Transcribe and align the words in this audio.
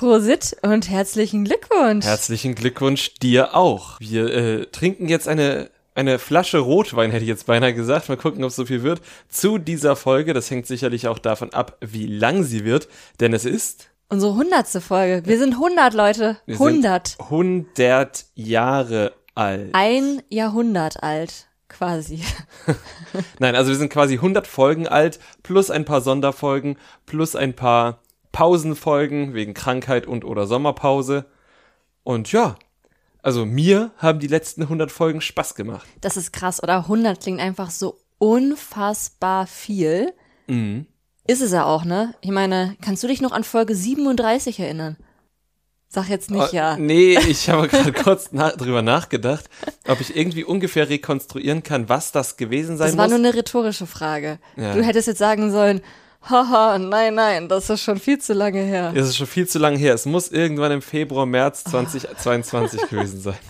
Prosit 0.00 0.56
und 0.62 0.88
herzlichen 0.88 1.44
Glückwunsch. 1.44 2.06
Herzlichen 2.06 2.54
Glückwunsch 2.54 3.12
dir 3.16 3.54
auch. 3.54 4.00
Wir 4.00 4.32
äh, 4.32 4.66
trinken 4.72 5.10
jetzt 5.10 5.28
eine 5.28 5.68
eine 5.94 6.18
Flasche 6.18 6.56
Rotwein, 6.56 7.10
hätte 7.10 7.24
ich 7.24 7.28
jetzt 7.28 7.44
beinahe 7.44 7.74
gesagt. 7.74 8.08
Mal 8.08 8.16
gucken, 8.16 8.42
ob 8.42 8.48
es 8.48 8.56
so 8.56 8.64
viel 8.64 8.82
wird. 8.82 9.02
Zu 9.28 9.58
dieser 9.58 9.96
Folge. 9.96 10.32
Das 10.32 10.50
hängt 10.50 10.66
sicherlich 10.66 11.06
auch 11.06 11.18
davon 11.18 11.52
ab, 11.52 11.76
wie 11.82 12.06
lang 12.06 12.44
sie 12.44 12.64
wird. 12.64 12.88
Denn 13.20 13.34
es 13.34 13.44
ist. 13.44 13.90
Unsere 14.08 14.34
hundertste 14.36 14.80
Folge. 14.80 15.20
Wir 15.26 15.36
sind 15.36 15.52
100, 15.52 15.92
Leute. 15.92 16.38
100. 16.48 17.18
100 17.18 18.24
Jahre 18.34 19.12
alt. 19.34 19.68
Ein 19.74 20.22
Jahrhundert 20.30 21.02
alt. 21.02 21.48
Quasi. 21.68 22.22
Nein, 23.38 23.54
also 23.54 23.68
wir 23.68 23.76
sind 23.76 23.92
quasi 23.92 24.14
100 24.14 24.46
Folgen 24.46 24.88
alt, 24.88 25.20
plus 25.42 25.70
ein 25.70 25.84
paar 25.84 26.00
Sonderfolgen, 26.00 26.78
plus 27.04 27.36
ein 27.36 27.54
paar 27.54 28.00
Pausenfolgen 28.32 29.34
wegen 29.34 29.54
Krankheit 29.54 30.06
und 30.06 30.24
oder 30.24 30.46
Sommerpause. 30.46 31.26
Und 32.02 32.32
ja, 32.32 32.56
also 33.22 33.44
mir 33.44 33.90
haben 33.98 34.18
die 34.18 34.26
letzten 34.26 34.62
100 34.62 34.90
Folgen 34.90 35.20
Spaß 35.20 35.54
gemacht. 35.54 35.86
Das 36.00 36.16
ist 36.16 36.32
krass, 36.32 36.62
oder? 36.62 36.78
100 36.78 37.20
klingt 37.20 37.40
einfach 37.40 37.70
so 37.70 37.98
unfassbar 38.18 39.46
viel. 39.46 40.12
Mhm. 40.46 40.86
Ist 41.26 41.42
es 41.42 41.52
ja 41.52 41.64
auch, 41.64 41.84
ne? 41.84 42.14
Ich 42.22 42.30
meine, 42.30 42.76
kannst 42.80 43.02
du 43.02 43.06
dich 43.08 43.20
noch 43.20 43.32
an 43.32 43.44
Folge 43.44 43.74
37 43.74 44.58
erinnern? 44.58 44.96
Sag 45.92 46.08
jetzt 46.08 46.30
nicht 46.30 46.52
oh, 46.52 46.54
ja. 46.54 46.76
Nee, 46.76 47.18
ich 47.18 47.50
habe 47.50 47.66
gerade 47.68 47.92
kurz 47.92 48.28
na 48.30 48.50
drüber 48.50 48.80
nachgedacht, 48.80 49.50
ob 49.88 50.00
ich 50.00 50.16
irgendwie 50.16 50.44
ungefähr 50.44 50.88
rekonstruieren 50.88 51.64
kann, 51.64 51.88
was 51.88 52.12
das 52.12 52.36
gewesen 52.36 52.76
sein 52.76 52.88
muss. 52.88 52.92
Das 52.92 52.98
war 52.98 53.08
muss. 53.08 53.18
nur 53.18 53.28
eine 53.28 53.36
rhetorische 53.36 53.86
Frage. 53.86 54.38
Ja. 54.56 54.74
Du 54.74 54.82
hättest 54.82 55.08
jetzt 55.08 55.18
sagen 55.18 55.50
sollen, 55.50 55.80
haha, 56.28 56.78
nein, 56.78 57.14
nein, 57.14 57.48
das 57.48 57.70
ist 57.70 57.82
schon 57.82 57.98
viel 57.98 58.18
zu 58.18 58.32
lange 58.32 58.62
her. 58.62 58.92
Das 58.94 59.08
ist 59.08 59.16
schon 59.16 59.26
viel 59.26 59.48
zu 59.48 59.58
lange 59.58 59.78
her. 59.78 59.94
Es 59.94 60.06
muss 60.06 60.28
irgendwann 60.28 60.72
im 60.72 60.82
Februar, 60.82 61.26
März 61.26 61.64
2022 61.64 62.88
gewesen 62.88 63.20
sein. 63.20 63.38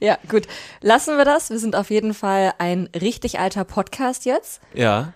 Ja, 0.00 0.18
gut. 0.28 0.46
Lassen 0.82 1.16
wir 1.16 1.24
das. 1.24 1.48
Wir 1.48 1.58
sind 1.58 1.76
auf 1.76 1.90
jeden 1.90 2.12
Fall 2.12 2.52
ein 2.58 2.90
richtig 2.94 3.38
alter 3.38 3.64
Podcast 3.64 4.26
jetzt. 4.26 4.60
Ja. 4.74 5.14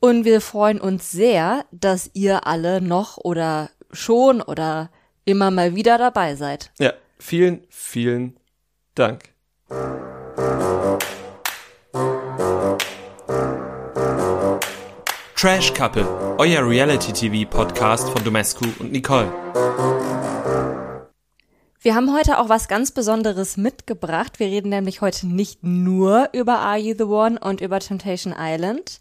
Und 0.00 0.24
wir 0.24 0.40
freuen 0.40 0.80
uns 0.80 1.12
sehr, 1.12 1.64
dass 1.70 2.10
ihr 2.12 2.46
alle 2.46 2.80
noch 2.80 3.18
oder 3.18 3.70
schon 3.92 4.42
oder 4.42 4.90
immer 5.24 5.50
mal 5.50 5.74
wieder 5.74 5.96
dabei 5.96 6.34
seid. 6.34 6.72
Ja, 6.78 6.92
vielen, 7.18 7.64
vielen 7.70 8.36
Dank. 8.94 9.32
Trash 15.36 15.74
Couple, 15.74 16.06
euer 16.38 16.66
Reality-TV-Podcast 16.66 18.08
von 18.08 18.22
Domescu 18.22 18.66
und 18.78 18.92
Nicole. 18.92 19.30
Wir 21.80 21.94
haben 21.94 22.14
heute 22.14 22.38
auch 22.38 22.48
was 22.48 22.68
ganz 22.68 22.92
Besonderes 22.92 23.56
mitgebracht. 23.56 24.38
Wir 24.38 24.46
reden 24.46 24.68
nämlich 24.68 25.00
heute 25.00 25.26
nicht 25.26 25.64
nur 25.64 26.30
über 26.32 26.60
Are 26.60 26.78
You 26.78 26.94
the 26.96 27.04
One 27.04 27.38
und 27.40 27.60
über 27.60 27.80
Temptation 27.80 28.32
Island, 28.38 29.00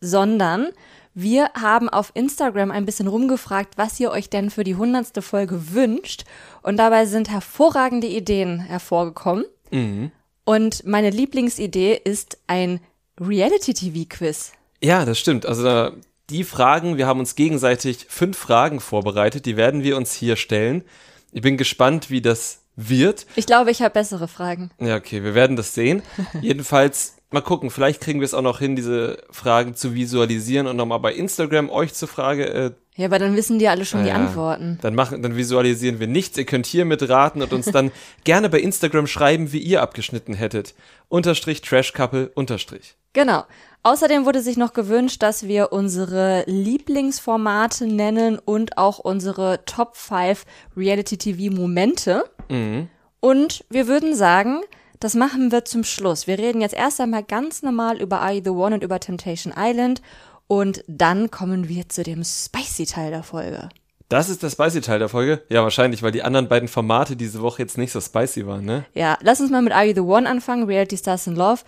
sondern 0.00 0.68
wir 1.14 1.50
haben 1.60 1.88
auf 1.88 2.12
Instagram 2.14 2.70
ein 2.70 2.86
bisschen 2.86 3.08
rumgefragt, 3.08 3.76
was 3.76 3.98
ihr 3.98 4.12
euch 4.12 4.30
denn 4.30 4.50
für 4.50 4.64
die 4.64 4.76
hundertste 4.76 5.20
Folge 5.20 5.74
wünscht. 5.74 6.24
Und 6.62 6.76
dabei 6.76 7.06
sind 7.06 7.28
hervorragende 7.28 8.06
Ideen 8.06 8.60
hervorgekommen. 8.60 9.44
Mhm. 9.72 10.12
Und 10.44 10.86
meine 10.86 11.10
Lieblingsidee 11.10 12.00
ist 12.02 12.38
ein 12.46 12.80
Reality-TV-Quiz. 13.20 14.52
Ja, 14.82 15.04
das 15.04 15.18
stimmt. 15.18 15.46
Also 15.46 15.92
die 16.30 16.44
Fragen, 16.44 16.96
wir 16.96 17.06
haben 17.06 17.20
uns 17.20 17.34
gegenseitig 17.34 18.06
fünf 18.08 18.36
Fragen 18.36 18.80
vorbereitet, 18.80 19.46
die 19.46 19.56
werden 19.56 19.82
wir 19.82 19.96
uns 19.96 20.12
hier 20.12 20.36
stellen. 20.36 20.84
Ich 21.32 21.42
bin 21.42 21.56
gespannt, 21.56 22.10
wie 22.10 22.20
das 22.20 22.62
wird. 22.76 23.26
Ich 23.36 23.46
glaube, 23.46 23.70
ich 23.70 23.80
habe 23.80 23.92
bessere 23.92 24.28
Fragen. 24.28 24.70
Ja, 24.80 24.96
okay, 24.96 25.22
wir 25.22 25.34
werden 25.34 25.56
das 25.56 25.74
sehen. 25.74 26.02
Jedenfalls, 26.40 27.15
mal 27.30 27.40
gucken, 27.40 27.70
vielleicht 27.70 28.00
kriegen 28.00 28.20
wir 28.20 28.24
es 28.24 28.34
auch 28.34 28.42
noch 28.42 28.58
hin, 28.58 28.76
diese 28.76 29.18
Fragen 29.30 29.74
zu 29.74 29.94
visualisieren 29.94 30.66
und 30.66 30.76
nochmal 30.76 31.00
bei 31.00 31.12
Instagram 31.12 31.70
euch 31.70 31.94
zur 31.94 32.08
Frage. 32.08 32.46
Äh, 32.46 32.70
ja, 32.96 33.06
aber 33.06 33.18
dann 33.18 33.36
wissen 33.36 33.58
die 33.58 33.68
alle 33.68 33.84
schon 33.84 34.00
ja, 34.00 34.06
die 34.06 34.12
Antworten. 34.12 34.78
Dann 34.80 34.94
machen, 34.94 35.22
dann 35.22 35.36
visualisieren 35.36 36.00
wir 36.00 36.06
nichts. 36.06 36.38
Ihr 36.38 36.46
könnt 36.46 36.66
hier 36.66 36.84
mitraten 36.84 37.42
und 37.42 37.52
uns 37.52 37.66
dann 37.66 37.90
gerne 38.24 38.48
bei 38.48 38.60
Instagram 38.60 39.06
schreiben, 39.06 39.52
wie 39.52 39.58
ihr 39.58 39.82
abgeschnitten 39.82 40.34
hättet. 40.34 40.74
Unterstrich 41.08 41.60
Trash 41.60 41.92
Couple 41.92 42.30
Unterstrich. 42.34 42.96
Genau. 43.12 43.44
Außerdem 43.82 44.24
wurde 44.24 44.40
sich 44.40 44.56
noch 44.56 44.72
gewünscht, 44.72 45.22
dass 45.22 45.46
wir 45.46 45.72
unsere 45.72 46.44
Lieblingsformate 46.46 47.86
nennen 47.86 48.38
und 48.38 48.78
auch 48.78 48.98
unsere 48.98 49.64
Top 49.64 49.96
5 49.96 50.44
Reality 50.76 51.16
TV 51.18 51.54
Momente. 51.54 52.24
Mhm. 52.48 52.88
Und 53.20 53.64
wir 53.70 53.86
würden 53.86 54.14
sagen, 54.14 54.60
das 55.00 55.14
machen 55.14 55.52
wir 55.52 55.64
zum 55.64 55.84
Schluss. 55.84 56.26
Wir 56.26 56.38
reden 56.38 56.60
jetzt 56.60 56.74
erst 56.74 57.00
einmal 57.00 57.22
ganz 57.22 57.62
normal 57.62 58.00
über 58.00 58.20
Are 58.20 58.32
You 58.32 58.42
the 58.44 58.50
One 58.50 58.74
und 58.76 58.82
über 58.82 59.00
Temptation 59.00 59.52
Island 59.56 60.02
und 60.46 60.84
dann 60.86 61.30
kommen 61.30 61.68
wir 61.68 61.88
zu 61.88 62.02
dem 62.02 62.24
spicy 62.24 62.86
Teil 62.86 63.10
der 63.10 63.22
Folge. 63.22 63.68
Das 64.08 64.28
ist 64.28 64.42
der 64.42 64.50
spicy 64.50 64.80
Teil 64.80 65.00
der 65.00 65.08
Folge? 65.08 65.42
Ja, 65.48 65.64
wahrscheinlich, 65.64 66.02
weil 66.02 66.12
die 66.12 66.22
anderen 66.22 66.48
beiden 66.48 66.68
Formate 66.68 67.16
diese 67.16 67.42
Woche 67.42 67.62
jetzt 67.62 67.76
nicht 67.76 67.90
so 67.90 68.00
spicy 68.00 68.46
waren, 68.46 68.64
ne? 68.64 68.84
Ja, 68.94 69.18
lass 69.20 69.40
uns 69.40 69.50
mal 69.50 69.62
mit 69.62 69.72
Are 69.72 69.84
You 69.84 69.94
the 69.94 70.00
One 70.00 70.28
anfangen, 70.28 70.64
Reality 70.64 70.96
Stars 70.96 71.26
in 71.26 71.34
Love. 71.34 71.62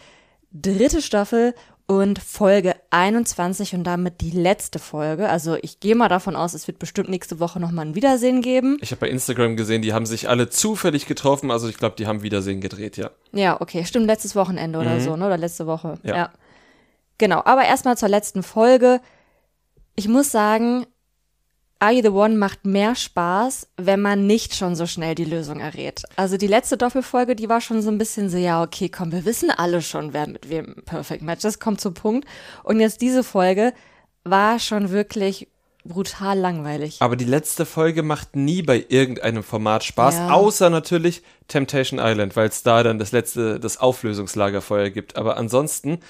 Dritte 0.53 1.03
Staffel 1.03 1.55
und 1.89 2.19
Folge 2.19 2.77
21 2.91 3.75
und 3.75 3.83
damit 3.85 4.21
die 4.21 4.31
letzte 4.31 4.79
Folge. 4.79 5.29
Also 5.31 5.57
ich 5.63 5.81
gehe 5.81 5.95
mal 5.95 6.09
davon 6.09 6.37
aus, 6.37 6.53
es 6.53 6.67
wird 6.69 6.79
bestimmt 6.79 7.09
nächste 7.09 7.41
Woche 7.41 7.59
nochmal 7.59 7.87
ein 7.87 7.95
Wiedersehen 7.95 8.43
geben. 8.43 8.77
Ich 8.83 8.91
habe 8.91 9.01
bei 9.01 9.09
Instagram 9.09 9.57
gesehen, 9.57 9.81
die 9.81 9.95
haben 9.95 10.05
sich 10.05 10.29
alle 10.29 10.51
zufällig 10.51 11.07
getroffen. 11.07 11.51
Also 11.51 11.67
ich 11.67 11.79
glaube, 11.79 11.97
die 11.97 12.07
haben 12.07 12.23
Wiedersehen 12.23 12.61
gedreht, 12.61 12.99
ja. 12.99 13.11
Ja, 13.33 13.59
okay. 13.61 13.87
Stimmt, 13.87 14.07
letztes 14.07 14.37
Wochenende 14.37 14.79
oder 14.79 14.97
mhm. 14.97 15.01
so, 15.01 15.17
ne? 15.17 15.27
Oder 15.27 15.39
letzte 15.39 15.67
Woche. 15.67 15.99
Ja. 16.03 16.15
ja. 16.15 16.33
Genau, 17.17 17.43
aber 17.45 17.65
erstmal 17.65 17.97
zur 17.97 18.11
letzten 18.11 18.43
Folge. 18.43 19.01
Ich 19.97 20.09
muss 20.09 20.31
sagen, 20.31 20.87
Are 21.81 22.03
the 22.03 22.09
One 22.09 22.37
macht 22.37 22.65
mehr 22.67 22.97
Spaß, 22.97 23.69
wenn 23.77 24.01
man 24.01 24.27
nicht 24.27 24.55
schon 24.55 24.75
so 24.75 24.87
schnell 24.87 25.15
die 25.15 25.25
Lösung 25.25 25.61
errät. 25.61 26.03
Also 26.17 26.37
die 26.37 26.49
letzte 26.49 26.77
Doppelfolge, 26.77 27.37
die 27.37 27.49
war 27.49 27.61
schon 27.61 27.83
so 27.83 27.91
ein 27.91 27.99
bisschen 27.99 28.31
so, 28.31 28.37
ja, 28.37 28.63
okay, 28.63 28.89
komm, 28.89 29.13
wir 29.13 29.25
wissen 29.25 29.51
alle 29.51 29.81
schon, 29.81 30.13
wer 30.13 30.27
mit 30.27 30.49
wem 30.51 30.75
Perfect 30.85 31.23
Match 31.23 31.45
ist, 31.45 31.61
kommt 31.61 31.81
zum 31.81 31.95
Punkt. 31.95 32.27
Und 32.65 32.81
jetzt 32.81 33.01
diese 33.01 33.23
Folge 33.23 33.73
war 34.25 34.59
schon 34.59 34.91
wirklich 34.91 35.47
brutal 35.85 36.37
langweilig. 36.37 36.97
Aber 37.01 37.15
die 37.15 37.25
letzte 37.25 37.65
Folge 37.65 38.03
macht 38.03 38.35
nie 38.35 38.63
bei 38.63 38.85
irgendeinem 38.89 39.45
Format 39.45 39.85
Spaß, 39.85 40.17
ja. 40.17 40.31
außer 40.31 40.71
natürlich 40.71 41.23
Temptation 41.47 42.01
Island, 42.03 42.35
weil 42.35 42.49
es 42.49 42.65
da 42.65 42.83
dann 42.83 42.99
das 42.99 43.13
letzte, 43.13 43.61
das 43.61 43.79
Auflösungslagerfeuer 43.79 44.91
gibt. 44.91 45.17
Aber 45.17 45.37
ansonsten 45.37 46.01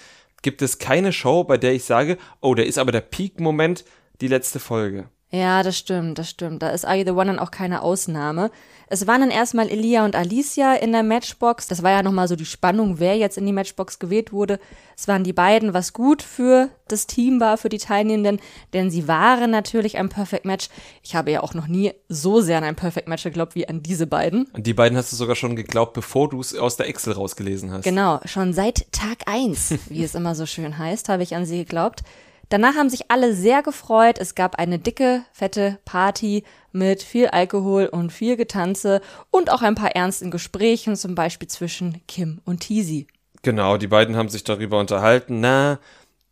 gibt 0.40 0.62
es 0.62 0.78
keine 0.78 1.12
Show, 1.12 1.44
bei 1.44 1.58
der 1.58 1.74
ich 1.74 1.84
sage, 1.84 2.16
oh, 2.40 2.54
der 2.54 2.66
ist 2.66 2.78
aber 2.78 2.90
der 2.90 3.02
Peak-Moment, 3.02 3.84
die 4.20 4.28
letzte 4.28 4.60
Folge. 4.60 5.10
Ja, 5.30 5.62
das 5.62 5.76
stimmt, 5.76 6.18
das 6.18 6.30
stimmt. 6.30 6.62
Da 6.62 6.70
ist 6.70 6.86
Are 6.86 6.96
You 6.96 7.04
the 7.04 7.10
One 7.10 7.26
dann 7.26 7.38
auch 7.38 7.50
keine 7.50 7.82
Ausnahme. 7.82 8.50
Es 8.90 9.06
waren 9.06 9.20
dann 9.20 9.30
erstmal 9.30 9.68
Elia 9.68 10.06
und 10.06 10.16
Alicia 10.16 10.74
in 10.74 10.92
der 10.92 11.02
Matchbox. 11.02 11.66
Das 11.66 11.82
war 11.82 11.90
ja 11.90 12.02
nochmal 12.02 12.28
so 12.28 12.36
die 12.36 12.46
Spannung, 12.46 12.98
wer 12.98 13.18
jetzt 13.18 13.36
in 13.36 13.44
die 13.44 13.52
Matchbox 13.52 13.98
gewählt 13.98 14.32
wurde. 14.32 14.58
Es 14.96 15.06
waren 15.06 15.24
die 15.24 15.34
beiden, 15.34 15.74
was 15.74 15.92
gut 15.92 16.22
für 16.22 16.70
das 16.88 17.06
Team 17.06 17.40
war, 17.40 17.58
für 17.58 17.68
die 17.68 17.76
Teilnehmenden, 17.76 18.40
denn 18.72 18.90
sie 18.90 19.06
waren 19.06 19.50
natürlich 19.50 19.98
ein 19.98 20.08
Perfect 20.08 20.46
Match. 20.46 20.70
Ich 21.02 21.14
habe 21.14 21.30
ja 21.30 21.42
auch 21.42 21.52
noch 21.52 21.66
nie 21.66 21.92
so 22.08 22.40
sehr 22.40 22.56
an 22.56 22.64
ein 22.64 22.76
Perfect 22.76 23.08
Match 23.08 23.24
geglaubt 23.24 23.54
wie 23.54 23.68
an 23.68 23.82
diese 23.82 24.06
beiden. 24.06 24.48
An 24.54 24.62
die 24.62 24.72
beiden 24.72 24.96
hast 24.96 25.12
du 25.12 25.16
sogar 25.16 25.36
schon 25.36 25.56
geglaubt, 25.56 25.92
bevor 25.92 26.30
du 26.30 26.40
es 26.40 26.56
aus 26.56 26.78
der 26.78 26.88
Excel 26.88 27.12
rausgelesen 27.12 27.70
hast. 27.70 27.84
Genau, 27.84 28.20
schon 28.24 28.54
seit 28.54 28.90
Tag 28.92 29.18
eins, 29.26 29.74
wie 29.90 30.02
es 30.02 30.14
immer 30.14 30.34
so 30.34 30.46
schön 30.46 30.78
heißt, 30.78 31.10
habe 31.10 31.22
ich 31.22 31.36
an 31.36 31.44
sie 31.44 31.58
geglaubt. 31.58 32.02
Danach 32.48 32.76
haben 32.76 32.88
sich 32.88 33.10
alle 33.10 33.34
sehr 33.34 33.62
gefreut. 33.62 34.18
Es 34.18 34.34
gab 34.34 34.58
eine 34.58 34.78
dicke, 34.78 35.22
fette 35.32 35.78
Party 35.84 36.44
mit 36.72 37.02
viel 37.02 37.26
Alkohol 37.26 37.86
und 37.86 38.10
viel 38.10 38.36
Getanze 38.36 39.02
und 39.30 39.52
auch 39.52 39.62
ein 39.62 39.74
paar 39.74 39.94
ernsten 39.94 40.30
Gesprächen, 40.30 40.96
zum 40.96 41.14
Beispiel 41.14 41.48
zwischen 41.48 42.00
Kim 42.06 42.40
und 42.44 42.60
Teasy. 42.60 43.06
Genau, 43.42 43.76
die 43.76 43.86
beiden 43.86 44.16
haben 44.16 44.30
sich 44.30 44.44
darüber 44.44 44.80
unterhalten, 44.80 45.40
na, 45.40 45.78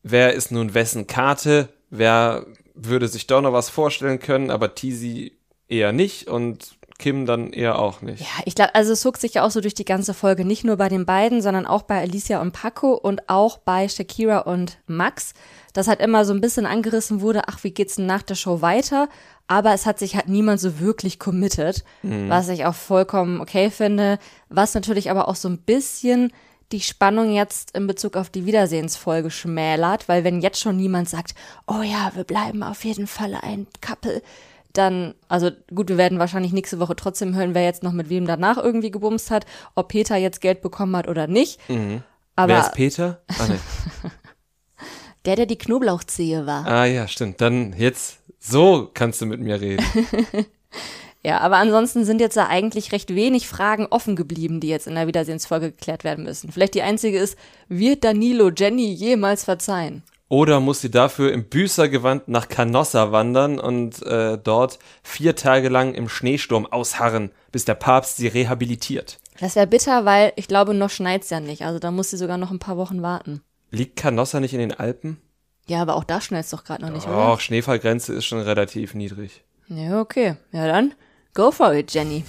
wer 0.03 0.33
ist 0.33 0.51
nun 0.51 0.75
wessen 0.75 1.07
Karte, 1.07 1.69
wer 1.91 2.47
würde 2.75 3.09
sich 3.09 3.27
doch 3.27 3.43
noch 3.43 3.53
was 3.53 3.71
vorstellen 3.71 4.19
können, 4.19 4.51
aber 4.51 4.75
Teasy 4.75 5.37
eher 5.69 5.93
nicht 5.93 6.29
und 6.29 6.76
Kim 6.99 7.27
dann 7.27 7.51
eher 7.51 7.79
auch 7.79 8.01
nicht. 8.01 8.21
Ja, 8.21 8.43
ich 8.45 8.55
glaube, 8.55 8.75
also 8.75 8.93
es 8.93 9.01
zog 9.01 9.19
sich 9.19 9.35
ja 9.35 9.45
auch 9.45 9.51
so 9.51 9.61
durch 9.61 9.75
die 9.75 9.85
ganze 9.85 10.15
Folge, 10.15 10.45
nicht 10.45 10.65
nur 10.65 10.77
bei 10.77 10.89
den 10.89 11.05
beiden, 11.07 11.43
sondern 11.43 11.67
auch 11.67 11.83
bei 11.83 12.01
Alicia 12.01 12.41
und 12.41 12.53
Paco 12.53 12.95
und 12.95 13.29
auch 13.29 13.59
bei 13.59 13.89
Shakira 13.89 14.39
und 14.41 14.79
Max 14.87 15.35
dass 15.77 15.89
halt 15.89 16.01
immer 16.01 16.25
so 16.25 16.33
ein 16.33 16.41
bisschen 16.41 16.65
angerissen 16.65 17.21
wurde, 17.21 17.49
ach, 17.49 17.63
wie 17.63 17.71
geht's 17.71 17.97
denn 17.97 18.07
nach 18.07 18.23
der 18.23 18.35
Show 18.35 18.63
weiter? 18.63 19.09
Aber 19.47 19.75
es 19.75 19.85
hat 19.85 19.99
sich 19.99 20.17
halt 20.17 20.27
niemand 20.27 20.59
so 20.59 20.81
wirklich 20.81 21.19
committed, 21.19 21.85
mhm. 22.03 22.31
was 22.31 22.49
ich 22.49 22.65
auch 22.65 22.75
vollkommen 22.75 23.41
okay 23.41 23.71
finde, 23.71 24.19
was 24.49 24.75
natürlich 24.75 25.11
aber 25.11 25.29
auch 25.29 25.37
so 25.37 25.49
ein 25.49 25.59
bisschen 25.59 26.33
die 26.73 26.81
Spannung 26.81 27.31
jetzt 27.31 27.77
in 27.77 27.87
Bezug 27.87 28.17
auf 28.17 28.31
die 28.31 28.47
Wiedersehensfolge 28.47 29.31
schmälert, 29.31 30.09
weil 30.09 30.25
wenn 30.25 30.41
jetzt 30.41 30.61
schon 30.61 30.79
niemand 30.79 31.11
sagt, 31.11 31.35
oh 31.67 31.83
ja, 31.83 32.11
wir 32.15 32.25
bleiben 32.25 32.63
auf 32.63 32.85
jeden 32.85 33.07
Fall 33.07 33.35
ein 33.41 33.67
Couple, 33.81 34.23
dann, 34.79 35.15
also 35.29 35.51
gut, 35.75 35.89
wir 35.89 35.97
werden 35.97 36.19
wahrscheinlich 36.19 36.53
nächste 36.53 36.79
Woche 36.79 36.97
trotzdem 36.97 37.35
hören, 37.35 37.55
wer 37.55 37.65
jetzt 37.65 37.83
noch 37.83 37.93
mit 37.93 38.09
wem 38.09 38.27
danach 38.27 38.59
irgendwie 38.59 38.91
gebumst 38.91 39.31
hat, 39.31 39.47
ob 39.75 39.89
Peter 39.89 40.17
jetzt 40.17 40.41
Geld 40.41 40.63
bekommen 40.63 40.97
hat 40.97 41.09
oder 41.09 41.27
nicht. 41.27 41.61
Mhm. 41.69 42.03
Aber 42.35 42.53
wer 42.53 42.61
ist 42.61 42.75
Peter? 42.75 43.21
Ah, 43.29 43.47
nee. 43.49 44.11
der, 45.25 45.37
der 45.37 45.47
die 45.47 45.59
Knoblauchzehe 45.59 46.47
war. 46.47 46.67
Ah 46.67 46.85
ja, 46.85 47.09
stimmt. 47.09 47.41
Dann 47.41 47.75
jetzt, 47.77 48.19
so 48.39 48.91
kannst 48.93 49.21
du 49.21 49.27
mit 49.27 49.41
mir 49.41 49.61
reden. 49.61 49.85
Ja, 51.27 51.41
aber 51.41 51.57
ansonsten 51.57 52.05
sind 52.05 52.21
jetzt 52.21 52.37
da 52.37 52.47
eigentlich 52.47 52.93
recht 52.93 53.13
wenig 53.13 53.49
Fragen 53.49 53.89
offen 53.91 54.15
geblieben, 54.15 54.61
die 54.61 54.69
jetzt 54.69 54.87
in 54.87 54.95
der 54.95 55.09
Wiedersehensfolge 55.09 55.73
geklärt 55.73 56.05
werden 56.05 56.23
müssen. 56.23 56.53
Vielleicht 56.53 56.75
die 56.75 56.83
einzige 56.83 57.19
ist, 57.19 57.37
wird 57.69 58.05
Danilo 58.05 58.53
Jenny 58.57 58.93
jemals 58.93 59.43
verzeihen? 59.43 60.05
Oder 60.29 60.59
muss 60.59 60.81
sie 60.81 60.91
dafür 60.91 61.33
im 61.33 61.45
Büßergewand 61.45 62.27
nach 62.27 62.49
Canossa 62.49 63.13
wandern 63.13 63.61
und 63.61 64.03
äh, 64.03 64.39
dort 64.39 64.81
vier 65.05 65.37
Tage 65.37 65.69
lang 65.69 65.95
im 65.95 66.09
Schneesturm 66.09 66.67
ausharren, 66.67 67.31
bis 67.53 67.65
der 67.65 67.75
Papst 67.75 68.17
sie 68.17 68.27
rehabilitiert? 68.27 69.19
Das 69.39 69.55
wäre 69.55 69.69
bitter, 69.69 70.05
weil 70.05 70.33
ich 70.37 70.49
glaube, 70.49 70.75
noch 70.75 70.91
schneit's 70.91 71.31
ja 71.31 71.39
nicht. 71.39 71.63
Also 71.63 71.79
da 71.79 71.91
muss 71.91 72.11
sie 72.11 72.17
sogar 72.17 72.39
noch 72.39 72.51
ein 72.51 72.59
paar 72.59 72.77
Wochen 72.77 73.03
warten. 73.03 73.43
Liegt 73.71 73.97
Canossa 73.97 74.41
nicht 74.41 74.55
in 74.55 74.61
den 74.61 74.73
Alpen? 74.73 75.19
Ja, 75.69 75.83
aber 75.83 75.95
auch 75.95 76.05
da 76.05 76.21
schneit's 76.21 76.51
doch 76.51 76.65
gerade 76.65 76.83
noch 76.83 76.91
nicht, 76.91 77.07
oder? 77.07 77.33
Doch, 77.33 77.41
Schneefallgrenze 77.41 78.13
ist 78.13 78.25
schon 78.25 78.41
relativ 78.41 78.95
niedrig. 78.95 79.45
Ja, 79.69 80.01
okay. 80.01 80.37
Ja, 80.53 80.67
dann 80.67 80.95
Go 81.37 81.51
for 81.51 81.75
it, 81.75 81.93
Jenny. 81.93 82.25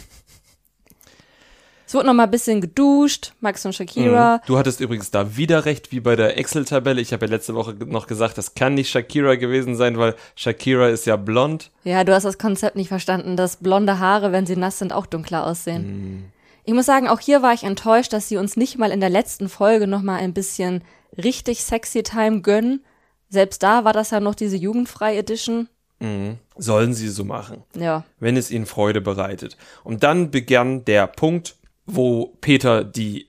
Es 1.87 1.93
wurde 1.93 2.07
noch 2.07 2.13
mal 2.13 2.23
ein 2.25 2.31
bisschen 2.31 2.59
geduscht, 2.59 3.31
Max 3.39 3.65
und 3.65 3.73
Shakira. 3.73 4.35
Mhm. 4.35 4.41
Du 4.45 4.57
hattest 4.57 4.81
übrigens 4.81 5.09
da 5.09 5.37
wieder 5.37 5.63
recht, 5.63 5.93
wie 5.93 6.01
bei 6.01 6.17
der 6.17 6.37
Excel-Tabelle. 6.37 6.99
Ich 6.99 7.13
habe 7.13 7.25
ja 7.25 7.31
letzte 7.31 7.55
Woche 7.55 7.75
noch 7.85 8.07
gesagt, 8.07 8.37
das 8.37 8.55
kann 8.55 8.73
nicht 8.73 8.89
Shakira 8.89 9.35
gewesen 9.35 9.73
sein, 9.77 9.97
weil 9.97 10.13
Shakira 10.35 10.89
ist 10.89 11.05
ja 11.05 11.15
blond. 11.15 11.71
Ja, 11.85 12.03
du 12.03 12.13
hast 12.13 12.23
das 12.23 12.37
Konzept 12.37 12.75
nicht 12.75 12.89
verstanden, 12.89 13.37
dass 13.37 13.55
blonde 13.55 13.99
Haare, 13.99 14.33
wenn 14.33 14.45
sie 14.45 14.57
nass 14.57 14.79
sind, 14.79 14.91
auch 14.91 15.05
dunkler 15.05 15.47
aussehen. 15.47 15.85
Mhm. 15.87 16.25
Ich 16.65 16.73
muss 16.73 16.85
sagen, 16.85 17.07
auch 17.07 17.21
hier 17.21 17.41
war 17.41 17.53
ich 17.53 17.63
enttäuscht, 17.63 18.11
dass 18.11 18.27
sie 18.27 18.35
uns 18.35 18.57
nicht 18.57 18.77
mal 18.77 18.91
in 18.91 18.99
der 18.99 19.09
letzten 19.09 19.47
Folge 19.47 19.87
noch 19.87 20.01
mal 20.01 20.17
ein 20.17 20.33
bisschen 20.33 20.83
richtig 21.17 21.63
sexy 21.63 22.03
Time 22.03 22.41
gönnen. 22.41 22.83
Selbst 23.29 23.63
da 23.63 23.85
war 23.85 23.93
das 23.93 24.11
ja 24.11 24.19
noch 24.19 24.35
diese 24.35 24.57
jugendfrei 24.57 25.15
Edition. 25.15 25.69
Mhm. 25.99 26.37
Sollen 26.57 26.93
sie 26.93 27.07
so 27.07 27.23
machen. 27.23 27.63
Ja. 27.75 28.03
Wenn 28.19 28.35
es 28.35 28.51
ihnen 28.51 28.65
Freude 28.65 28.99
bereitet. 28.99 29.55
Und 29.85 30.03
dann 30.03 30.31
begann 30.31 30.83
der 30.83 31.07
Punkt, 31.07 31.55
wo 31.87 32.37
Peter 32.41 32.83
die 32.83 33.27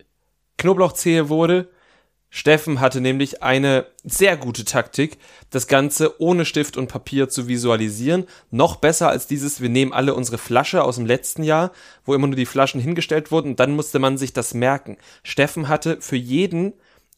Knoblauchzehe 0.58 1.28
wurde. 1.30 1.70
Steffen 2.30 2.80
hatte 2.80 3.00
nämlich 3.00 3.42
eine 3.42 3.86
sehr 4.04 4.36
gute 4.36 4.66
Taktik, 4.66 5.16
das 5.48 5.66
Ganze 5.66 6.20
ohne 6.20 6.44
Stift 6.44 6.76
und 6.76 6.88
Papier 6.88 7.30
zu 7.30 7.48
visualisieren. 7.48 8.26
Noch 8.50 8.76
besser 8.76 9.08
als 9.08 9.26
dieses, 9.26 9.62
wir 9.62 9.70
nehmen 9.70 9.94
alle 9.94 10.14
unsere 10.14 10.36
Flasche 10.36 10.84
aus 10.84 10.96
dem 10.96 11.06
letzten 11.06 11.42
Jahr, 11.42 11.72
wo 12.04 12.14
immer 12.14 12.26
nur 12.26 12.36
die 12.36 12.44
Flaschen 12.44 12.82
hingestellt 12.82 13.30
wurden 13.30 13.56
dann 13.56 13.74
musste 13.74 13.98
man 13.98 14.18
sich 14.18 14.34
das 14.34 14.52
merken. 14.52 14.98
Steffen 15.22 15.68
hatte 15.68 16.02
für 16.02 16.16
jeden 16.16 16.74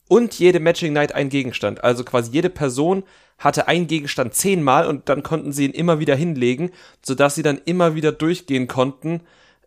und 0.07 0.39
jede 0.39 0.61
Matching 0.61 0.93
Night 0.93 1.13
einen 1.13 1.31
Gegenstand. 1.31 1.83
Also 1.83 2.05
quasi 2.05 2.31
jede 2.31 2.51
Person 2.51 3.03
hatte 3.39 3.67
einen 3.67 3.89
Gegenstand 3.89 4.35
zehnmal 4.35 4.87
und 4.87 5.09
dann 5.09 5.25
konnten 5.25 5.53
sie 5.53 5.65
ihn 5.65 5.73
immer 5.73 5.99
wieder 5.99 6.15
hinlegen, 6.15 6.71
sodass 7.03 7.35
sie 7.35 7.43
dann 7.43 7.61
immer 7.65 7.97
wieder 7.97 8.13
durchgehen 8.13 8.69
konnten, 8.69 9.23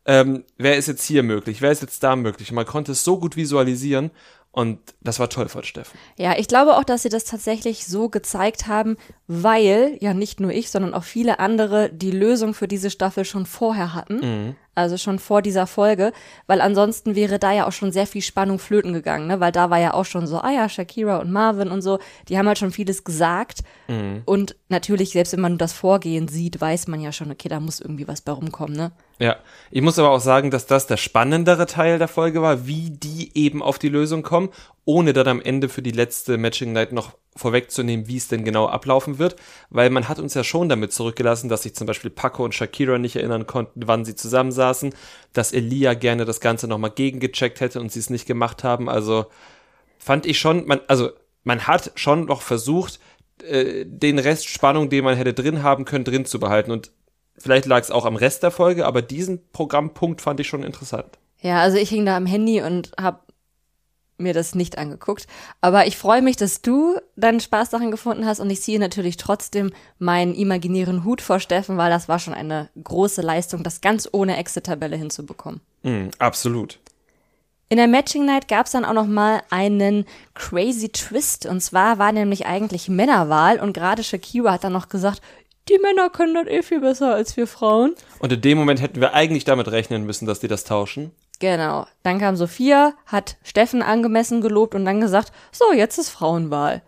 ähm, 0.06 0.44
wer 0.58 0.78
ist 0.78 0.88
jetzt 0.88 1.04
hier 1.04 1.24
möglich, 1.24 1.62
wer 1.62 1.72
ist 1.72 1.82
jetzt 1.82 2.04
da 2.04 2.16
möglich. 2.16 2.50
Und 2.50 2.56
man 2.56 2.66
konnte 2.66 2.92
es 2.92 3.04
so 3.04 3.20
gut 3.20 3.36
visualisieren 3.36 4.12
und 4.52 4.80
das 5.02 5.20
war 5.20 5.30
toll 5.30 5.50
von 5.50 5.64
Steffen. 5.64 5.98
Ja, 6.16 6.38
ich 6.38 6.48
glaube 6.48 6.78
auch, 6.78 6.84
dass 6.84 7.02
sie 7.02 7.10
das 7.10 7.24
tatsächlich 7.24 7.88
so 7.88 8.10
gezeigt 8.10 8.68
haben, 8.68 8.98
weil 9.28 9.98
ja 10.00 10.14
nicht 10.14 10.40
nur 10.40 10.52
ich, 10.52 10.70
sondern 10.70 10.94
auch 10.94 11.04
viele 11.04 11.40
andere 11.40 11.90
die 11.90 12.12
Lösung 12.12 12.54
für 12.54 12.68
diese 12.68 12.92
Staffel 12.92 13.26
schon 13.26 13.48
vorher 13.48 13.96
hatten. 13.96 14.18
Mhm. 14.18 14.56
Also 14.76 14.98
schon 14.98 15.20
vor 15.20 15.42
dieser 15.42 15.68
Folge, 15.68 16.14
weil 16.48 16.60
ansonsten 16.60 17.16
wäre 17.16 17.38
da 17.38 17.52
ja 17.52 17.68
auch 17.68 17.72
schon 17.72 17.92
sehr 17.92 18.08
viel 18.08 18.24
Spannung 18.24 18.58
flöten 18.58 18.94
gegangen, 18.94 19.28
ne? 19.28 19.40
Weil 19.40 19.52
da 19.52 19.70
war 19.70 19.80
ja 19.80 19.94
auch 19.94 20.06
schon 20.06 20.26
so, 20.26 20.40
ah 20.40 20.52
ja, 20.52 20.68
Shakira 20.68 21.18
und 21.18 21.32
Marvin 21.32 21.70
und 21.70 21.82
so, 21.82 22.00
die 22.28 22.38
haben 22.38 22.48
halt 22.48 22.58
schon 22.58 22.72
vieles 22.72 23.04
gesagt. 23.04 23.60
Mhm. 23.88 24.24
Und 24.26 24.56
natürlich, 24.70 25.12
selbst 25.12 25.34
wenn 25.34 25.42
man 25.42 25.60
das 25.60 25.74
Vorgehen 25.74 26.28
sieht, 26.28 26.60
weiß 26.60 26.88
man 26.88 27.02
ja 27.02 27.12
schon, 27.12 27.32
okay, 27.32 27.50
da 27.50 27.60
muss 27.60 27.82
irgendwie 27.82 28.08
was 28.08 28.22
bei 28.22 28.32
rumkommen, 28.32 28.76
ne? 28.76 28.92
Ja, 29.20 29.38
ich 29.70 29.82
muss 29.82 30.00
aber 30.00 30.10
auch 30.10 30.20
sagen, 30.20 30.50
dass 30.50 30.66
das 30.66 30.88
der 30.88 30.98
spannendere 30.98 31.68
Teil 31.68 32.00
der 32.00 32.08
Folge 32.08 32.42
war, 32.42 32.66
wie 32.66 32.90
die 32.90 33.32
eben 33.36 33.62
auf 33.62 33.78
die 33.78 33.90
Lösung 33.90 34.24
kommen, 34.24 34.50
ohne 34.86 35.14
dann 35.14 35.28
am 35.28 35.42
Ende 35.42 35.70
für 35.70 35.82
die 35.82 35.92
letzte 35.92 36.38
Matching 36.38 36.74
Night 36.74 36.92
noch 36.92 37.14
vorwegzunehmen, 37.36 38.08
wie 38.08 38.18
es 38.18 38.28
denn 38.28 38.44
genau 38.44 38.68
ablaufen 38.68 39.18
wird, 39.18 39.36
weil 39.70 39.90
man 39.90 40.08
hat 40.08 40.20
uns 40.20 40.34
ja 40.34 40.44
schon 40.44 40.70
damit 40.70 40.94
zurückgelassen, 40.94 41.50
dass 41.50 41.64
sich 41.64 41.74
zum 41.74 41.88
Beispiel 41.88 42.12
Paco 42.12 42.44
und 42.44 42.54
Shakira 42.54 42.98
nicht 42.98 43.16
erinnern 43.16 43.48
konnten, 43.48 43.88
wann 43.88 44.06
sie 44.06 44.16
zusammensaßen, 44.16 44.94
dass 45.32 45.54
Elia 45.54 45.96
gerne 45.96 46.26
das 46.26 46.42
Ganze 46.42 46.68
nochmal 46.68 46.92
gegengecheckt 46.92 47.60
hätte 47.60 47.80
und 47.80 47.92
sie 47.92 48.00
es 48.00 48.10
nicht 48.10 48.28
gemacht 48.28 48.64
haben. 48.64 48.90
Also 48.90 49.26
fand 49.98 50.26
ich 50.26 50.38
schon, 50.38 50.68
man, 50.68 50.82
also 50.88 51.12
man 51.44 51.66
hat 51.66 51.92
schon 51.96 52.26
noch 52.26 52.42
versucht, 52.42 53.00
äh, 53.44 53.86
den 53.86 54.20
Rest 54.20 54.48
Spannung, 54.48 54.90
den 54.90 55.04
man 55.04 55.18
hätte 55.18 55.34
drin 55.34 55.64
haben 55.64 55.86
können, 55.86 56.06
drin 56.06 56.26
zu 56.26 56.40
behalten. 56.40 56.72
Und 56.72 56.92
Vielleicht 57.38 57.66
lag 57.66 57.82
es 57.82 57.92
auch 57.92 58.06
am 58.06 58.16
Rest 58.16 58.44
der 58.44 58.52
Folge, 58.52 58.86
aber 58.86 59.02
diesen 59.02 59.42
Programmpunkt 59.52 60.22
fand 60.22 60.40
ich 60.40 60.48
schon 60.48 60.64
interessant. 60.64 61.18
Ja, 61.42 61.60
also 61.60 61.78
ich 61.78 61.90
hing 61.90 62.06
da 62.06 62.16
am 62.16 62.26
Handy 62.26 62.62
und 62.62 62.92
habe 63.00 63.20
mir 64.18 64.34
das 64.34 64.56
nicht 64.56 64.78
angeguckt. 64.78 65.28
Aber 65.62 65.88
ich 65.88 65.98
freue 65.98 66.22
mich, 66.22 66.36
dass 66.36 66.62
du 66.62 66.98
deinen 67.16 67.40
Spaß 67.40 67.70
daran 67.70 67.92
gefunden 67.92 68.26
hast 68.26 68.40
und 68.40 68.50
ich 68.50 68.62
ziehe 68.62 68.80
natürlich 68.80 69.18
trotzdem 69.18 69.72
meinen 70.00 70.36
imaginären 70.36 71.04
Hut 71.04 71.22
vor 71.22 71.40
Steffen, 71.40 71.78
weil 71.78 71.90
das 71.90 72.08
war 72.08 72.20
schon 72.20 72.34
eine 72.34 72.70
große 72.82 73.22
Leistung, 73.22 73.64
das 73.64 73.82
ganz 73.82 74.08
ohne 74.12 74.38
Exit-Tabelle 74.38 74.96
hinzubekommen. 74.96 75.62
Mm, 75.84 76.10
absolut. 76.20 76.80
In 77.70 77.78
der 77.78 77.88
Matching 77.88 78.26
Night 78.26 78.48
gab 78.48 78.68
es 78.68 78.74
dann 78.74 78.86
auch 78.86 78.94
noch 78.94 79.08
mal 79.08 79.42
einen 79.50 80.06
crazy 80.36 80.90
Twist 80.90 81.48
und 81.48 81.60
zwar 81.60 81.98
war 81.98 82.12
nämlich 82.12 82.46
eigentlich 82.46 82.88
Männerwahl 82.88 83.60
und 83.60 83.74
gerade 83.74 84.04
Shakira 84.04 84.52
hat 84.52 84.64
dann 84.64 84.74
noch 84.74 84.90
gesagt, 84.90 85.22
die 85.70 85.80
Männer 85.80 86.10
können 86.10 86.34
das 86.34 86.48
eh 86.48 86.62
viel 86.62 86.82
besser 86.82 87.16
als 87.16 87.38
wir 87.38 87.48
Frauen. 87.48 87.96
Und 88.20 88.32
in 88.32 88.42
dem 88.42 88.58
Moment 88.58 88.82
hätten 88.82 89.00
wir 89.00 89.14
eigentlich 89.14 89.46
damit 89.46 89.70
rechnen 89.70 90.06
müssen, 90.06 90.26
dass 90.26 90.40
die 90.40 90.48
das 90.48 90.66
tauschen. 90.66 91.12
Genau. 91.44 91.88
Dann 92.04 92.20
kam 92.20 92.38
Sophia, 92.38 92.94
hat 93.06 93.36
Steffen 93.44 93.82
angemessen 93.82 94.40
gelobt 94.40 94.76
und 94.76 94.86
dann 94.86 95.02
gesagt, 95.02 95.34
so, 95.52 95.74
jetzt 95.74 95.98
ist 95.98 96.08
Frauenwahl. 96.08 96.82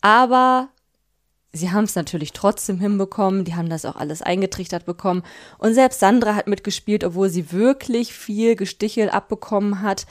Aber 0.00 0.70
sie 1.52 1.70
haben 1.72 1.84
es 1.84 1.94
natürlich 1.94 2.32
trotzdem 2.32 2.80
hinbekommen, 2.80 3.44
die 3.44 3.54
haben 3.54 3.68
das 3.68 3.84
auch 3.84 3.96
alles 3.96 4.22
eingetrichtert 4.22 4.86
bekommen. 4.86 5.24
Und 5.58 5.74
selbst 5.74 6.00
Sandra 6.00 6.34
hat 6.34 6.46
mitgespielt, 6.46 7.04
obwohl 7.04 7.28
sie 7.28 7.52
wirklich 7.52 8.14
viel 8.14 8.56
Gestichel 8.56 9.10
abbekommen 9.10 9.82
hat. 9.82 10.06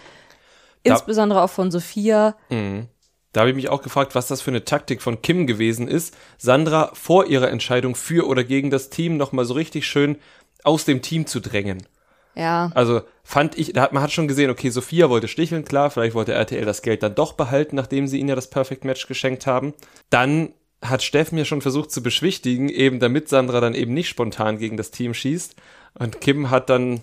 Insbesondere 0.84 1.42
auch 1.42 1.50
von 1.50 1.72
Sophia. 1.72 2.36
Mhm. 2.51 2.86
Da 3.32 3.40
habe 3.40 3.50
ich 3.50 3.56
mich 3.56 3.70
auch 3.70 3.82
gefragt, 3.82 4.13
was 4.13 4.28
das 4.28 4.42
für 4.42 4.51
eine 4.51 4.63
Taktik 4.63 5.01
von 5.01 5.24
Kim 5.24 5.48
gewesen 5.48 5.88
ist, 5.88 6.16
Sandra 6.38 6.92
vor 6.94 7.25
ihrer 7.25 7.50
Entscheidung 7.50 7.96
für 7.96 8.28
oder 8.28 8.44
gegen 8.44 8.70
das 8.70 8.92
Team 8.92 9.18
nochmal 9.18 9.46
so 9.46 9.56
richtig 9.56 9.88
schön 9.88 10.20
aus 10.63 10.86
dem 10.86 11.01
Team 11.01 11.25
zu 11.25 11.40
drängen. 11.40 11.88
Ja. 12.36 12.72
Also 12.75 13.01
fand 13.24 13.58
ich, 13.58 13.74
da 13.74 13.82
hat 13.82 13.94
man 13.94 14.04
hat 14.04 14.12
schon 14.12 14.27
gesehen, 14.27 14.50
okay, 14.50 14.70
Sophia 14.70 15.10
wollte 15.10 15.27
sticheln, 15.27 15.65
klar, 15.65 15.89
vielleicht 15.89 16.15
wollte 16.15 16.34
RTL 16.34 16.65
das 16.65 16.82
Geld 16.82 17.01
dann 17.01 17.15
doch 17.15 17.34
behalten, 17.34 17.75
nachdem 17.75 18.08
sie 18.08 18.20
ihnen 18.20 18.30
ja 18.30 18.36
das 18.36 18.50
Perfect 18.50 18.86
Match 18.86 19.08
geschenkt 19.08 19.48
haben. 19.48 19.74
Dann 20.10 20.54
hat 20.82 21.01
Steffen 21.01 21.38
ja 21.38 21.46
schon 21.46 21.62
versucht 21.62 21.92
zu 21.92 22.04
beschwichtigen, 22.04 22.70
eben 22.70 23.00
damit 23.00 23.30
Sandra 23.30 23.62
dann 23.62 23.74
eben 23.74 23.94
nicht 23.94 24.10
spontan 24.10 24.58
gegen 24.58 24.77
das 24.77 24.92
Team 24.92 25.13
schießt. 25.13 25.56
Und 25.98 26.22
Kim 26.22 26.50
hat 26.50 26.70
dann, 26.70 27.01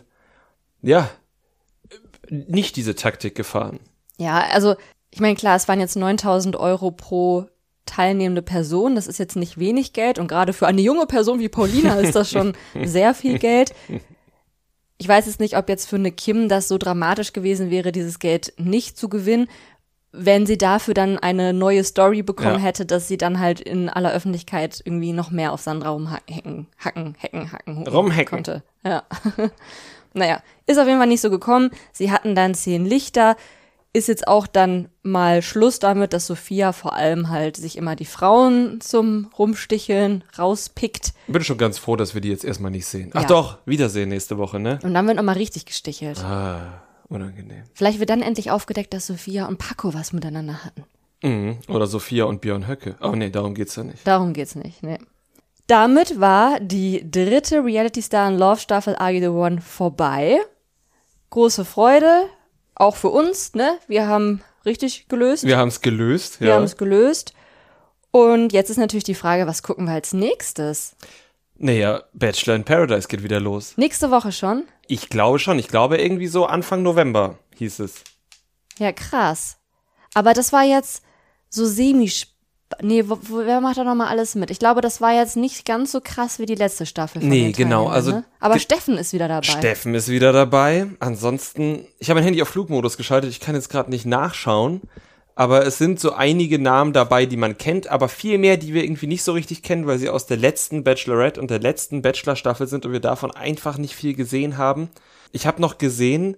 ja, 0.83 1.09
nicht 2.29 2.77
diese 2.77 2.95
Taktik 2.95 3.35
gefahren. 3.35 3.81
Ja, 4.19 4.41
also 4.53 4.77
ich 5.11 5.21
meine, 5.21 5.35
klar, 5.35 5.57
es 5.57 5.69
waren 5.69 5.81
jetzt 5.81 5.97
9000 5.97 6.57
Euro 6.57 6.91
pro 6.91 7.47
teilnehmende 7.87 8.43
Person. 8.43 8.95
Das 8.95 9.07
ist 9.07 9.19
jetzt 9.19 9.37
nicht 9.37 9.59
wenig 9.59 9.93
Geld 9.93 10.19
und 10.19 10.29
gerade 10.29 10.53
für 10.53 10.67
eine 10.67 10.81
junge 10.81 11.07
Person 11.07 11.41
wie 11.41 11.49
Paulina 11.49 11.97
ist 11.97 12.15
das 12.15 12.31
schon 12.31 12.55
sehr 12.85 13.15
viel 13.15 13.39
Geld. 13.39 13.75
Ich 15.03 15.09
weiß 15.09 15.27
jetzt 15.27 15.41
nicht, 15.41 15.57
ob 15.57 15.69
jetzt 15.69 15.89
für 15.89 15.97
eine 15.97 16.13
Kim 16.13 16.49
das 16.49 16.69
so 16.69 16.79
dramatisch 16.79 17.33
gewesen 17.33 17.71
wäre, 17.71 17.91
dieses 17.91 18.21
Geld 18.21 18.53
nicht 18.57 18.97
zu 18.97 19.09
gewinnen, 19.09 19.49
wenn 20.13 20.47
sie 20.47 20.57
dafür 20.57 20.95
dann 20.95 21.19
eine 21.19 21.53
neue 21.53 21.83
Story 21.83 22.23
bekommen 22.23 22.59
ja. 22.59 22.61
hätte, 22.61 22.87
dass 22.87 23.09
sie 23.09 23.17
dann 23.17 23.41
halt 23.41 23.61
in 23.61 23.89
aller 23.89 24.13
Öffentlichkeit 24.13 24.81
irgendwie 24.85 25.13
noch 25.13 25.33
mehr 25.33 25.53
auf 25.53 25.61
Sandra 25.61 25.89
rumhacken, 25.89 26.69
hacken, 26.79 27.17
hacken, 27.21 27.51
hacken 27.51 27.89
rumhacken 27.89 28.27
konnte. 28.27 28.63
Ja. 28.85 29.03
naja, 30.15 30.41
ist 30.69 30.79
auf 30.79 30.87
jeden 30.87 31.01
Fall 31.01 31.09
nicht 31.09 31.21
so 31.21 31.31
gekommen. 31.31 31.71
Sie 31.91 32.13
hatten 32.13 32.37
dann 32.37 32.55
zehn 32.55 32.87
Lichter 32.87 33.35
ist 33.93 34.09
jetzt 34.09 34.27
auch 34.27 34.47
dann 34.47 34.89
mal 35.03 35.43
Schluss 35.43 35.79
damit, 35.79 36.13
dass 36.13 36.27
Sophia 36.27 36.73
vor 36.73 36.95
allem 36.95 37.29
halt 37.29 37.57
sich 37.57 37.77
immer 37.77 37.95
die 37.95 38.07
Frauen 38.07 38.81
zum 38.81 39.31
Rumsticheln 39.39 40.25
rauspickt. 40.39 41.13
Bin 41.27 41.45
schon 41.45 41.59
ganz 41.59 41.79
froh, 41.79 41.97
dass 41.97 42.15
wir 42.15 42.23
die 42.23 42.31
jetzt 42.31 42.45
erstmal 42.45 42.71
nicht 42.71 42.87
sehen. 42.87 43.11
Ach 43.15 43.23
ja. 43.23 43.29
doch, 43.29 43.59
Wiedersehen 43.67 44.09
nächste 44.09 44.39
Woche, 44.39 44.59
ne? 44.59 44.79
Und 44.83 44.95
dann 44.95 45.07
wird 45.07 45.17
nochmal 45.17 45.37
richtig 45.37 45.67
gestichelt. 45.67 46.19
Ah, 46.25 46.83
unangenehm. 47.09 47.65
Vielleicht 47.75 48.01
wird 48.01 48.09
dann 48.11 48.23
endlich 48.23 48.51
aufgedeckt, 48.51 48.95
dass 48.95 49.07
Sophia 49.07 49.47
und 49.47 49.59
Paco 49.59 49.93
was 49.93 50.15
miteinander 50.15 50.65
hatten. 50.65 50.85
Mhm. 51.23 51.59
Oder 51.69 51.87
Sophia 51.87 52.25
und 52.25 52.41
Björn 52.41 52.67
Höcke. 52.67 52.97
Oh 53.01 53.15
nee, 53.15 53.31
darum 53.31 53.55
geht's 53.55 53.77
ja 53.77 53.85
nicht. 53.85 54.07
Darum 54.07 54.33
geht's 54.33 54.55
nicht, 54.55 54.83
ne. 54.83 54.99
Damit 55.67 56.19
war 56.19 56.61
die 56.61 57.09
dritte 57.09 57.65
Reality 57.65 58.03
Star 58.03 58.29
in 58.29 58.39
Love 58.39 58.59
Staffel 58.61 58.97
Are 58.97 59.13
You 59.13 59.21
the 59.21 59.29
One 59.29 59.61
vorbei. 59.61 60.39
Große 61.31 61.65
Freude, 61.65 62.25
auch 62.75 62.97
für 62.97 63.09
uns, 63.09 63.55
ne? 63.55 63.79
Wir 63.87 64.07
haben 64.07 64.43
richtig 64.65 65.09
gelöst. 65.09 65.45
Wir 65.45 65.59
haben 65.59 65.69
es 65.69 65.81
gelöst, 65.81 66.37
ja. 66.41 66.47
Wir 66.47 66.55
haben 66.55 66.65
es 66.65 66.77
gelöst. 66.77 67.35
Und 68.11 68.53
jetzt 68.53 68.71
ist 68.71 68.77
natürlich 68.77 69.05
die 69.05 69.15
Frage, 69.15 69.47
was 69.47 69.63
gucken 69.63 69.87
wir 69.87 69.95
als 69.95 70.13
nächstes? 70.13 70.97
Naja, 71.57 72.03
Bachelor 72.13 72.57
in 72.57 72.65
Paradise 72.65 73.09
geht 73.09 73.23
wieder 73.23 73.41
los. 73.41 73.75
Nächste 73.77 74.11
Woche 74.11 74.33
schon? 74.33 74.65
Ich 74.89 75.09
glaube 75.09 75.39
schon. 75.39 75.59
Ich 75.59 75.69
glaube 75.69 75.99
irgendwie 75.99 76.27
so 76.27 76.45
Anfang 76.47 76.83
November 76.83 77.39
hieß 77.57 77.81
es. 77.81 78.03
Ja, 78.79 78.93
krass. 78.93 79.59
Aber 80.15 80.35
das 80.35 80.53
war 80.53 80.65
jetzt 80.65 81.03
so 81.49 81.65
semi 81.65 82.11
Nee, 82.81 83.05
wo, 83.09 83.19
wo, 83.23 83.39
wer 83.39 83.61
macht 83.61 83.77
da 83.77 83.85
nochmal 83.85 84.09
alles 84.09 84.35
mit? 84.35 84.51
Ich 84.51 84.59
glaube, 84.59 84.81
das 84.81 85.01
war 85.01 85.13
jetzt 85.13 85.37
nicht 85.37 85.65
ganz 85.65 85.93
so 85.93 86.01
krass 86.01 86.39
wie 86.39 86.47
die 86.47 86.55
letzte 86.55 86.87
Staffel. 86.87 87.21
Von 87.21 87.29
nee, 87.29 87.53
genau. 87.53 87.89
Also, 87.89 88.13
ne? 88.13 88.25
Aber 88.41 88.59
Steffen 88.59 88.97
ist 88.97 89.13
wieder 89.13 89.29
dabei. 89.29 89.45
Steffen 89.45 89.95
ist 89.95 90.09
wieder 90.09 90.33
dabei. 90.33 90.87
Ansonsten, 91.01 91.87
ich 91.99 92.11
habe 92.11 92.19
mein 92.19 92.25
Handy 92.25 92.43
auf 92.43 92.49
Flugmodus 92.49 92.97
geschaltet. 92.97 93.31
Ich 93.31 93.41
kann 93.41 93.55
jetzt 93.55 93.69
gerade 93.69 93.91
nicht 93.91 94.07
nachschauen. 94.07 94.81
Aber 95.35 95.67
es 95.67 95.79
sind 95.79 95.99
so 95.99 96.13
einige 96.13 96.59
Namen 96.59 96.93
dabei, 96.93 97.25
die 97.25 97.39
man 97.39 97.57
kennt, 97.57 97.89
aber 97.89 98.09
viel 98.09 98.37
mehr, 98.37 98.59
die 98.59 98.75
wir 98.75 98.85
irgendwie 98.85 99.07
nicht 99.07 99.23
so 99.23 99.33
richtig 99.33 99.63
kennen, 99.63 99.87
weil 99.87 99.99
sie 99.99 100.11
aus 100.11 100.27
der 100.27 100.37
letzten 100.37 100.85
Bachelorette 100.85 101.41
und 101.41 101.51
der 101.51 101.59
letzten 101.59 102.03
Bachelor-Staffel 102.03 102.67
sind 102.67 102.85
und 102.85 102.93
wir 102.93 103.01
davon 103.01 103.31
einfach 103.31 103.79
nicht 103.79 103.95
viel 103.95 104.15
gesehen 104.15 104.59
haben. 104.59 104.91
Ich 105.33 105.47
habe 105.47 105.63
noch 105.63 105.79
gesehen, 105.79 106.37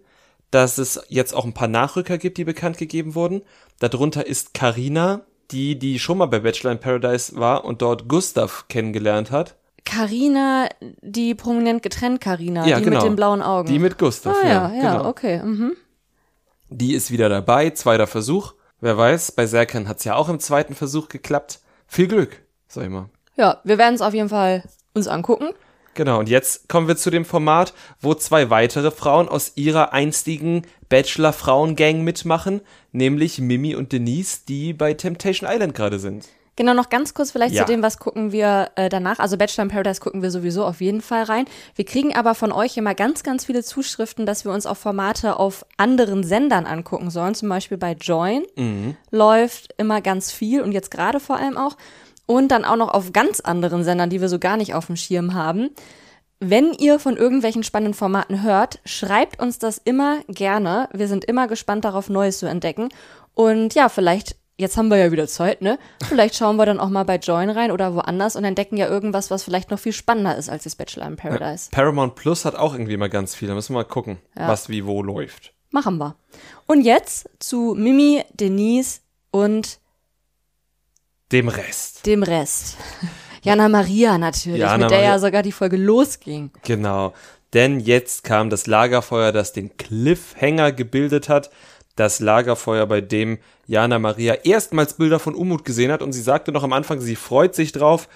dass 0.53 0.79
es 0.79 1.01
jetzt 1.09 1.35
auch 1.35 1.45
ein 1.45 1.55
paar 1.55 1.67
Nachrücker 1.67 2.19
gibt, 2.19 2.39
die 2.39 2.45
bekannt 2.45 2.79
gegeben 2.79 3.17
wurden. 3.17 3.43
Darunter 3.81 4.25
ist 4.27 4.55
Karina, 4.55 5.23
die, 5.51 5.79
die 5.79 5.99
schon 5.99 6.19
mal 6.19 6.27
bei 6.27 6.41
Bachelor 6.41 6.73
in 6.73 6.81
Paradise 6.81 7.37
war 7.37 7.65
und 7.65 7.83
dort 7.83 8.09
Gustav 8.09 8.67
kennengelernt 8.69 9.31
hat. 9.31 9.57
Karina, 9.85 10.69
die 11.03 11.35
prominent 11.35 11.83
getrennt 11.83 12.21
Karina, 12.21 12.67
ja, 12.67 12.79
die 12.79 12.85
genau. 12.85 12.97
mit 12.97 13.07
den 13.07 13.17
blauen 13.17 13.43
Augen. 13.43 13.69
Die 13.69 13.79
mit 13.79 13.99
Gustav, 13.99 14.35
ah, 14.43 14.47
ja, 14.47 14.49
ja, 14.49 14.83
ja 14.83 14.97
genau. 14.97 15.09
okay. 15.09 15.43
Mhm. 15.43 15.77
Die 16.71 16.95
ist 16.95 17.11
wieder 17.11 17.29
dabei, 17.29 17.71
zweiter 17.71 18.07
Versuch. 18.07 18.55
Wer 18.81 18.97
weiß, 18.97 19.33
bei 19.33 19.47
Serkan 19.47 19.89
hat 19.89 19.99
es 19.99 20.05
ja 20.05 20.15
auch 20.17 20.29
im 20.29 20.41
zweiten 20.41 20.75
Versuch 20.75 21.09
geklappt. 21.09 21.61
Viel 21.87 22.09
Glück, 22.09 22.43
sag 22.67 22.85
ich 22.85 22.91
mal. 22.91 23.09
Ja, 23.37 23.61
wir 23.65 23.79
werden 23.79 23.95
es 23.95 24.01
auf 24.01 24.15
jeden 24.15 24.29
Fall 24.29 24.65
uns 24.95 25.07
angucken. 25.07 25.51
Genau, 25.95 26.19
und 26.19 26.29
jetzt 26.29 26.69
kommen 26.69 26.89
wir 26.89 26.97
zu 26.97 27.11
dem 27.11 27.25
Format, 27.25 27.73
wo 28.01 28.15
zwei 28.15 28.51
weitere 28.51 28.91
Frauen 28.91 29.29
aus 29.29 29.53
ihrer 29.55 29.93
einstigen 29.93 30.67
Bachelor-Frauen-Gang 30.89 32.03
mitmachen, 32.03 32.63
nämlich 32.95 33.41
Mimi 33.41 33.75
und 33.75 33.93
Denise, 33.93 34.43
die 34.49 34.73
bei 34.73 34.95
Temptation 34.95 35.51
Island 35.51 35.75
gerade 35.75 35.99
sind. 35.99 36.27
Genau, 36.57 36.73
noch 36.73 36.89
ganz 36.89 37.15
kurz 37.15 37.33
vielleicht 37.33 37.55
ja. 37.55 37.67
zu 37.67 37.73
dem, 37.73 37.83
was 37.83 37.99
gucken 37.99 38.31
wir 38.31 38.71
äh, 38.77 38.89
danach. 38.89 39.19
Also 39.19 39.37
Bachelor 39.37 39.65
in 39.65 39.71
Paradise 39.71 40.01
gucken 40.01 40.23
wir 40.23 40.31
sowieso 40.31 40.65
auf 40.65 40.81
jeden 40.81 41.01
Fall 41.01 41.25
rein. 41.25 41.47
Wir 41.75 41.85
kriegen 41.85 42.15
aber 42.15 42.37
von 42.37 42.53
euch 42.53 42.77
immer 42.77 42.95
ganz, 42.95 43.25
ganz 43.25 43.47
viele 43.47 43.65
Zuschriften, 43.65 44.25
dass 44.25 44.45
wir 44.45 44.53
uns 44.53 44.65
auch 44.65 44.77
Formate 44.77 45.41
auf 45.41 45.67
anderen 45.77 46.23
Sendern 46.23 46.65
angucken 46.65 47.11
sollen. 47.11 47.35
Zum 47.35 47.49
Beispiel 47.49 47.77
bei 47.77 47.97
Join 48.01 48.45
mhm. 48.55 48.97
läuft 49.11 49.75
immer 49.79 50.01
ganz 50.01 50.31
viel 50.31 50.63
und 50.63 50.71
jetzt 50.71 50.93
gerade 50.93 51.19
vor 51.19 51.37
allem 51.37 51.57
auch. 51.57 51.77
Und 52.27 52.49
dann 52.49 52.65
auch 52.65 52.77
noch 52.77 52.95
auf 52.95 53.13
ganz 53.13 53.41
anderen 53.41 53.83
Sendern, 53.83 54.09
die 54.09 54.21
wir 54.21 54.29
so 54.29 54.39
gar 54.39 54.57
nicht 54.57 54.75
auf 54.75 54.87
dem 54.87 54.97
Schirm 54.97 55.35
haben. 55.35 55.71
Wenn 56.41 56.73
ihr 56.73 56.99
von 56.99 57.17
irgendwelchen 57.17 57.63
spannenden 57.63 57.95
Formaten 57.95 58.43
hört, 58.43 58.81
schreibt 58.85 59.41
uns 59.41 59.59
das 59.59 59.79
immer 59.79 60.21
gerne. 60.29 60.89
Wir 60.93 61.09
sind 61.09 61.25
immer 61.25 61.47
gespannt 61.47 61.85
darauf, 61.85 62.09
Neues 62.11 62.39
zu 62.39 62.47
entdecken. 62.47 62.89
Und 63.35 63.75
ja, 63.75 63.89
vielleicht 63.89 64.37
jetzt 64.57 64.77
haben 64.77 64.89
wir 64.89 64.97
ja 64.97 65.11
wieder 65.13 65.27
Zeit, 65.27 65.63
ne? 65.63 65.79
Vielleicht 66.07 66.37
schauen 66.37 66.57
wir 66.57 66.67
dann 66.67 66.79
auch 66.81 66.89
mal 66.89 67.05
bei 67.05 67.17
Join 67.17 67.51
rein 67.51 67.71
oder 67.71 67.95
woanders 67.95 68.37
und 68.37 68.45
entdecken 68.45 68.77
ja 68.77 68.89
irgendwas, 68.89 69.31
was 69.31 69.43
vielleicht 69.43 69.71
noch 69.71 69.79
viel 69.79 69.93
spannender 69.93 70.37
ist 70.37 70.49
als 70.49 70.65
das 70.65 70.77
Bachelor 70.77 71.07
in 71.07 71.17
Paradise. 71.17 71.71
Paramount 71.71 72.15
Plus 72.15 72.45
hat 72.45 72.55
auch 72.55 72.73
irgendwie 72.73 72.97
mal 72.97 73.11
ganz 73.11 73.35
viel. 73.35 73.49
Da 73.49 73.55
müssen 73.55 73.75
wir 73.75 73.81
mal 73.81 73.85
gucken, 73.85 74.19
ja. 74.37 74.49
was 74.49 74.69
wie 74.69 74.85
wo 74.87 75.03
läuft. 75.03 75.53
Machen 75.71 75.99
wir. 75.99 76.17
Und 76.67 76.83
jetzt 76.83 77.29
zu 77.41 77.75
Mimi, 77.77 78.23
Denise 78.33 79.01
und 79.31 79.81
dem 81.33 81.49
Rest. 81.49 82.07
Dem 82.07 82.23
Rest. 82.23 82.77
Jana 83.45 83.69
Maria 83.69 84.19
natürlich, 84.19 84.61
Jana 84.61 84.85
mit 84.85 84.91
der 84.91 84.99
Maria. 84.99 85.13
ja 85.13 85.19
sogar 85.19 85.43
die 85.43 85.53
Folge 85.53 85.77
losging. 85.77 86.51
Genau. 86.63 87.13
Denn 87.53 87.79
jetzt 87.79 88.25
kam 88.25 88.51
das 88.51 88.67
Lagerfeuer, 88.67 89.31
das 89.31 89.53
den 89.53 89.77
Cliffhanger 89.77 90.73
gebildet 90.73 91.29
hat 91.29 91.51
das 91.97 92.21
Lagerfeuer, 92.21 92.87
bei 92.87 93.01
dem 93.01 93.39
Jana 93.67 93.99
Maria 93.99 94.35
erstmals 94.35 94.95
Bilder 94.95 95.19
von 95.19 95.35
Umut 95.35 95.65
gesehen 95.65 95.93
hat 95.93 96.03
und 96.03 96.13
sie 96.13 96.21
sagte 96.21 96.53
noch 96.53 96.65
am 96.65 96.73
Anfang, 96.73 97.01
sie 97.01 97.17
freut 97.17 97.55
sich 97.55 97.73
drauf, 97.73 98.09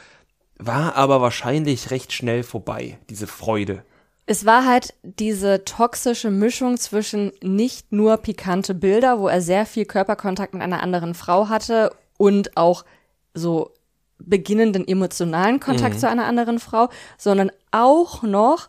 war 0.58 0.96
aber 0.96 1.20
wahrscheinlich 1.20 1.90
recht 1.90 2.12
schnell 2.12 2.42
vorbei, 2.42 2.98
diese 3.08 3.26
Freude. 3.26 3.84
Es 4.26 4.44
war 4.44 4.66
halt 4.66 4.94
diese 5.02 5.64
toxische 5.64 6.30
Mischung 6.30 6.76
zwischen 6.76 7.32
nicht 7.42 7.92
nur 7.92 8.18
pikante 8.18 8.74
Bilder, 8.74 9.20
wo 9.20 9.28
er 9.28 9.40
sehr 9.40 9.64
viel 9.64 9.86
Körperkontakt 9.86 10.52
mit 10.52 10.62
einer 10.62 10.82
anderen 10.82 11.14
Frau 11.14 11.48
hatte 11.48 11.92
und 12.18 12.56
auch 12.56 12.84
so 13.32 13.72
beginnenden 14.18 14.86
emotionalen 14.86 15.60
Kontakt 15.60 15.94
mhm. 15.96 15.98
zu 16.00 16.08
einer 16.08 16.26
anderen 16.26 16.58
Frau, 16.58 16.88
sondern 17.16 17.50
auch 17.70 18.22
noch 18.22 18.68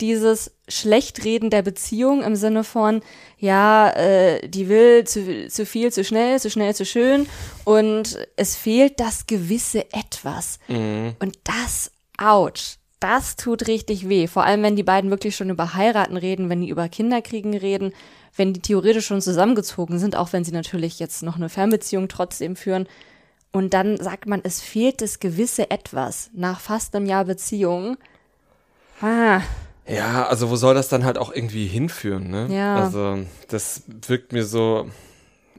dieses 0.00 0.52
Schlechtreden 0.68 1.50
der 1.50 1.62
Beziehung 1.62 2.22
im 2.22 2.36
Sinne 2.36 2.64
von, 2.64 3.02
ja, 3.38 3.90
äh, 3.90 4.48
die 4.48 4.68
will 4.68 5.04
zu, 5.04 5.48
zu 5.48 5.66
viel, 5.66 5.92
zu 5.92 6.04
schnell, 6.04 6.40
zu 6.40 6.50
schnell, 6.50 6.74
zu 6.74 6.84
schön 6.84 7.26
und 7.64 8.18
es 8.36 8.56
fehlt 8.56 8.98
das 9.00 9.26
gewisse 9.26 9.92
Etwas. 9.92 10.58
Mhm. 10.68 11.14
Und 11.18 11.38
das, 11.44 11.90
ouch, 12.18 12.78
das 12.98 13.36
tut 13.36 13.66
richtig 13.66 14.08
weh. 14.08 14.26
Vor 14.26 14.44
allem, 14.44 14.62
wenn 14.62 14.76
die 14.76 14.82
beiden 14.82 15.10
wirklich 15.10 15.36
schon 15.36 15.50
über 15.50 15.74
Heiraten 15.74 16.16
reden, 16.16 16.48
wenn 16.48 16.60
die 16.60 16.68
über 16.68 16.88
Kinderkriegen 16.88 17.54
reden, 17.54 17.92
wenn 18.36 18.52
die 18.52 18.60
theoretisch 18.60 19.06
schon 19.06 19.20
zusammengezogen 19.20 19.98
sind, 19.98 20.16
auch 20.16 20.32
wenn 20.32 20.44
sie 20.44 20.52
natürlich 20.52 20.98
jetzt 20.98 21.22
noch 21.22 21.36
eine 21.36 21.48
Fernbeziehung 21.48 22.08
trotzdem 22.08 22.56
führen. 22.56 22.86
Und 23.52 23.74
dann 23.74 23.96
sagt 23.96 24.26
man, 24.26 24.40
es 24.44 24.60
fehlt 24.60 25.02
das 25.02 25.18
gewisse 25.18 25.70
Etwas 25.70 26.30
nach 26.32 26.60
fast 26.60 26.94
einem 26.94 27.06
Jahr 27.06 27.24
Beziehung. 27.24 27.96
Ah, 29.00 29.40
ja, 29.86 30.26
also 30.26 30.50
wo 30.50 30.56
soll 30.56 30.74
das 30.74 30.88
dann 30.88 31.04
halt 31.04 31.18
auch 31.18 31.32
irgendwie 31.32 31.66
hinführen, 31.66 32.30
ne? 32.30 32.48
Ja. 32.50 32.76
Also 32.76 33.18
das 33.48 33.82
wirkt 34.06 34.32
mir 34.32 34.44
so, 34.44 34.88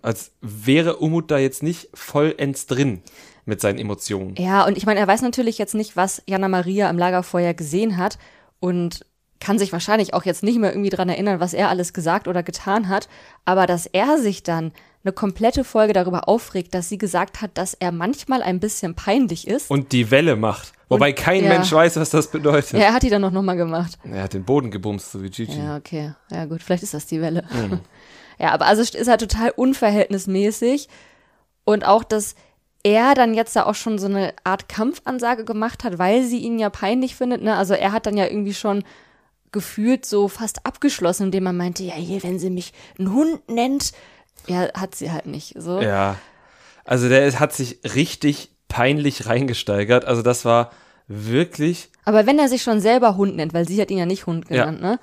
als 0.02 0.32
wäre 0.42 0.98
Umut 0.98 1.32
da 1.32 1.38
jetzt 1.38 1.64
nicht 1.64 1.90
vollends 1.94 2.66
drin 2.66 3.02
mit 3.46 3.60
seinen 3.60 3.80
Emotionen. 3.80 4.36
Ja, 4.38 4.66
und 4.66 4.78
ich 4.78 4.86
meine, 4.86 5.00
er 5.00 5.08
weiß 5.08 5.22
natürlich 5.22 5.58
jetzt 5.58 5.76
nicht, 5.76 5.98
was 5.98 6.22
Jana 6.28 6.48
Maria 6.48 6.90
im 6.90 6.98
Lagerfeuer 6.98 7.54
gesehen 7.54 7.98
hat 7.98 8.18
und 8.60 9.06
kann 9.42 9.60
sich 9.60 9.74
wahrscheinlich 9.74 10.14
auch 10.14 10.24
jetzt 10.24 10.44
nicht 10.44 10.60
mehr 10.60 10.72
irgendwie 10.72 10.90
dran 10.90 11.10
erinnern, 11.10 11.42
was 11.42 11.54
er 11.54 11.70
alles 11.70 11.92
gesagt 11.92 12.28
oder 12.30 12.44
getan 12.44 12.88
hat, 12.88 13.10
aber 13.44 13.68
dass 13.68 13.86
er 13.88 14.18
sich 14.18 14.44
dann 14.44 14.72
eine 15.04 15.12
komplette 15.12 15.64
Folge 15.64 15.94
darüber 15.94 16.30
aufregt, 16.30 16.74
dass 16.74 16.88
sie 16.88 16.98
gesagt 16.98 17.42
hat, 17.42 17.52
dass 17.56 17.74
er 17.74 17.92
manchmal 17.92 18.44
ein 18.44 18.60
bisschen 18.60 18.94
peinlich 18.94 19.48
ist. 19.48 19.70
Und 19.72 19.92
die 19.92 20.12
Welle 20.12 20.36
macht. 20.36 20.74
Wobei 20.90 21.10
und, 21.10 21.16
kein 21.16 21.44
ja. 21.44 21.50
Mensch 21.50 21.72
weiß, 21.72 21.96
was 21.96 22.12
das 22.12 22.30
bedeutet. 22.30 22.74
Ja, 22.74 22.80
er 22.80 22.94
hat 22.94 23.04
die 23.04 23.10
dann 23.10 23.24
auch 23.24 23.32
nochmal 23.32 23.58
gemacht. 23.58 23.98
Er 24.04 24.24
hat 24.24 24.34
den 24.34 24.44
Boden 24.44 24.70
gebumst, 24.70 25.12
so 25.12 25.24
wie 25.24 25.30
Gigi. 25.30 25.58
Ja, 25.58 25.78
okay. 25.78 26.14
Ja, 26.30 26.46
gut, 26.46 26.62
vielleicht 26.62 26.84
ist 26.84 26.94
das 26.94 27.08
die 27.08 27.22
Welle. 27.22 27.44
Mhm. 27.52 27.80
Ja, 28.40 28.54
aber 28.54 28.66
also 28.66 28.82
ist 28.82 29.08
halt 29.08 29.22
total 29.22 29.52
unverhältnismäßig. 29.52 30.90
Und 31.64 31.86
auch, 31.86 32.04
dass 32.04 32.34
er 32.82 33.14
dann 33.14 33.36
jetzt 33.36 33.56
da 33.56 33.68
auch 33.68 33.76
schon 33.76 34.00
so 34.00 34.08
eine 34.08 34.34
Art 34.44 34.68
Kampfansage 34.68 35.46
gemacht 35.46 35.84
hat, 35.84 36.00
weil 36.00 36.24
sie 36.24 36.40
ihn 36.40 36.58
ja 36.58 36.72
peinlich 36.72 37.16
findet. 37.16 37.44
Ne? 37.44 37.56
Also 37.56 37.76
er 37.76 37.92
hat 37.92 38.08
dann 38.08 38.18
ja 38.18 38.26
irgendwie 38.26 38.56
schon 38.56 38.84
gefühlt 39.52 40.06
so 40.06 40.28
fast 40.28 40.66
abgeschlossen, 40.66 41.26
indem 41.26 41.46
er 41.46 41.54
meinte, 41.54 41.84
ja, 41.84 41.94
hier, 41.94 42.24
wenn 42.24 42.40
sie 42.40 42.50
mich 42.50 42.74
einen 42.98 43.14
Hund 43.14 43.50
nennt, 43.50 43.92
ja, 44.48 44.72
hat 44.74 44.96
sie 44.96 45.12
halt 45.12 45.26
nicht. 45.26 45.56
So. 45.58 45.82
Ja. 45.82 46.18
Also 46.86 47.10
der 47.10 47.40
hat 47.40 47.54
sich 47.54 47.80
richtig 47.96 48.52
peinlich 48.68 49.28
reingesteigert. 49.28 50.06
Also 50.06 50.22
das 50.22 50.46
war 50.46 50.72
wirklich. 51.08 51.90
Aber 52.06 52.26
wenn 52.26 52.40
er 52.40 52.48
sich 52.48 52.64
schon 52.64 52.80
selber 52.80 53.18
Hund 53.18 53.36
nennt, 53.36 53.54
weil 53.54 53.68
sie 53.68 53.80
hat 53.82 53.92
ihn 53.92 53.98
ja 53.98 54.06
nicht 54.06 54.26
Hund 54.26 54.48
genannt, 54.48 54.80
ja. 54.82 54.92
ne? 54.92 55.00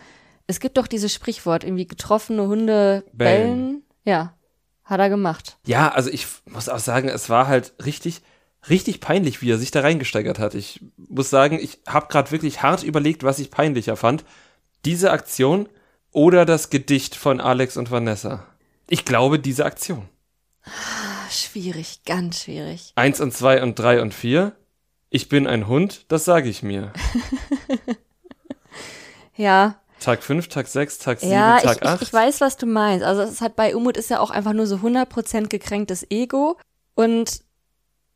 Es 0.47 0.61
gibt 0.61 0.78
doch 0.78 0.87
dieses 0.87 1.12
Sprichwort, 1.12 1.62
irgendwie 1.62 1.87
getroffene 1.87 2.47
Hunde 2.47 3.05
bellen. 3.12 3.57
bellen. 3.57 3.83
Ja, 4.05 4.35
hat 4.83 4.99
er 4.99 5.11
gemacht. 5.11 5.59
Ja, 5.67 5.90
also 5.90 6.09
ich 6.09 6.26
muss 6.47 6.71
auch 6.71 6.78
sagen, 6.78 7.11
es 7.11 7.28
war 7.28 7.49
halt 7.49 7.75
richtig, 7.85 8.23
richtig 8.69 9.00
peinlich, 9.00 9.43
wie 9.43 9.50
er 9.50 9.59
sich 9.59 9.71
da 9.71 9.81
reingesteigert 9.81 10.38
hat. 10.38 10.55
Ich 10.55 10.81
muss 10.97 11.31
sagen, 11.31 11.59
ich 11.61 11.81
habe 11.87 12.09
gerade 12.09 12.31
wirklich 12.31 12.62
hart 12.62 12.83
überlegt, 12.83 13.23
was 13.23 13.38
ich 13.38 13.50
peinlicher 13.50 13.97
fand. 13.97 14.25
Diese 14.85 15.11
Aktion 15.11 15.69
oder 16.12 16.45
das 16.45 16.71
Gedicht 16.71 17.15
von 17.15 17.41
Alex 17.41 17.77
und 17.77 17.91
Vanessa. 17.91 18.47
Ich 18.88 19.05
glaube, 19.05 19.38
diese 19.38 19.65
Aktion. 19.65 20.09
Ah, 20.65 21.31
schwierig, 21.31 22.00
ganz 22.05 22.43
schwierig. 22.43 22.93
Eins 22.97 23.21
und 23.21 23.33
zwei 23.35 23.62
und 23.62 23.79
drei 23.79 24.03
und 24.03 24.15
vier. 24.15 24.53
Ich 25.11 25.29
bin 25.29 25.47
ein 25.47 25.67
Hund, 25.67 26.05
das 26.09 26.25
sage 26.25 26.49
ich 26.49 26.62
mir. 26.62 26.93
ja. 29.37 29.81
Tag 30.00 30.23
5, 30.23 30.49
Tag 30.49 30.69
6, 30.69 30.99
Tag 30.99 31.21
7, 31.21 31.33
ja, 31.33 31.59
Tag 31.59 31.83
8. 31.83 32.03
Ich, 32.03 32.09
ich 32.09 32.12
weiß, 32.12 32.41
was 32.41 32.57
du 32.57 32.67
meinst. 32.67 33.05
Also 33.05 33.23
es 33.23 33.41
hat 33.41 33.57
bei 33.57 33.75
Umut 33.75 33.97
ist 33.97 34.11
ja 34.11 34.21
auch 34.21 34.31
einfach 34.31 34.53
nur 34.53 34.67
so 34.67 34.77
100% 34.77 35.49
gekränktes 35.49 36.07
Ego 36.11 36.57
und 36.95 37.43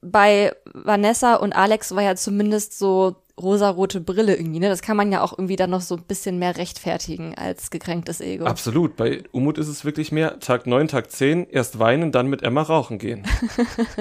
bei 0.03 0.53
Vanessa 0.73 1.37
und 1.37 1.55
Alex 1.55 1.95
war 1.95 2.03
ja 2.03 2.17
zumindest 2.17 2.79
so 2.79 3.17
rosarote 3.41 4.01
Brille 4.01 4.37
irgendwie, 4.37 4.61
ne? 4.61 4.69
Das 4.69 4.83
kann 4.83 4.97
man 4.97 5.11
ja 5.11 5.23
auch 5.23 5.33
irgendwie 5.33 5.57
dann 5.57 5.71
noch 5.71 5.81
so 5.81 5.97
ein 5.97 6.03
bisschen 6.03 6.39
mehr 6.39 6.57
rechtfertigen 6.57 7.35
als 7.37 7.71
gekränktes 7.71 8.21
Ego. 8.21 8.45
Absolut. 8.45 8.97
Bei 8.97 9.23
Umut 9.33 9.59
ist 9.59 9.69
es 9.69 9.85
wirklich 9.85 10.13
mehr 10.13 10.39
Tag 10.41 10.67
9, 10.67 10.89
Tag 10.89 11.11
10, 11.11 11.49
erst 11.49 11.79
weinen, 11.79 12.13
dann 12.13 12.27
mit 12.27 12.43
Emma 12.43 12.63
rauchen 12.63 12.99
gehen. 12.99 13.27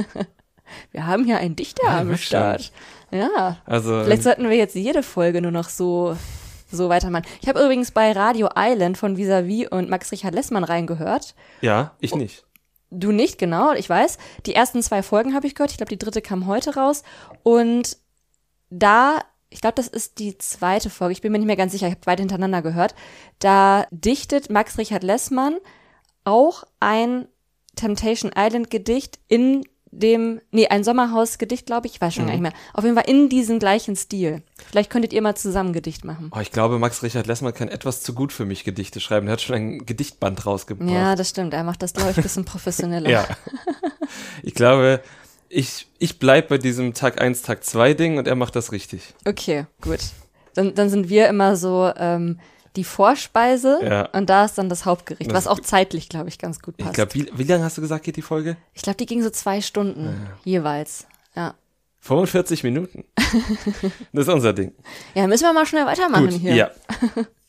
wir 0.92 1.08
haben 1.08 1.24
hier 1.24 1.38
einen 1.38 1.56
Dichter 1.56 1.86
ja, 1.86 2.00
am 2.00 2.18
Start. 2.18 2.72
Ja. 3.12 3.58
Also, 3.66 4.04
Vielleicht 4.04 4.24
sollten 4.24 4.50
wir 4.50 4.58
jetzt 4.58 4.76
jede 4.76 5.04
Folge 5.04 5.42
nur 5.42 5.52
noch 5.52 5.70
so 5.70 6.16
so 6.72 6.88
weitermachen. 6.88 7.26
Ich 7.42 7.50
habe 7.50 7.60
übrigens 7.60 7.92
bei 7.92 8.14
Radio 8.14 8.50
Island 8.56 8.98
von 8.98 9.18
Visavi 9.18 9.68
und 9.68 9.90
Max 9.90 10.12
Richard 10.14 10.34
Lessmann 10.34 10.64
reingehört. 10.64 11.36
Ja, 11.60 11.92
ich 12.00 12.16
nicht. 12.16 12.46
Du 12.92 13.14
nicht, 13.14 13.38
genau, 13.38 13.72
ich 13.72 13.90
weiß. 13.90 14.18
Die 14.46 14.54
ersten 14.54 14.84
zwei 14.84 15.02
Folgen 15.02 15.34
habe 15.34 15.48
ich 15.48 15.56
gehört. 15.56 15.72
Ich 15.72 15.78
glaube, 15.78 15.90
die 15.90 15.98
dritte 15.98 16.22
kam 16.22 16.46
heute 16.46 16.76
raus. 16.76 17.04
Und 17.42 17.98
da, 18.70 19.20
ich 19.50 19.62
glaube, 19.62 19.76
das 19.76 19.88
ist 19.88 20.20
die 20.20 20.38
zweite 20.38 20.90
Folge. 20.90 21.14
Ich 21.14 21.22
bin 21.22 21.32
mir 21.32 21.40
nicht 21.40 21.48
mehr 21.48 21.56
ganz 21.56 21.72
sicher. 21.72 21.88
Ich 21.88 21.94
habe 21.94 22.02
beide 22.04 22.22
hintereinander 22.22 22.62
gehört. 22.62 22.94
Da 23.40 23.86
dichtet 23.92 24.50
Max 24.50 24.78
Richard 24.78 25.04
Lessmann 25.04 25.56
auch 26.26 26.66
ein 26.82 27.28
Temptation 27.76 28.32
Island 28.36 28.70
Gedicht 28.70 29.20
in 29.30 29.64
dem, 29.92 30.40
nee, 30.52 30.68
ein 30.68 30.84
Sommerhausgedicht, 30.84 31.66
glaube 31.66 31.88
ich, 31.88 31.96
ich 31.96 32.02
weiß 32.02 32.14
schon 32.14 32.24
mhm. 32.24 32.28
gar 32.28 32.34
nicht 32.34 32.42
mehr. 32.42 32.54
Auf 32.74 32.84
jeden 32.84 32.96
Fall 32.96 33.10
in 33.10 33.30
diesem 33.30 33.60
gleichen 33.60 33.96
Stil. 33.96 34.42
Vielleicht 34.70 34.90
könntet 34.90 35.12
ihr 35.14 35.22
mal 35.22 35.36
zusammen 35.36 35.74
Gedicht 35.74 36.06
machen. 36.06 36.32
Oh, 36.36 36.40
ich 36.40 36.52
glaube, 36.52 36.80
Max 36.80 37.04
Richard 37.04 37.28
Lessmann 37.28 37.54
kann 37.54 37.68
etwas 37.68 38.02
zu 38.02 38.14
gut 38.14 38.32
für 38.32 38.46
mich 38.46 38.64
Gedichte 38.64 39.00
schreiben. 39.00 39.28
Er 39.28 39.34
hat 39.34 39.42
schon 39.42 39.56
ein 39.56 39.86
Gedichtband 39.86 40.46
rausgebracht. 40.46 40.90
Ja, 40.90 41.16
das 41.16 41.30
stimmt. 41.30 41.54
Er 41.54 41.64
macht 41.64 41.84
das, 41.84 41.94
glaube 41.94 42.12
ich, 42.12 42.18
ein 42.18 42.24
bisschen 42.24 42.46
professioneller. 42.46 43.10
ja. 43.10 43.28
Ich 44.44 44.54
glaube, 44.54 45.02
ich, 45.50 45.88
ich 46.00 46.20
bleib 46.20 46.48
bei 46.48 46.58
diesem 46.58 46.94
Tag 46.94 47.22
1, 47.22 47.42
Tag 47.42 47.64
2 47.64 47.94
Ding 47.94 48.18
und 48.18 48.28
er 48.28 48.36
macht 48.36 48.56
das 48.56 48.72
richtig. 48.72 49.14
Okay, 49.26 49.66
gut. 49.82 50.00
Dann, 50.54 50.74
dann 50.76 50.90
sind 50.90 51.10
wir 51.10 51.28
immer 51.28 51.56
so, 51.56 51.92
ähm, 51.98 52.40
die 52.76 52.84
Vorspeise 52.84 53.80
ja. 53.84 54.06
und 54.14 54.30
da 54.30 54.46
ist 54.46 54.58
dann 54.58 54.70
das 54.70 54.86
Hauptgericht, 54.86 55.34
was 55.34 55.48
auch 55.48 55.60
zeitlich, 55.60 56.10
glaube 56.10 56.30
ich, 56.30 56.40
ganz 56.40 56.62
gut 56.62 56.78
passt. 56.78 56.92
Ich 56.92 56.96
glaube, 56.96 57.14
wie, 57.14 57.30
wie 57.34 57.44
lange 57.44 57.64
hast 57.64 57.78
du 57.78 57.82
gesagt, 57.82 58.06
geht 58.06 58.16
die 58.16 58.22
Folge? 58.22 58.58
Ich 58.74 58.82
glaube, 58.82 58.98
die 58.98 59.06
ging 59.06 59.22
so 59.22 59.30
zwei 59.30 59.62
Stunden 59.62 60.06
ja. 60.06 60.38
jeweils. 60.44 61.08
Ja. 61.36 61.56
45 62.00 62.64
Minuten. 62.64 63.04
das 64.14 64.28
ist 64.28 64.34
unser 64.34 64.54
Ding. 64.54 64.74
Ja, 65.14 65.28
müssen 65.28 65.44
wir 65.44 65.54
mal 65.54 65.66
schnell 65.66 65.86
weitermachen 65.86 66.30
gut, 66.30 66.40
hier. 66.40 66.56
Ja. 66.56 66.72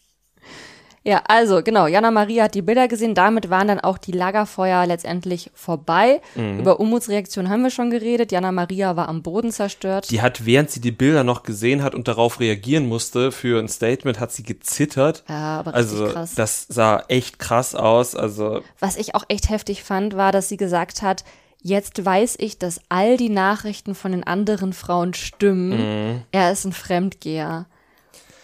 Ja, 1.04 1.22
also 1.26 1.62
genau, 1.62 1.86
Jana 1.88 2.12
Maria 2.12 2.44
hat 2.44 2.54
die 2.54 2.62
Bilder 2.62 2.86
gesehen, 2.86 3.14
damit 3.14 3.50
waren 3.50 3.66
dann 3.66 3.80
auch 3.80 3.98
die 3.98 4.12
Lagerfeuer 4.12 4.86
letztendlich 4.86 5.50
vorbei. 5.54 6.20
Mhm. 6.36 6.60
Über 6.60 6.78
Umuts 6.78 7.08
Reaktion 7.08 7.48
haben 7.48 7.62
wir 7.62 7.70
schon 7.70 7.90
geredet. 7.90 8.30
Jana 8.30 8.52
Maria 8.52 8.94
war 8.94 9.08
am 9.08 9.22
Boden 9.22 9.50
zerstört. 9.50 10.10
Die 10.10 10.22
hat, 10.22 10.46
während 10.46 10.70
sie 10.70 10.80
die 10.80 10.92
Bilder 10.92 11.24
noch 11.24 11.42
gesehen 11.42 11.82
hat 11.82 11.94
und 11.94 12.06
darauf 12.06 12.38
reagieren 12.38 12.86
musste 12.86 13.32
für 13.32 13.58
ein 13.58 13.68
Statement, 13.68 14.20
hat 14.20 14.30
sie 14.30 14.44
gezittert. 14.44 15.24
Ja, 15.28 15.58
aber 15.58 15.74
also 15.74 16.06
krass. 16.06 16.34
das 16.36 16.66
sah 16.68 17.02
echt 17.08 17.40
krass 17.40 17.74
aus. 17.74 18.14
Also 18.14 18.62
was 18.78 18.96
ich 18.96 19.16
auch 19.16 19.24
echt 19.28 19.50
heftig 19.50 19.82
fand, 19.82 20.16
war, 20.16 20.30
dass 20.30 20.48
sie 20.48 20.56
gesagt 20.56 21.02
hat, 21.02 21.24
Jetzt 21.64 22.04
weiß 22.04 22.38
ich, 22.40 22.58
dass 22.58 22.80
all 22.88 23.16
die 23.16 23.28
Nachrichten 23.28 23.94
von 23.94 24.10
den 24.10 24.24
anderen 24.24 24.72
Frauen 24.72 25.14
stimmen. 25.14 25.70
Mhm. 26.14 26.22
Er 26.32 26.50
ist 26.50 26.64
ein 26.64 26.72
Fremdgeher. 26.72 27.66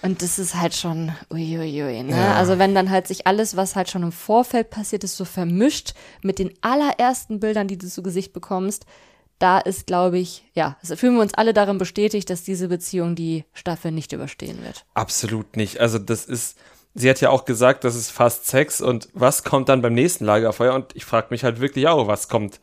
Und 0.03 0.23
das 0.23 0.39
ist 0.39 0.55
halt 0.55 0.75
schon 0.75 1.13
uiuiui, 1.31 2.05
ne? 2.05 2.17
Ja. 2.17 2.35
Also 2.35 2.59
wenn 2.59 2.75
dann 2.75 2.91
halt 2.91 3.09
sich 3.09 3.27
alles, 3.27 3.57
was 3.57 3.75
halt 3.75 3.91
schon 3.91 4.05
im 4.05 4.13
Vorfeld 4.13 4.71
passiert 4.71 5.03
ist, 5.03 5.17
so 5.17 5.25
vermischt 5.25 5.95
mit 6.23 6.39
den 6.39 6.53
allerersten 6.61 7.41
Bildern, 7.41 7.67
die 7.67 7.79
du 7.79 7.89
zu 7.89 8.03
Gesicht 8.03 8.33
bekommst, 8.33 8.87
da 9.41 9.59
ist, 9.59 9.87
glaube 9.87 10.19
ich, 10.19 10.45
ja, 10.55 10.77
also 10.81 10.97
fühlen 10.97 11.15
wir 11.15 11.23
uns 11.23 11.35
alle 11.35 11.53
darin 11.53 11.79
bestätigt, 11.79 12.31
dass 12.31 12.43
diese 12.43 12.69
Beziehung 12.69 13.15
die 13.15 13.45
Staffel 13.53 13.93
nicht 13.93 14.13
überstehen 14.13 14.63
wird. 14.65 14.85
Absolut 14.95 15.57
nicht. 15.57 15.81
Also 15.81 15.99
das 15.99 16.25
ist, 16.25 16.59
sie 16.95 17.11
hat 17.11 17.21
ja 17.21 17.31
auch 17.31 17.45
gesagt, 17.45 17.85
das 17.85 17.95
ist 17.95 18.11
fast 18.11 18.47
Sex 18.47 18.81
und 18.81 19.09
was 19.15 19.45
kommt 19.45 19.69
dann 19.69 19.83
beim 19.83 19.95
nächsten 19.95 20.25
Lagerfeuer? 20.25 20.75
Und 20.75 20.95
ich 20.95 21.05
frage 21.05 21.29
mich 21.31 21.45
halt 21.45 21.61
wirklich 21.61 21.89
auch, 21.89 22.07
was 22.07 22.29
kommt 22.29 22.61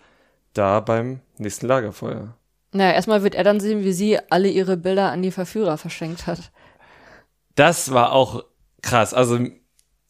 da 0.53 0.79
beim 0.79 1.19
nächsten 1.37 1.67
Lagerfeuer? 1.67 2.33
Naja, 2.71 2.93
erstmal 2.93 3.23
wird 3.23 3.35
er 3.35 3.45
dann 3.45 3.61
sehen, 3.61 3.83
wie 3.83 3.93
sie 3.93 4.19
alle 4.29 4.49
ihre 4.49 4.75
Bilder 4.75 5.11
an 5.11 5.21
die 5.21 5.31
Verführer 5.31 5.77
verschenkt 5.77 6.27
hat 6.27 6.51
das 7.55 7.91
war 7.91 8.11
auch 8.11 8.43
krass. 8.81 9.13
Also 9.13 9.39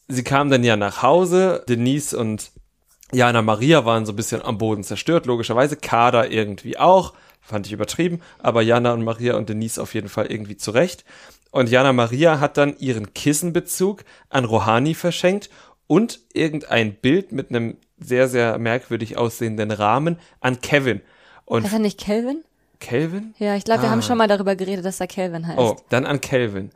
sie 0.08 0.24
kamen 0.24 0.50
dann 0.50 0.64
ja 0.64 0.76
nach 0.76 1.02
Hause, 1.02 1.64
Denise 1.68 2.14
und 2.14 2.50
Jana 3.12 3.42
Maria 3.42 3.84
waren 3.84 4.04
so 4.04 4.12
ein 4.12 4.16
bisschen 4.16 4.42
am 4.42 4.58
Boden 4.58 4.82
zerstört, 4.82 5.26
logischerweise. 5.26 5.76
Kader 5.76 6.30
irgendwie 6.30 6.76
auch, 6.76 7.14
fand 7.40 7.66
ich 7.66 7.72
übertrieben, 7.72 8.20
aber 8.38 8.62
Jana 8.62 8.92
und 8.92 9.04
Maria 9.04 9.36
und 9.36 9.48
Denise 9.48 9.78
auf 9.78 9.94
jeden 9.94 10.08
Fall 10.08 10.26
irgendwie 10.26 10.56
zurecht. 10.56 11.04
Und 11.52 11.70
Jana 11.70 11.92
Maria 11.92 12.40
hat 12.40 12.56
dann 12.56 12.76
ihren 12.78 13.14
Kissenbezug 13.14 14.04
an 14.28 14.44
Rohani 14.44 14.94
verschenkt 14.94 15.48
und 15.86 16.20
irgendein 16.32 16.94
Bild 16.94 17.32
mit 17.32 17.50
einem 17.50 17.76
sehr, 17.98 18.28
sehr 18.28 18.58
merkwürdig 18.58 19.16
aussehenden 19.16 19.70
Rahmen 19.70 20.18
an 20.40 20.60
Kevin. 20.60 21.00
Und 21.44 21.62
heißt 21.62 21.72
er 21.74 21.78
nicht 21.78 21.98
Kelvin? 21.98 22.42
Kelvin? 22.80 23.34
Ja, 23.38 23.56
ich 23.56 23.64
glaube, 23.64 23.82
wir 23.82 23.88
ah. 23.88 23.92
haben 23.92 24.02
schon 24.02 24.18
mal 24.18 24.28
darüber 24.28 24.56
geredet, 24.56 24.84
dass 24.84 25.00
er 25.00 25.06
Kelvin 25.06 25.46
heißt. 25.46 25.58
Oh, 25.58 25.76
dann 25.88 26.04
an 26.04 26.20
Kelvin. 26.20 26.70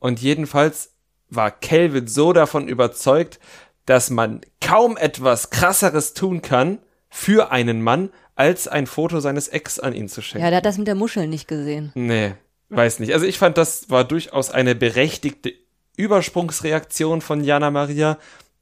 Und 0.00 0.20
jedenfalls 0.20 0.94
war 1.28 1.52
Kelvin 1.52 2.08
so 2.08 2.32
davon 2.32 2.66
überzeugt, 2.66 3.38
dass 3.86 4.10
man 4.10 4.40
kaum 4.60 4.96
etwas 4.96 5.50
krasseres 5.50 6.14
tun 6.14 6.42
kann 6.42 6.78
für 7.08 7.52
einen 7.52 7.82
Mann, 7.82 8.10
als 8.34 8.68
ein 8.68 8.86
Foto 8.86 9.20
seines 9.20 9.48
Ex 9.48 9.78
an 9.78 9.94
ihn 9.94 10.08
zu 10.08 10.22
schenken. 10.22 10.44
Ja, 10.44 10.50
der 10.50 10.58
hat 10.58 10.66
das 10.66 10.78
mit 10.78 10.86
der 10.86 10.94
Muschel 10.94 11.26
nicht 11.26 11.46
gesehen. 11.46 11.92
Nee, 11.94 12.32
weiß 12.70 12.98
nicht. 13.00 13.12
Also 13.12 13.26
ich 13.26 13.38
fand, 13.38 13.58
das 13.58 13.90
war 13.90 14.04
durchaus 14.04 14.50
eine 14.50 14.74
berechtigte 14.74 15.52
Übersprungsreaktion 15.96 17.20
von 17.20 17.44
Jana 17.44 17.70
Maria, 17.70 18.16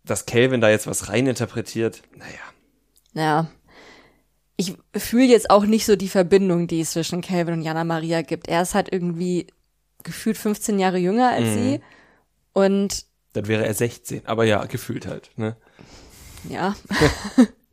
dass 0.04 0.26
Kelvin 0.26 0.60
da 0.60 0.70
jetzt 0.70 0.86
was 0.86 1.08
reininterpretiert. 1.08 2.02
Naja. 2.16 2.32
Ja. 3.14 3.50
Ich 4.56 4.74
fühle 4.96 5.26
jetzt 5.26 5.50
auch 5.50 5.64
nicht 5.64 5.86
so 5.86 5.94
die 5.94 6.08
Verbindung, 6.08 6.66
die 6.66 6.80
es 6.80 6.90
zwischen 6.90 7.20
Kelvin 7.20 7.54
und 7.54 7.62
Jana 7.62 7.84
Maria 7.84 8.22
gibt. 8.22 8.48
Er 8.48 8.62
ist 8.62 8.74
halt 8.74 8.92
irgendwie 8.92 9.46
gefühlt 10.02 10.38
15 10.38 10.78
Jahre 10.78 10.98
jünger 10.98 11.30
als 11.30 11.46
mhm. 11.46 11.54
sie. 11.54 11.80
Und 12.52 13.04
dann 13.32 13.46
wäre 13.46 13.66
er 13.66 13.74
16, 13.74 14.26
aber 14.26 14.44
ja, 14.44 14.64
gefühlt 14.64 15.06
halt, 15.06 15.30
ne? 15.36 15.56
Ja. 16.48 16.74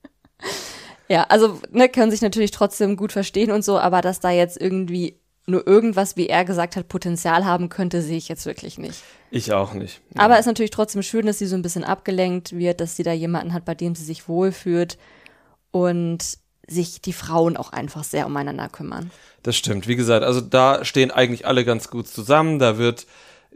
ja, 1.08 1.24
also, 1.24 1.60
ne, 1.72 1.90
können 1.90 2.12
sich 2.12 2.22
natürlich 2.22 2.52
trotzdem 2.52 2.98
gut 2.98 3.12
verstehen 3.12 3.52
und 3.52 3.64
so, 3.64 3.80
aber 3.80 4.02
dass 4.02 4.20
da 4.20 4.32
jetzt 4.32 4.60
irgendwie 4.60 5.20
nur 5.48 5.66
irgendwas, 5.68 6.18
wie 6.18 6.28
er 6.28 6.44
gesagt 6.44 6.76
hat, 6.76 6.88
Potenzial 6.88 7.46
haben 7.46 7.70
könnte, 7.70 8.02
sehe 8.02 8.18
ich 8.18 8.28
jetzt 8.28 8.46
wirklich 8.46 8.78
nicht. 8.78 9.04
Ich 9.30 9.54
auch 9.54 9.74
nicht. 9.74 10.02
Ja. 10.16 10.24
Aber 10.24 10.36
es 10.36 10.42
ist 10.42 10.46
natürlich 10.48 10.72
trotzdem 10.72 11.04
schön, 11.04 11.26
dass 11.26 11.40
sie 11.40 11.46
so 11.46 11.56
ein 11.56 11.62
bisschen 11.62 11.84
abgelenkt 11.84 12.58
wird, 12.58 12.82
dass 12.82 12.96
sie 12.96 13.04
da 13.04 13.14
jemanden 13.14 13.54
hat, 13.54 13.64
bei 13.64 13.76
dem 13.76 13.96
sie 13.96 14.04
sich 14.04 14.28
wohlfühlt 14.28 14.98
und 15.72 16.40
sich 16.68 17.02
die 17.02 17.14
Frauen 17.14 17.58
auch 17.58 17.72
einfach 17.72 18.04
sehr 18.04 18.26
umeinander 18.26 18.70
kümmern. 18.70 19.12
Das 19.44 19.56
stimmt. 19.56 19.88
Wie 19.88 19.96
gesagt, 19.96 20.26
also 20.26 20.42
da 20.42 20.84
stehen 20.84 21.12
eigentlich 21.12 21.46
alle 21.46 21.66
ganz 21.66 21.90
gut 21.90 22.08
zusammen. 22.08 22.60
Da 22.60 22.78
wird 22.78 23.06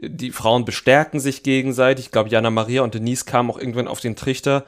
die 0.00 0.30
Frauen 0.30 0.64
bestärken 0.64 1.20
sich 1.20 1.42
gegenseitig. 1.42 2.06
Ich 2.06 2.12
glaube, 2.12 2.30
Jana 2.30 2.50
Maria 2.50 2.82
und 2.82 2.94
Denise 2.94 3.24
kamen 3.24 3.50
auch 3.50 3.58
irgendwann 3.58 3.88
auf 3.88 4.00
den 4.00 4.16
Trichter 4.16 4.64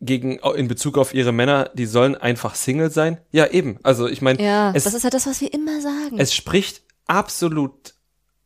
gegen 0.00 0.38
in 0.38 0.68
Bezug 0.68 0.98
auf 0.98 1.14
ihre 1.14 1.32
Männer, 1.32 1.70
die 1.72 1.86
sollen 1.86 2.16
einfach 2.16 2.54
Single 2.54 2.90
sein. 2.90 3.18
Ja, 3.32 3.46
eben. 3.46 3.78
Also 3.82 4.06
ich 4.06 4.20
meine, 4.20 4.42
ja, 4.42 4.72
das 4.72 4.92
ist 4.92 5.04
ja 5.04 5.10
das, 5.10 5.26
was 5.26 5.40
wir 5.40 5.52
immer 5.54 5.80
sagen. 5.80 6.18
Es 6.18 6.34
spricht 6.34 6.82
absolut 7.06 7.94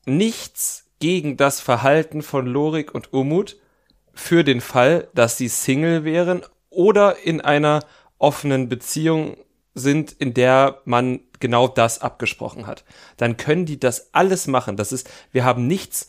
nichts 0.07 0.85
gegen 1.01 1.37
das 1.37 1.61
Verhalten 1.61 2.23
von 2.23 2.47
Lorik 2.47 2.95
und 2.95 3.13
Umut 3.13 3.57
für 4.13 4.45
den 4.45 4.61
Fall, 4.61 5.09
dass 5.15 5.37
sie 5.37 5.49
Single 5.49 6.05
wären 6.05 6.43
oder 6.69 7.17
in 7.25 7.41
einer 7.41 7.81
offenen 8.21 8.69
Beziehung 8.69 9.37
sind, 9.75 10.13
in 10.13 10.35
der 10.35 10.81
man 10.85 11.21
genau 11.41 11.67
das 11.67 12.01
abgesprochen 12.01 12.67
hat. 12.67 12.85
Dann 13.17 13.37
können 13.37 13.67
die 13.67 13.81
das 13.81 14.15
alles 14.15 14.47
machen. 14.47 14.77
Das 14.77 14.93
ist, 14.93 15.11
wir 15.33 15.45
haben 15.45 15.67
nichts 15.67 16.07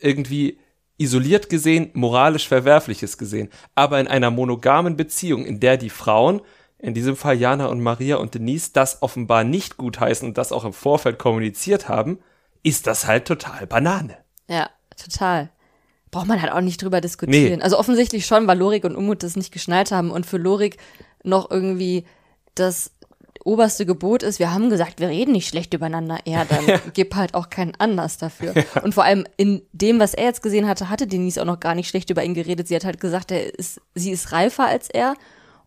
irgendwie 0.00 0.58
isoliert 0.96 1.48
gesehen, 1.48 1.90
moralisch 1.94 2.46
Verwerfliches 2.46 3.18
gesehen. 3.18 3.48
Aber 3.74 4.00
in 4.00 4.06
einer 4.06 4.30
monogamen 4.30 4.96
Beziehung, 4.96 5.44
in 5.44 5.60
der 5.60 5.76
die 5.76 5.90
Frauen, 5.90 6.40
in 6.78 6.94
diesem 6.94 7.16
Fall 7.16 7.36
Jana 7.36 7.66
und 7.66 7.80
Maria 7.80 8.16
und 8.16 8.34
Denise, 8.34 8.72
das 8.72 9.02
offenbar 9.02 9.44
nicht 9.44 9.76
gutheißen 9.76 10.26
und 10.28 10.38
das 10.38 10.52
auch 10.52 10.64
im 10.64 10.72
Vorfeld 10.72 11.18
kommuniziert 11.18 11.88
haben, 11.88 12.18
ist 12.62 12.86
das 12.86 13.06
halt 13.06 13.26
total 13.26 13.66
Banane. 13.66 14.18
Ja, 14.48 14.70
total. 14.96 15.50
Braucht 16.10 16.26
man 16.26 16.42
halt 16.42 16.52
auch 16.52 16.60
nicht 16.60 16.82
drüber 16.82 17.00
diskutieren. 17.00 17.58
Nee. 17.58 17.62
Also 17.62 17.78
offensichtlich 17.78 18.26
schon, 18.26 18.46
weil 18.46 18.58
Lorik 18.58 18.84
und 18.84 18.96
Umut 18.96 19.22
das 19.22 19.36
nicht 19.36 19.52
geschnallt 19.52 19.92
haben 19.92 20.10
und 20.10 20.26
für 20.26 20.38
Lorik 20.38 20.76
noch 21.22 21.50
irgendwie 21.50 22.04
das 22.54 22.92
oberste 23.44 23.86
Gebot 23.86 24.22
ist, 24.22 24.38
wir 24.38 24.52
haben 24.52 24.70
gesagt, 24.70 25.00
wir 25.00 25.08
reden 25.08 25.32
nicht 25.32 25.48
schlecht 25.48 25.72
übereinander. 25.74 26.18
Ja, 26.24 26.44
dann 26.44 26.66
ja. 26.66 26.80
gib 26.92 27.14
halt 27.14 27.34
auch 27.34 27.50
keinen 27.50 27.74
Anlass 27.76 28.18
dafür. 28.18 28.54
Ja. 28.54 28.82
Und 28.82 28.94
vor 28.94 29.04
allem 29.04 29.24
in 29.36 29.62
dem, 29.72 29.98
was 29.98 30.14
er 30.14 30.24
jetzt 30.24 30.42
gesehen 30.42 30.68
hatte, 30.68 30.90
hatte 30.90 31.06
Denise 31.06 31.38
auch 31.38 31.46
noch 31.46 31.60
gar 31.60 31.74
nicht 31.74 31.88
schlecht 31.88 32.10
über 32.10 32.22
ihn 32.24 32.34
geredet. 32.34 32.68
Sie 32.68 32.76
hat 32.76 32.84
halt 32.84 33.00
gesagt, 33.00 33.30
er 33.30 33.54
ist, 33.58 33.80
sie 33.94 34.10
ist 34.10 34.32
reifer 34.32 34.66
als 34.66 34.90
er 34.90 35.14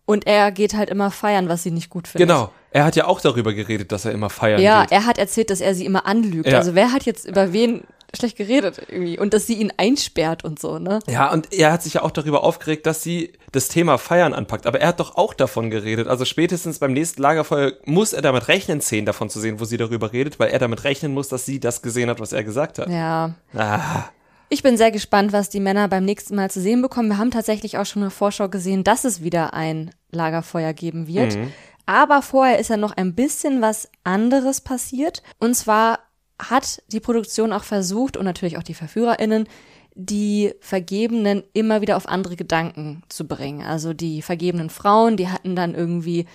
Und 0.06 0.26
er 0.26 0.52
geht 0.52 0.74
halt 0.74 0.90
immer 0.90 1.10
feiern, 1.10 1.48
was 1.48 1.62
sie 1.62 1.70
nicht 1.70 1.90
gut 1.90 2.08
findet. 2.08 2.28
Genau. 2.28 2.52
Er 2.70 2.84
hat 2.84 2.96
ja 2.96 3.06
auch 3.06 3.20
darüber 3.20 3.54
geredet, 3.54 3.92
dass 3.92 4.04
er 4.04 4.12
immer 4.12 4.30
feiern 4.30 4.60
ja, 4.60 4.82
geht. 4.82 4.90
Ja, 4.90 4.96
er 4.98 5.06
hat 5.06 5.18
erzählt, 5.18 5.50
dass 5.50 5.60
er 5.60 5.74
sie 5.74 5.86
immer 5.86 6.06
anlügt. 6.06 6.48
Ja. 6.48 6.58
Also 6.58 6.74
wer 6.74 6.92
hat 6.92 7.04
jetzt 7.04 7.24
über 7.24 7.52
wen 7.52 7.84
schlecht 8.16 8.36
geredet 8.36 8.80
irgendwie 8.88 9.18
und 9.18 9.34
dass 9.34 9.46
sie 9.46 9.54
ihn 9.54 9.72
einsperrt 9.76 10.44
und 10.44 10.58
so, 10.58 10.78
ne? 10.78 11.00
Ja, 11.06 11.32
und 11.32 11.52
er 11.52 11.72
hat 11.72 11.82
sich 11.82 11.94
ja 11.94 12.02
auch 12.02 12.10
darüber 12.10 12.44
aufgeregt, 12.44 12.86
dass 12.86 13.02
sie 13.02 13.32
das 13.52 13.68
Thema 13.68 13.98
Feiern 13.98 14.34
anpackt. 14.34 14.66
Aber 14.66 14.80
er 14.80 14.88
hat 14.88 15.00
doch 15.00 15.16
auch 15.16 15.34
davon 15.34 15.70
geredet. 15.70 16.08
Also 16.08 16.24
spätestens 16.24 16.78
beim 16.78 16.92
nächsten 16.92 17.22
Lagerfeuer 17.22 17.72
muss 17.84 18.12
er 18.12 18.22
damit 18.22 18.48
rechnen, 18.48 18.80
Szenen 18.80 19.06
davon 19.06 19.30
zu 19.30 19.40
sehen, 19.40 19.60
wo 19.60 19.64
sie 19.64 19.76
darüber 19.76 20.12
redet, 20.12 20.38
weil 20.38 20.50
er 20.50 20.58
damit 20.58 20.84
rechnen 20.84 21.14
muss, 21.14 21.28
dass 21.28 21.46
sie 21.46 21.60
das 21.60 21.82
gesehen 21.82 22.10
hat, 22.10 22.20
was 22.20 22.32
er 22.32 22.44
gesagt 22.44 22.78
hat. 22.78 22.88
Ja. 22.88 23.34
Ah. 23.54 24.04
Ich 24.48 24.62
bin 24.62 24.76
sehr 24.76 24.90
gespannt, 24.90 25.32
was 25.32 25.48
die 25.48 25.60
Männer 25.60 25.88
beim 25.88 26.04
nächsten 26.04 26.36
Mal 26.36 26.50
zu 26.50 26.60
sehen 26.60 26.82
bekommen. 26.82 27.08
Wir 27.08 27.18
haben 27.18 27.30
tatsächlich 27.30 27.78
auch 27.78 27.86
schon 27.86 28.02
eine 28.02 28.10
Vorschau 28.10 28.48
gesehen, 28.48 28.84
dass 28.84 29.04
es 29.04 29.22
wieder 29.22 29.54
ein 29.54 29.90
Lagerfeuer 30.10 30.72
geben 30.72 31.06
wird. 31.06 31.36
Mhm. 31.36 31.52
Aber 31.86 32.22
vorher 32.22 32.58
ist 32.58 32.70
ja 32.70 32.76
noch 32.76 32.92
ein 32.92 33.14
bisschen 33.14 33.60
was 33.60 33.88
anderes 34.04 34.60
passiert. 34.60 35.22
Und 35.38 35.54
zwar 35.54 35.98
hat 36.38 36.82
die 36.88 37.00
Produktion 37.00 37.52
auch 37.52 37.64
versucht 37.64 38.16
und 38.16 38.24
natürlich 38.24 38.58
auch 38.58 38.62
die 38.62 38.74
VerführerInnen, 38.74 39.48
die 39.94 40.52
Vergebenen 40.60 41.44
immer 41.52 41.80
wieder 41.80 41.96
auf 41.96 42.08
andere 42.08 42.36
Gedanken 42.36 43.02
zu 43.08 43.26
bringen. 43.26 43.62
Also 43.62 43.94
die 43.94 44.22
vergebenen 44.22 44.70
Frauen, 44.70 45.16
die 45.16 45.28
hatten 45.28 45.54
dann 45.54 45.74
irgendwie, 45.74 46.26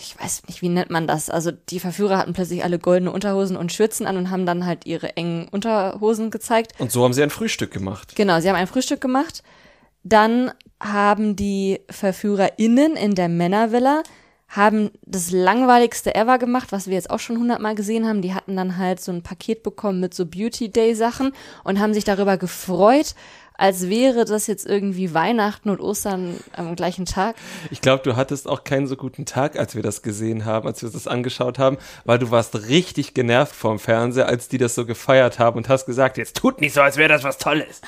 ich 0.00 0.18
weiß 0.20 0.42
nicht, 0.48 0.60
wie 0.60 0.68
nennt 0.68 0.90
man 0.90 1.06
das? 1.06 1.30
Also 1.30 1.52
die 1.52 1.78
Verführer 1.78 2.18
hatten 2.18 2.32
plötzlich 2.32 2.64
alle 2.64 2.80
goldene 2.80 3.12
Unterhosen 3.12 3.56
und 3.56 3.72
Schürzen 3.72 4.06
an 4.06 4.16
und 4.16 4.30
haben 4.30 4.46
dann 4.46 4.66
halt 4.66 4.84
ihre 4.84 5.16
engen 5.16 5.46
Unterhosen 5.48 6.30
gezeigt. 6.30 6.72
Und 6.80 6.90
so 6.90 7.04
haben 7.04 7.12
sie 7.12 7.22
ein 7.22 7.30
Frühstück 7.30 7.70
gemacht. 7.70 8.16
Genau, 8.16 8.40
sie 8.40 8.48
haben 8.48 8.56
ein 8.56 8.66
Frühstück 8.66 9.00
gemacht. 9.00 9.44
Dann 10.02 10.50
haben 10.80 11.36
die 11.36 11.80
VerführerInnen 11.88 12.96
in 12.96 13.14
der 13.14 13.28
Männervilla 13.28 14.02
haben 14.50 14.90
das 15.06 15.30
langweiligste 15.30 16.14
ever 16.14 16.38
gemacht, 16.38 16.72
was 16.72 16.88
wir 16.88 16.94
jetzt 16.94 17.10
auch 17.10 17.20
schon 17.20 17.38
hundertmal 17.38 17.76
gesehen 17.76 18.06
haben. 18.06 18.20
Die 18.20 18.34
hatten 18.34 18.56
dann 18.56 18.76
halt 18.76 19.00
so 19.00 19.12
ein 19.12 19.22
Paket 19.22 19.62
bekommen 19.62 20.00
mit 20.00 20.12
so 20.12 20.26
Beauty 20.26 20.70
Day 20.70 20.94
Sachen 20.94 21.32
und 21.62 21.78
haben 21.78 21.94
sich 21.94 22.04
darüber 22.04 22.36
gefreut, 22.36 23.14
als 23.60 23.90
wäre 23.90 24.24
das 24.24 24.46
jetzt 24.46 24.64
irgendwie 24.64 25.12
Weihnachten 25.12 25.68
und 25.68 25.80
Ostern 25.80 26.36
am 26.56 26.76
gleichen 26.76 27.04
Tag. 27.04 27.36
Ich 27.70 27.82
glaube, 27.82 28.02
du 28.02 28.16
hattest 28.16 28.48
auch 28.48 28.64
keinen 28.64 28.86
so 28.86 28.96
guten 28.96 29.26
Tag, 29.26 29.58
als 29.58 29.74
wir 29.74 29.82
das 29.82 30.00
gesehen 30.00 30.46
haben, 30.46 30.66
als 30.66 30.82
wir 30.82 30.88
das 30.88 31.06
angeschaut 31.06 31.58
haben, 31.58 31.76
weil 32.06 32.18
du 32.18 32.30
warst 32.30 32.68
richtig 32.68 33.12
genervt 33.12 33.54
vom 33.54 33.78
Fernseher, 33.78 34.28
als 34.28 34.48
die 34.48 34.56
das 34.56 34.74
so 34.74 34.86
gefeiert 34.86 35.38
haben 35.38 35.58
und 35.58 35.68
hast 35.68 35.84
gesagt, 35.84 36.16
jetzt 36.16 36.38
tut 36.38 36.62
nicht 36.62 36.72
so, 36.72 36.80
als 36.80 36.96
wäre 36.96 37.10
das 37.10 37.22
was 37.22 37.36
Tolles. 37.36 37.82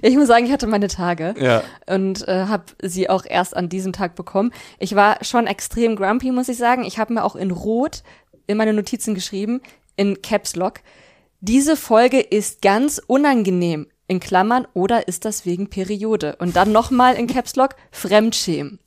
ja, 0.00 0.08
ich 0.08 0.16
muss 0.16 0.28
sagen, 0.28 0.46
ich 0.46 0.52
hatte 0.52 0.66
meine 0.66 0.88
Tage 0.88 1.34
ja. 1.38 1.62
und 1.86 2.26
äh, 2.26 2.46
habe 2.46 2.64
sie 2.80 3.10
auch 3.10 3.26
erst 3.28 3.54
an 3.54 3.68
diesem 3.68 3.92
Tag 3.92 4.14
bekommen. 4.14 4.50
Ich 4.78 4.94
war 4.94 5.22
schon 5.22 5.46
extrem 5.46 5.96
grumpy, 5.96 6.32
muss 6.32 6.48
ich 6.48 6.56
sagen. 6.56 6.84
Ich 6.84 6.98
habe 6.98 7.12
mir 7.12 7.24
auch 7.24 7.36
in 7.36 7.50
Rot 7.50 8.02
in 8.46 8.56
meine 8.56 8.72
Notizen 8.72 9.14
geschrieben, 9.14 9.60
in 9.96 10.22
Caps 10.22 10.56
Lock. 10.56 10.80
Diese 11.40 11.76
Folge 11.76 12.18
ist 12.18 12.62
ganz 12.62 12.98
unangenehm 13.06 13.88
in 14.08 14.20
Klammern 14.20 14.66
oder 14.74 15.08
ist 15.08 15.24
das 15.24 15.46
wegen 15.46 15.68
Periode? 15.68 16.36
Und 16.38 16.56
dann 16.56 16.72
nochmal 16.72 17.14
in 17.14 17.26
Caps 17.26 17.56
Lock 17.56 17.76
Fremdschämen. 17.90 18.78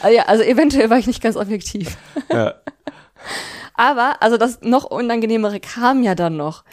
also 0.00 0.14
ja, 0.16 0.24
also 0.24 0.42
eventuell 0.42 0.90
war 0.90 0.98
ich 0.98 1.06
nicht 1.06 1.22
ganz 1.22 1.36
objektiv. 1.36 1.96
Ja. 2.30 2.54
Aber, 3.74 4.20
also 4.20 4.36
das 4.36 4.60
noch 4.62 4.84
unangenehmere 4.84 5.60
kam 5.60 6.02
ja 6.02 6.14
dann 6.14 6.36
noch. 6.36 6.64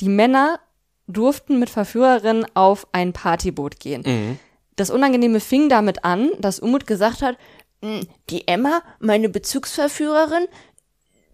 Die 0.00 0.08
Männer 0.08 0.60
durften 1.06 1.58
mit 1.58 1.70
Verführerinnen 1.70 2.46
auf 2.54 2.86
ein 2.92 3.12
Partyboot 3.12 3.80
gehen. 3.80 4.02
Mhm. 4.04 4.38
Das 4.76 4.90
Unangenehme 4.90 5.40
fing 5.40 5.68
damit 5.68 6.04
an, 6.04 6.30
dass 6.38 6.60
Umut 6.60 6.86
gesagt 6.86 7.22
hat, 7.22 7.36
hm, 7.82 8.06
die 8.30 8.46
Emma, 8.46 8.82
meine 9.00 9.28
Bezugsverführerin, 9.28 10.46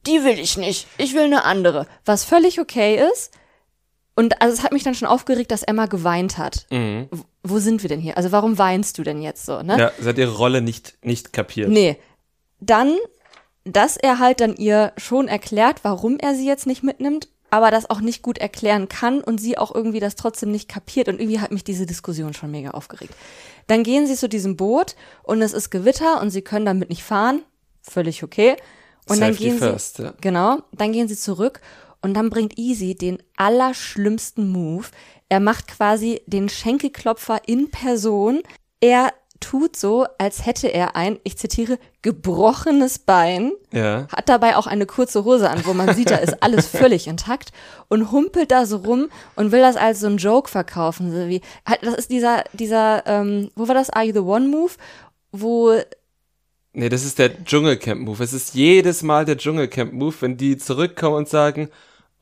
die 0.06 0.24
will 0.24 0.38
ich 0.38 0.56
nicht. 0.56 0.86
Ich 0.98 1.14
will 1.14 1.24
eine 1.24 1.44
andere. 1.44 1.86
Was 2.04 2.24
völlig 2.24 2.60
okay 2.60 3.02
ist, 3.12 3.32
und 4.16 4.40
also 4.40 4.54
es 4.54 4.62
hat 4.62 4.72
mich 4.72 4.84
dann 4.84 4.94
schon 4.94 5.08
aufgeregt, 5.08 5.50
dass 5.50 5.62
Emma 5.62 5.86
geweint 5.86 6.38
hat. 6.38 6.66
Mhm. 6.70 7.08
Wo 7.42 7.58
sind 7.58 7.82
wir 7.82 7.88
denn 7.88 8.00
hier? 8.00 8.16
Also 8.16 8.30
warum 8.32 8.58
weinst 8.58 8.98
du 8.98 9.02
denn 9.02 9.20
jetzt 9.20 9.44
so, 9.44 9.62
ne? 9.62 9.78
Ja, 9.78 9.92
sie 9.98 10.08
hat 10.08 10.18
ihre 10.18 10.36
Rolle 10.36 10.62
nicht, 10.62 10.96
nicht 11.02 11.32
kapiert. 11.32 11.68
Nee. 11.68 11.98
Dann, 12.60 12.96
dass 13.64 13.96
er 13.96 14.20
halt 14.20 14.40
dann 14.40 14.54
ihr 14.56 14.92
schon 14.96 15.26
erklärt, 15.26 15.80
warum 15.82 16.18
er 16.18 16.34
sie 16.34 16.46
jetzt 16.46 16.66
nicht 16.66 16.84
mitnimmt, 16.84 17.28
aber 17.50 17.70
das 17.70 17.90
auch 17.90 18.00
nicht 18.00 18.22
gut 18.22 18.38
erklären 18.38 18.88
kann 18.88 19.20
und 19.20 19.40
sie 19.40 19.58
auch 19.58 19.74
irgendwie 19.74 20.00
das 20.00 20.14
trotzdem 20.14 20.52
nicht 20.52 20.68
kapiert. 20.68 21.08
Und 21.08 21.20
irgendwie 21.20 21.40
hat 21.40 21.50
mich 21.50 21.64
diese 21.64 21.86
Diskussion 21.86 22.34
schon 22.34 22.52
mega 22.52 22.70
aufgeregt. 22.70 23.14
Dann 23.66 23.82
gehen 23.82 24.06
sie 24.06 24.14
zu 24.14 24.28
diesem 24.28 24.56
Boot 24.56 24.94
und 25.24 25.42
es 25.42 25.52
ist 25.52 25.70
Gewitter 25.70 26.20
und 26.20 26.30
sie 26.30 26.42
können 26.42 26.66
damit 26.66 26.88
nicht 26.88 27.02
fahren. 27.02 27.42
Völlig 27.82 28.22
okay. 28.22 28.56
Und 29.06 29.18
Safety 29.18 29.20
dann 29.20 29.36
gehen 29.36 29.58
first, 29.58 29.96
sie, 29.96 30.04
ja. 30.04 30.14
genau, 30.20 30.62
dann 30.72 30.92
gehen 30.92 31.08
sie 31.08 31.16
zurück 31.16 31.60
und 32.04 32.12
dann 32.12 32.28
bringt 32.28 32.58
Easy 32.58 32.94
den 32.94 33.18
allerschlimmsten 33.36 34.52
Move. 34.52 34.84
Er 35.30 35.40
macht 35.40 35.68
quasi 35.68 36.20
den 36.26 36.50
Schenkelklopfer 36.50 37.40
in 37.46 37.70
Person. 37.70 38.42
Er 38.80 39.14
tut 39.40 39.74
so, 39.74 40.06
als 40.18 40.44
hätte 40.44 40.68
er 40.68 40.96
ein, 40.96 41.18
ich 41.24 41.38
zitiere, 41.38 41.78
gebrochenes 42.02 42.98
Bein, 42.98 43.52
ja. 43.72 44.06
hat 44.14 44.28
dabei 44.28 44.56
auch 44.56 44.66
eine 44.66 44.84
kurze 44.84 45.24
Hose 45.24 45.48
an, 45.48 45.64
wo 45.64 45.72
man 45.72 45.94
sieht, 45.94 46.10
da 46.10 46.16
ist 46.16 46.42
alles 46.42 46.66
völlig 46.66 47.06
intakt 47.06 47.52
und 47.88 48.12
humpelt 48.12 48.50
da 48.50 48.66
so 48.66 48.78
rum 48.78 49.08
und 49.34 49.50
will 49.50 49.60
das 49.60 49.76
als 49.76 50.00
so 50.00 50.06
ein 50.06 50.18
Joke 50.18 50.50
verkaufen, 50.50 51.10
so 51.10 51.28
wie, 51.28 51.40
das 51.82 51.94
ist 51.94 52.10
dieser, 52.10 52.44
dieser, 52.52 53.06
ähm, 53.06 53.50
wo 53.56 53.66
war 53.66 53.74
das, 53.74 53.90
Are 53.90 54.04
You 54.04 54.12
the 54.12 54.20
One 54.20 54.48
Move, 54.48 54.72
wo 55.32 55.74
Nee, 56.76 56.88
das 56.88 57.04
ist 57.04 57.20
der 57.20 57.44
Dschungelcamp-Move. 57.44 58.24
Es 58.24 58.32
ist 58.32 58.54
jedes 58.54 59.04
Mal 59.04 59.24
der 59.24 59.38
Dschungelcamp-Move, 59.38 60.14
wenn 60.20 60.36
die 60.36 60.56
zurückkommen 60.56 61.18
und 61.18 61.28
sagen, 61.28 61.70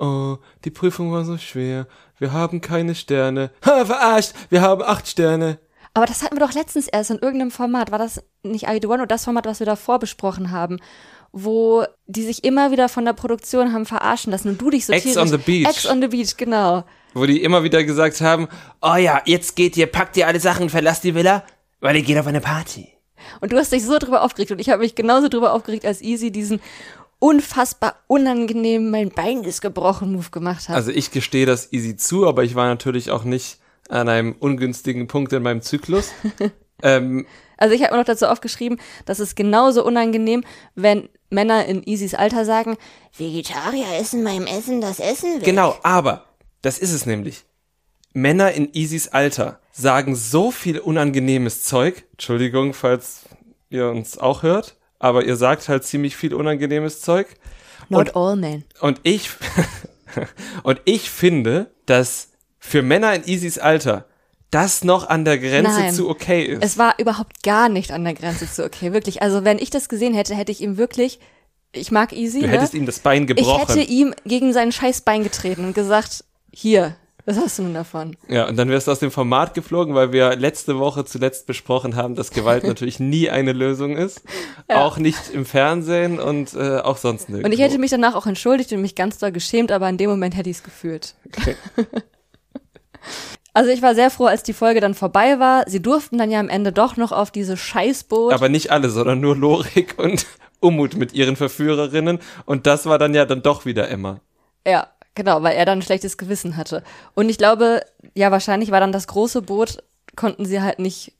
Oh, 0.02 0.38
die 0.64 0.70
Prüfung 0.70 1.12
war 1.12 1.24
so 1.24 1.38
schwer. 1.38 1.86
Wir 2.18 2.32
haben 2.32 2.60
keine 2.60 2.96
Sterne. 2.96 3.52
Ha, 3.64 3.84
verarscht! 3.84 4.32
Wir 4.50 4.60
haben 4.60 4.82
acht 4.82 5.06
Sterne. 5.06 5.60
Aber 5.94 6.06
das 6.06 6.24
hatten 6.24 6.34
wir 6.36 6.44
doch 6.44 6.54
letztens 6.54 6.88
erst 6.88 7.12
in 7.12 7.18
irgendeinem 7.18 7.52
Format. 7.52 7.92
War 7.92 8.00
das 8.00 8.20
nicht 8.42 8.66
I 8.68 8.80
Do 8.80 8.88
One 8.88 9.02
oder 9.02 9.06
das 9.06 9.26
Format, 9.26 9.46
was 9.46 9.60
wir 9.60 9.66
davor 9.66 10.00
besprochen 10.00 10.50
haben? 10.50 10.80
Wo 11.30 11.84
die 12.06 12.24
sich 12.24 12.42
immer 12.42 12.72
wieder 12.72 12.88
von 12.88 13.04
der 13.04 13.12
Produktion 13.12 13.72
haben 13.72 13.86
verarschen 13.86 14.32
lassen 14.32 14.48
und 14.48 14.60
du 14.60 14.70
dich 14.70 14.86
so 14.86 14.92
Ex 14.92 15.16
on 15.16 15.28
the 15.28 15.36
Beach. 15.36 15.68
Ex 15.68 15.86
on 15.86 16.02
the 16.02 16.08
Beach, 16.08 16.36
genau. 16.36 16.82
Wo 17.14 17.24
die 17.24 17.40
immer 17.40 17.62
wieder 17.62 17.84
gesagt 17.84 18.20
haben, 18.22 18.48
oh 18.80 18.96
ja, 18.96 19.22
jetzt 19.24 19.54
geht 19.54 19.76
ihr, 19.76 19.86
packt 19.86 20.16
ihr 20.16 20.26
alle 20.26 20.40
Sachen, 20.40 20.68
verlasst 20.68 21.04
die 21.04 21.14
Villa, 21.14 21.44
weil 21.78 21.94
ihr 21.94 22.02
geht 22.02 22.18
auf 22.18 22.26
eine 22.26 22.40
Party. 22.40 22.88
Und 23.40 23.52
du 23.52 23.56
hast 23.56 23.70
dich 23.70 23.84
so 23.84 23.98
drüber 23.98 24.22
aufgeregt 24.22 24.50
und 24.50 24.58
ich 24.58 24.68
habe 24.68 24.82
mich 24.82 24.96
genauso 24.96 25.28
drüber 25.28 25.52
aufgeregt, 25.52 25.86
als 25.86 26.02
Easy 26.02 26.32
diesen 26.32 26.60
unfassbar 27.22 27.94
unangenehm 28.08 28.90
mein 28.90 29.10
Bein 29.10 29.44
ist 29.44 29.60
gebrochen 29.60 30.12
Move 30.12 30.30
gemacht 30.32 30.68
hat. 30.68 30.74
Also 30.74 30.90
ich 30.90 31.12
gestehe 31.12 31.46
das 31.46 31.72
easy 31.72 31.96
zu, 31.96 32.26
aber 32.26 32.42
ich 32.42 32.56
war 32.56 32.66
natürlich 32.66 33.12
auch 33.12 33.22
nicht 33.22 33.58
an 33.88 34.08
einem 34.08 34.34
ungünstigen 34.40 35.06
Punkt 35.06 35.32
in 35.32 35.44
meinem 35.44 35.62
Zyklus. 35.62 36.10
ähm, 36.82 37.24
also 37.58 37.76
ich 37.76 37.82
habe 37.84 37.92
mir 37.92 38.00
noch 38.00 38.06
dazu 38.06 38.26
aufgeschrieben, 38.26 38.80
dass 39.06 39.20
es 39.20 39.36
genauso 39.36 39.84
unangenehm, 39.86 40.42
wenn 40.74 41.08
Männer 41.30 41.64
in 41.66 41.84
Easys 41.84 42.14
Alter 42.14 42.44
sagen, 42.44 42.76
Vegetarier 43.16 43.86
essen 44.00 44.24
beim 44.24 44.44
Essen 44.44 44.80
das 44.80 44.98
Essen 44.98 45.36
weg. 45.36 45.44
Genau, 45.44 45.76
aber 45.84 46.24
das 46.60 46.80
ist 46.80 46.92
es 46.92 47.06
nämlich. 47.06 47.44
Männer 48.14 48.50
in 48.50 48.68
Easys 48.74 49.06
Alter 49.06 49.60
sagen 49.70 50.16
so 50.16 50.50
viel 50.50 50.80
unangenehmes 50.80 51.62
Zeug. 51.62 52.02
Entschuldigung, 52.10 52.74
falls 52.74 53.26
ihr 53.70 53.88
uns 53.88 54.18
auch 54.18 54.42
hört 54.42 54.76
aber 55.02 55.24
ihr 55.24 55.36
sagt 55.36 55.68
halt 55.68 55.84
ziemlich 55.84 56.16
viel 56.16 56.32
unangenehmes 56.32 57.00
Zeug. 57.00 57.26
Not 57.88 58.10
und, 58.10 58.16
all 58.16 58.36
men. 58.36 58.64
Und 58.80 59.00
ich, 59.02 59.30
und 60.62 60.80
ich 60.84 61.10
finde, 61.10 61.72
dass 61.86 62.28
für 62.58 62.82
Männer 62.82 63.12
in 63.14 63.26
Easys 63.26 63.58
Alter 63.58 64.06
das 64.52 64.84
noch 64.84 65.08
an 65.08 65.24
der 65.24 65.38
Grenze 65.38 65.80
Nein, 65.80 65.92
zu 65.92 66.08
okay 66.08 66.44
ist. 66.44 66.62
Es 66.62 66.78
war 66.78 66.94
überhaupt 66.98 67.42
gar 67.42 67.68
nicht 67.68 67.90
an 67.90 68.04
der 68.04 68.14
Grenze 68.14 68.50
zu 68.50 68.64
okay, 68.64 68.92
wirklich. 68.92 69.22
Also 69.22 69.44
wenn 69.44 69.58
ich 69.58 69.70
das 69.70 69.88
gesehen 69.88 70.14
hätte, 70.14 70.36
hätte 70.36 70.52
ich 70.52 70.60
ihm 70.60 70.76
wirklich, 70.76 71.18
ich 71.72 71.90
mag 71.90 72.12
Easy. 72.12 72.40
Du 72.40 72.48
hättest 72.48 72.74
ne? 72.74 72.80
ihm 72.80 72.86
das 72.86 73.00
Bein 73.00 73.26
gebrochen. 73.26 73.62
Ich 73.62 73.76
hätte 73.76 73.90
ihm 73.90 74.14
gegen 74.24 74.52
sein 74.52 74.70
scheiß 74.70 75.00
Bein 75.00 75.24
getreten 75.24 75.64
und 75.64 75.74
gesagt, 75.74 76.24
hier, 76.52 76.94
was 77.24 77.36
hast 77.36 77.58
du 77.58 77.62
nun 77.62 77.74
davon? 77.74 78.16
Ja, 78.28 78.48
und 78.48 78.56
dann 78.56 78.68
wärst 78.68 78.88
du 78.88 78.90
aus 78.90 78.98
dem 78.98 79.12
Format 79.12 79.54
geflogen, 79.54 79.94
weil 79.94 80.12
wir 80.12 80.34
letzte 80.34 80.78
Woche 80.78 81.04
zuletzt 81.04 81.46
besprochen 81.46 81.94
haben, 81.94 82.14
dass 82.14 82.30
Gewalt 82.30 82.64
natürlich 82.66 82.98
nie 82.98 83.30
eine 83.30 83.52
Lösung 83.52 83.96
ist. 83.96 84.22
Ja. 84.68 84.84
Auch 84.84 84.98
nicht 84.98 85.30
im 85.32 85.44
Fernsehen 85.44 86.18
und 86.18 86.54
äh, 86.54 86.78
auch 86.78 86.96
sonst 86.96 87.28
nirgendwo. 87.28 87.46
Und 87.46 87.52
ich 87.52 87.60
hätte 87.60 87.78
mich 87.78 87.90
danach 87.90 88.14
auch 88.14 88.26
entschuldigt 88.26 88.72
und 88.72 88.80
mich 88.80 88.96
ganz 88.96 89.18
doll 89.18 89.30
geschämt, 89.30 89.70
aber 89.70 89.88
in 89.88 89.98
dem 89.98 90.10
Moment 90.10 90.36
hätte 90.36 90.50
ich 90.50 90.56
es 90.56 90.62
gefühlt. 90.62 91.14
Okay. 91.26 91.56
Also 93.54 93.70
ich 93.70 93.82
war 93.82 93.94
sehr 93.94 94.10
froh, 94.10 94.26
als 94.26 94.42
die 94.42 94.54
Folge 94.54 94.80
dann 94.80 94.94
vorbei 94.94 95.38
war. 95.38 95.68
Sie 95.68 95.82
durften 95.82 96.16
dann 96.16 96.30
ja 96.30 96.40
am 96.40 96.48
Ende 96.48 96.72
doch 96.72 96.96
noch 96.96 97.12
auf 97.12 97.30
diese 97.30 97.56
Scheißboot. 97.56 98.32
Aber 98.32 98.48
nicht 98.48 98.70
alle, 98.70 98.88
sondern 98.88 99.20
nur 99.20 99.36
Lorik 99.36 99.98
und 99.98 100.26
Umut 100.60 100.96
mit 100.96 101.12
ihren 101.12 101.36
Verführerinnen. 101.36 102.20
Und 102.46 102.66
das 102.66 102.86
war 102.86 102.98
dann 102.98 103.14
ja 103.14 103.26
dann 103.26 103.42
doch 103.42 103.66
wieder 103.66 103.90
Emma. 103.90 104.20
Ja, 104.66 104.86
Genau, 105.14 105.42
weil 105.42 105.56
er 105.56 105.66
dann 105.66 105.78
ein 105.78 105.82
schlechtes 105.82 106.16
Gewissen 106.16 106.56
hatte. 106.56 106.82
Und 107.14 107.28
ich 107.28 107.38
glaube, 107.38 107.82
ja, 108.14 108.30
wahrscheinlich 108.30 108.70
war 108.70 108.80
dann 108.80 108.92
das 108.92 109.06
große 109.06 109.42
Boot, 109.42 109.82
konnten 110.16 110.46
sie 110.46 110.62
halt 110.62 110.78
nicht 110.78 111.12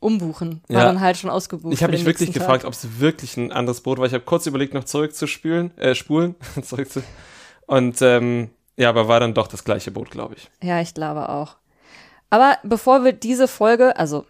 umbuchen. 0.00 0.62
War 0.68 0.80
ja. 0.80 0.84
dann 0.84 1.00
halt 1.00 1.16
schon 1.16 1.30
ausgebucht. 1.30 1.72
Ich 1.72 1.82
habe 1.82 1.92
mich 1.92 2.04
wirklich 2.04 2.32
gefragt, 2.32 2.64
ob 2.64 2.72
es 2.72 3.00
wirklich 3.00 3.36
ein 3.36 3.50
anderes 3.52 3.80
Brot 3.80 3.98
war. 3.98 4.06
Ich 4.06 4.12
habe 4.12 4.24
kurz 4.24 4.46
überlegt, 4.46 4.74
noch 4.74 4.84
zurückzuspülen, 4.84 5.76
äh, 5.78 5.94
spulen, 5.94 6.34
zurück 6.62 6.90
zu. 6.90 7.02
Und 7.66 8.00
ähm, 8.02 8.50
ja, 8.76 8.90
aber 8.90 9.08
war 9.08 9.20
dann 9.20 9.34
doch 9.34 9.48
das 9.48 9.64
gleiche 9.64 9.90
Boot, 9.90 10.10
glaube 10.10 10.36
ich. 10.36 10.50
Ja, 10.62 10.80
ich 10.80 10.94
glaube 10.94 11.28
auch. 11.28 11.56
Aber 12.30 12.58
bevor 12.62 13.04
wir 13.04 13.12
diese 13.12 13.48
Folge, 13.48 13.96
also 13.96 14.24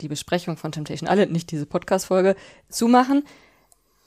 die 0.00 0.08
Besprechung 0.08 0.56
von 0.56 0.72
Temptation 0.72 1.08
Island, 1.10 1.32
nicht 1.32 1.50
diese 1.50 1.64
Podcast-Folge, 1.64 2.36
zumachen, 2.68 3.24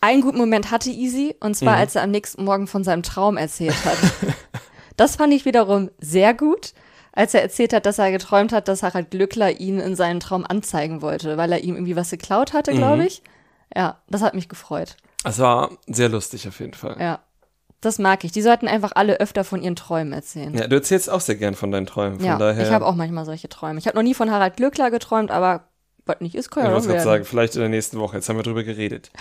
einen 0.02 0.22
guten 0.22 0.38
Moment 0.38 0.72
hatte 0.72 0.90
Easy, 0.90 1.36
und 1.40 1.56
zwar 1.56 1.76
mhm. 1.76 1.80
als 1.80 1.96
er 1.96 2.04
am 2.04 2.12
nächsten 2.12 2.44
Morgen 2.44 2.68
von 2.68 2.84
seinem 2.84 3.04
Traum 3.04 3.38
erzählt 3.38 3.86
hat. 3.86 3.98
das 4.98 5.16
fand 5.16 5.34
ich 5.34 5.46
wiederum 5.46 5.90
sehr 6.00 6.34
gut, 6.34 6.74
als 7.12 7.34
er 7.34 7.42
erzählt 7.42 7.74
hat, 7.74 7.86
dass 7.86 8.00
er 8.00 8.12
geträumt 8.12 8.54
hat, 8.54 8.68
dass 8.68 8.84
Harald 8.84 9.12
Glückler 9.12 9.60
ihn 9.60 9.80
in 9.80 9.96
seinen 9.96 10.20
Traum 10.20 10.46
anzeigen 10.46 11.02
wollte, 11.02 11.38
weil 11.38 11.52
er 11.52 11.60
ihm 11.60 11.76
irgendwie 11.76 11.96
was 11.96 12.10
geklaut 12.10 12.54
hatte, 12.54 12.74
glaube 12.74 13.02
mhm. 13.02 13.08
ich. 13.08 13.24
Ja, 13.76 14.00
das 14.10 14.22
hat 14.22 14.36
mich 14.36 14.50
gefreut. 14.50 14.96
Es 15.24 15.40
war 15.40 15.72
sehr 15.88 16.10
lustig 16.10 16.48
auf 16.48 16.60
jeden 16.60 16.74
Fall. 16.74 16.98
Ja. 17.00 17.20
Das 17.82 17.98
mag 17.98 18.26
ich. 18.26 18.34
Die 18.34 18.42
sollten 18.42 18.68
einfach 18.68 18.92
alle 18.96 19.22
öfter 19.22 19.46
von 19.46 19.62
ihren 19.62 19.78
Träumen 19.78 20.12
erzählen. 20.12 20.54
Ja, 20.54 20.68
du 20.68 20.76
erzählst 20.76 21.10
auch 21.10 21.22
sehr 21.22 21.36
gern 21.36 21.56
von 21.56 21.72
deinen 21.72 21.86
Träumen. 21.86 22.18
Von 22.18 22.26
ja, 22.26 22.38
daher... 22.38 22.62
ich 22.62 22.74
habe 22.74 22.86
auch 22.86 22.96
manchmal 22.96 23.24
solche 23.24 23.48
Träume. 23.48 23.80
Ich 23.80 23.88
habe 23.88 23.96
noch 23.96 24.04
nie 24.04 24.14
von 24.14 24.32
Harald 24.32 24.58
Glückler 24.58 24.92
geträumt, 24.92 25.32
aber 25.32 25.69
was 26.10 26.20
nicht 26.20 26.36
ist, 26.36 26.52
kann 26.52 26.66
ja, 26.66 26.72
ja 26.72 26.96
Ich 26.96 27.02
sagen, 27.02 27.24
vielleicht 27.24 27.56
in 27.56 27.62
der 27.62 27.70
nächsten 27.70 28.00
Woche. 28.00 28.18
Jetzt 28.18 28.28
haben 28.28 28.36
wir 28.36 28.44
drüber 28.44 28.64
geredet. 28.64 29.12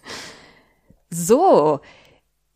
so, 1.10 1.80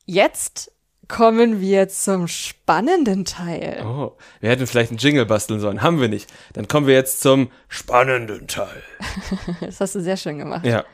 jetzt 0.05 0.71
kommen 1.09 1.61
wir 1.61 1.89
zum 1.89 2.29
spannenden 2.29 3.25
Teil. 3.25 3.83
Oh, 3.85 4.13
wir 4.41 4.51
hätten 4.51 4.67
vielleicht 4.67 4.91
einen 4.91 4.99
Jingle 4.99 5.27
basteln 5.27 5.61
sollen. 5.61 5.83
Haben 5.83 6.01
wir 6.01 6.09
nicht. 6.09 6.33
Dann 6.53 6.69
kommen 6.69 6.87
wir 6.87 6.95
jetzt 6.95 7.21
zum 7.21 7.51
spannenden 7.69 8.47
Teil. 8.49 8.83
das 9.61 9.81
hast 9.81 9.95
du 9.95 10.01
sehr 10.01 10.17
schön 10.17 10.39
gemacht. 10.39 10.65
Ja. 10.65 10.85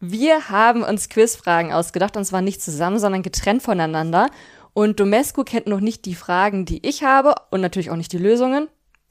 Wir 0.00 0.48
haben 0.48 0.82
uns 0.82 1.08
Quizfragen 1.08 1.72
ausgedacht 1.72 2.16
und 2.16 2.24
zwar 2.24 2.42
nicht 2.42 2.60
zusammen, 2.60 2.98
sondern 2.98 3.22
getrennt 3.22 3.62
voneinander. 3.62 4.28
Und 4.72 4.98
Domescu 5.00 5.44
kennt 5.44 5.66
noch 5.66 5.80
nicht 5.80 6.06
die 6.06 6.14
Fragen, 6.14 6.64
die 6.64 6.86
ich 6.86 7.04
habe 7.04 7.34
und 7.50 7.60
natürlich 7.60 7.90
auch 7.90 7.96
nicht 7.96 8.12
die 8.12 8.18
Lösungen. 8.18 8.68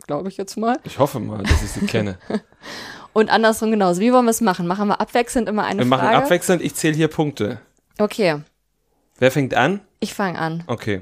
Glaube 0.08 0.30
ich 0.30 0.38
jetzt 0.38 0.58
mal. 0.58 0.80
Ich 0.84 1.00
hoffe 1.00 1.20
mal, 1.20 1.44
dass 1.44 1.62
ich 1.62 1.72
sie 1.72 1.86
kenne. 1.86 2.18
und 3.14 3.30
andersrum 3.30 3.72
genauso. 3.72 4.02
Wie 4.02 4.12
wollen 4.12 4.26
wir 4.26 4.32
es 4.32 4.42
machen? 4.42 4.68
Machen 4.68 4.88
wir 4.88 5.00
abwechselnd 5.00 5.48
immer 5.48 5.64
eine 5.64 5.80
wir 5.80 5.88
Frage? 5.88 6.02
Wir 6.02 6.12
machen 6.12 6.24
abwechselnd. 6.24 6.62
Ich 6.62 6.76
zähle 6.76 6.96
hier 6.96 7.08
Punkte. 7.08 7.62
Okay. 7.98 8.42
Wer 9.20 9.32
fängt 9.32 9.54
an? 9.54 9.82
Ich 10.00 10.14
fange 10.14 10.40
an. 10.40 10.64
Okay. 10.68 11.02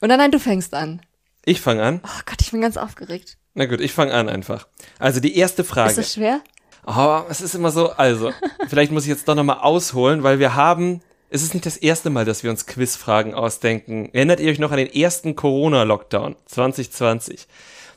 Und 0.00 0.08
dann 0.08 0.18
nein, 0.18 0.30
du 0.30 0.38
fängst 0.38 0.74
an. 0.74 1.00
Ich 1.44 1.60
fange 1.60 1.82
an? 1.82 2.00
Oh 2.04 2.20
Gott, 2.24 2.40
ich 2.40 2.52
bin 2.52 2.60
ganz 2.60 2.76
aufgeregt. 2.76 3.36
Na 3.54 3.66
gut, 3.66 3.80
ich 3.80 3.92
fange 3.92 4.14
an 4.14 4.28
einfach. 4.28 4.68
Also 4.98 5.20
die 5.20 5.36
erste 5.36 5.64
Frage. 5.64 5.90
Ist 5.90 5.98
das 5.98 6.14
schwer? 6.14 6.40
Oh, 6.86 7.22
es 7.28 7.40
ist 7.40 7.54
immer 7.54 7.70
so, 7.70 7.90
also, 7.90 8.32
vielleicht 8.68 8.92
muss 8.92 9.04
ich 9.04 9.08
jetzt 9.08 9.28
doch 9.28 9.34
nochmal 9.34 9.58
ausholen, 9.58 10.22
weil 10.22 10.38
wir 10.38 10.54
haben, 10.54 11.00
es 11.30 11.42
ist 11.42 11.54
nicht 11.54 11.66
das 11.66 11.76
erste 11.76 12.10
Mal, 12.10 12.24
dass 12.24 12.42
wir 12.42 12.50
uns 12.50 12.66
Quizfragen 12.66 13.34
ausdenken. 13.34 14.10
Erinnert 14.12 14.40
ihr 14.40 14.50
euch 14.50 14.58
noch 14.58 14.72
an 14.72 14.78
den 14.78 14.92
ersten 14.92 15.36
Corona-Lockdown 15.36 16.36
2020? 16.46 17.46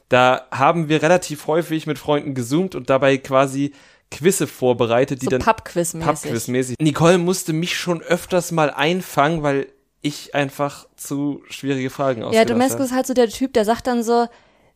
Da 0.10 0.48
haben 0.52 0.90
wir 0.90 1.02
relativ 1.02 1.48
häufig 1.48 1.88
mit 1.88 1.98
Freunden 1.98 2.36
gezoomt 2.36 2.76
und 2.76 2.90
dabei 2.90 3.18
quasi 3.18 3.74
Quizze 4.12 4.48
vorbereitet, 4.48 5.22
die 5.22 5.26
so 5.26 5.32
dann 5.32 5.42
Pubquiz-mäßig. 5.42 6.48
mäßig 6.48 6.76
Nicole 6.80 7.18
musste 7.18 7.54
mich 7.54 7.76
schon 7.76 8.02
öfters 8.02 8.52
mal 8.52 8.70
einfangen, 8.70 9.42
weil 9.42 9.68
ich 10.02 10.36
einfach 10.36 10.88
zu 10.96 11.42
schwierige 11.50 11.90
Fragen 11.90 12.24
ausgedacht 12.24 12.50
Ja, 12.50 12.54
Domescu 12.54 12.84
ist 12.84 12.94
halt 12.94 13.08
so 13.08 13.16
der 13.16 13.30
Typ, 13.30 13.54
der 13.54 13.66
sagt 13.66 13.88
dann 13.88 14.04
so, 14.04 14.28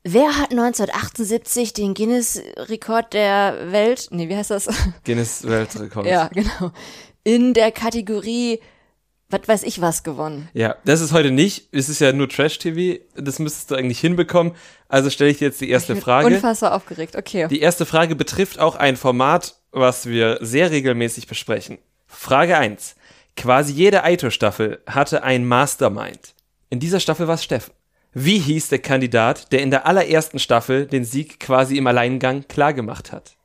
Wer 0.03 0.37
hat 0.37 0.51
1978 0.51 1.73
den 1.73 1.93
Guinness-Rekord 1.93 3.13
der 3.13 3.71
Welt, 3.71 4.07
nee, 4.11 4.29
wie 4.29 4.35
heißt 4.35 4.51
das? 4.51 4.69
Guinness-Weltrekord. 5.03 6.05
ja, 6.05 6.29
genau. 6.29 6.71
In 7.25 7.53
der 7.53 7.71
Kategorie, 7.71 8.61
was 9.29 9.41
weiß 9.47 9.63
ich 9.63 9.79
was 9.79 10.03
gewonnen. 10.03 10.49
Ja, 10.53 10.75
das 10.85 11.01
ist 11.01 11.13
heute 11.13 11.31
nicht. 11.31 11.69
Es 11.71 11.87
ist 11.87 11.99
ja 11.99 12.11
nur 12.13 12.29
Trash-TV. 12.29 13.03
Das 13.15 13.39
müsstest 13.39 13.71
du 13.71 13.75
eigentlich 13.75 13.99
hinbekommen. 13.99 14.53
Also 14.87 15.09
stelle 15.09 15.29
ich 15.29 15.37
dir 15.37 15.45
jetzt 15.45 15.61
die 15.61 15.69
erste 15.69 15.93
ich 15.93 15.99
Frage. 15.99 16.27
Unfassbar 16.27 16.73
aufgeregt, 16.73 17.15
okay. 17.15 17.47
Die 17.47 17.59
erste 17.59 17.85
Frage 17.85 18.15
betrifft 18.15 18.59
auch 18.59 18.75
ein 18.75 18.97
Format, 18.97 19.55
was 19.71 20.07
wir 20.07 20.39
sehr 20.41 20.71
regelmäßig 20.71 21.27
besprechen. 21.27 21.77
Frage 22.07 22.57
1. 22.57 22.95
Quasi 23.35 23.71
jede 23.71 24.03
Aito-Staffel 24.03 24.81
hatte 24.87 25.23
ein 25.23 25.45
Mastermind. 25.45 26.33
In 26.69 26.79
dieser 26.79 26.99
Staffel 26.99 27.27
war 27.27 27.35
es 27.35 27.43
Steffen. 27.43 27.73
Wie 28.13 28.39
hieß 28.39 28.69
der 28.69 28.79
Kandidat, 28.79 29.51
der 29.51 29.61
in 29.61 29.69
der 29.69 29.85
allerersten 29.85 30.39
Staffel 30.39 30.87
den 30.87 31.05
Sieg 31.05 31.39
quasi 31.39 31.77
im 31.77 31.85
Alleingang 31.85 32.47
klargemacht 32.47 33.11
hat? 33.11 33.37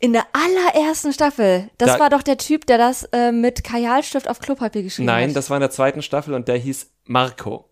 In 0.00 0.12
der 0.12 0.26
allerersten 0.32 1.12
Staffel. 1.12 1.70
Das 1.78 1.94
da, 1.94 1.98
war 2.00 2.10
doch 2.10 2.22
der 2.22 2.36
Typ, 2.36 2.66
der 2.66 2.78
das 2.78 3.04
äh, 3.12 3.32
mit 3.32 3.64
Kajalstift 3.64 4.28
auf 4.28 4.40
Klopapier 4.40 4.82
geschrieben 4.82 5.06
nein, 5.06 5.14
hat. 5.14 5.26
Nein, 5.28 5.34
das 5.34 5.50
war 5.50 5.56
in 5.56 5.62
der 5.62 5.70
zweiten 5.70 6.02
Staffel 6.02 6.34
und 6.34 6.48
der 6.48 6.58
hieß 6.58 6.90
Marco. 7.04 7.70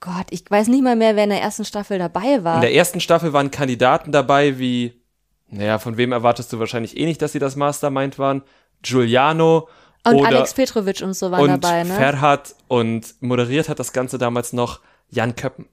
Gott, 0.00 0.26
ich 0.30 0.48
weiß 0.48 0.68
nicht 0.68 0.82
mal 0.82 0.96
mehr, 0.96 1.16
wer 1.16 1.24
in 1.24 1.30
der 1.30 1.42
ersten 1.42 1.64
Staffel 1.64 1.98
dabei 1.98 2.44
war. 2.44 2.56
In 2.56 2.60
der 2.60 2.74
ersten 2.74 3.00
Staffel 3.00 3.32
waren 3.32 3.50
Kandidaten 3.50 4.12
dabei 4.12 4.58
wie, 4.58 5.02
naja, 5.48 5.78
von 5.78 5.96
wem 5.96 6.12
erwartest 6.12 6.52
du 6.52 6.58
wahrscheinlich 6.58 6.96
eh 6.96 7.06
nicht, 7.06 7.20
dass 7.22 7.32
sie 7.32 7.38
das 7.38 7.56
Mastermind 7.56 8.18
waren? 8.18 8.42
Giuliano. 8.82 9.68
Und 10.04 10.24
Alex 10.24 10.54
Petrovic 10.54 11.00
und 11.02 11.14
so 11.14 11.30
waren 11.30 11.40
und 11.40 11.64
dabei, 11.64 11.82
ne? 11.82 11.94
Ferhat 11.94 12.54
und 12.68 13.20
moderiert 13.20 13.68
hat 13.68 13.78
das 13.78 13.92
Ganze 13.92 14.18
damals 14.18 14.52
noch 14.52 14.80
Jan 15.08 15.34
Köppen. 15.34 15.66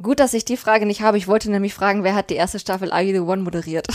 Gut, 0.00 0.20
dass 0.20 0.34
ich 0.34 0.44
die 0.44 0.56
Frage 0.56 0.86
nicht 0.86 1.02
habe. 1.02 1.18
Ich 1.18 1.26
wollte 1.26 1.50
nämlich 1.50 1.74
fragen, 1.74 2.04
wer 2.04 2.14
hat 2.14 2.30
die 2.30 2.34
erste 2.34 2.58
Staffel 2.58 2.92
Are 2.92 3.02
You 3.02 3.14
the 3.14 3.20
One 3.20 3.42
moderiert? 3.42 3.88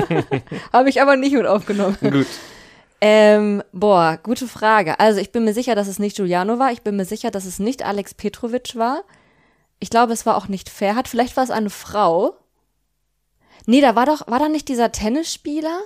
habe 0.72 0.88
ich 0.88 1.00
aber 1.00 1.16
nicht 1.16 1.34
mit 1.34 1.46
aufgenommen. 1.46 1.96
Gut. 2.00 2.26
Ähm, 3.00 3.62
boah, 3.72 4.18
gute 4.22 4.46
Frage. 4.46 4.98
Also 5.00 5.20
ich 5.20 5.32
bin 5.32 5.44
mir 5.44 5.54
sicher, 5.54 5.74
dass 5.74 5.88
es 5.88 5.98
nicht 5.98 6.16
Giuliano 6.16 6.58
war. 6.58 6.72
Ich 6.72 6.82
bin 6.82 6.96
mir 6.96 7.04
sicher, 7.04 7.30
dass 7.30 7.46
es 7.46 7.58
nicht 7.58 7.84
Alex 7.84 8.14
Petrovic 8.14 8.76
war. 8.76 9.02
Ich 9.78 9.88
glaube, 9.88 10.12
es 10.12 10.26
war 10.26 10.36
auch 10.36 10.48
nicht 10.48 10.68
Ferhat. 10.68 11.08
Vielleicht 11.08 11.36
war 11.36 11.44
es 11.44 11.50
eine 11.50 11.70
Frau. 11.70 12.34
Nee, 13.66 13.80
da 13.80 13.94
war 13.94 14.06
doch, 14.06 14.26
war 14.26 14.38
da 14.38 14.48
nicht 14.48 14.68
dieser 14.68 14.92
Tennisspieler? 14.92 15.80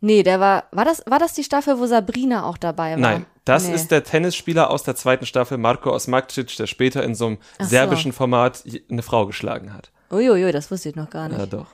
Nee, 0.00 0.22
der 0.22 0.40
war, 0.40 0.64
war 0.72 0.84
das, 0.84 1.02
war 1.06 1.18
das 1.18 1.34
die 1.34 1.44
Staffel, 1.44 1.78
wo 1.78 1.86
Sabrina 1.86 2.44
auch 2.44 2.58
dabei 2.58 2.92
war? 2.92 2.98
Nein, 2.98 3.26
das 3.44 3.68
nee. 3.68 3.74
ist 3.74 3.90
der 3.90 4.04
Tennisspieler 4.04 4.70
aus 4.70 4.84
der 4.84 4.96
zweiten 4.96 5.26
Staffel, 5.26 5.58
Marco 5.58 5.92
Osmakcic, 5.92 6.56
der 6.56 6.66
später 6.66 7.02
in 7.02 7.14
so 7.14 7.26
einem 7.26 7.38
Ach 7.58 7.66
serbischen 7.66 8.12
so. 8.12 8.16
Format 8.16 8.64
eine 8.90 9.02
Frau 9.02 9.26
geschlagen 9.26 9.74
hat. 9.74 9.90
Uiuiui, 10.10 10.52
das 10.52 10.70
wusste 10.70 10.88
ich 10.88 10.96
noch 10.96 11.10
gar 11.10 11.28
nicht. 11.28 11.38
Ja, 11.38 11.46
doch. 11.46 11.66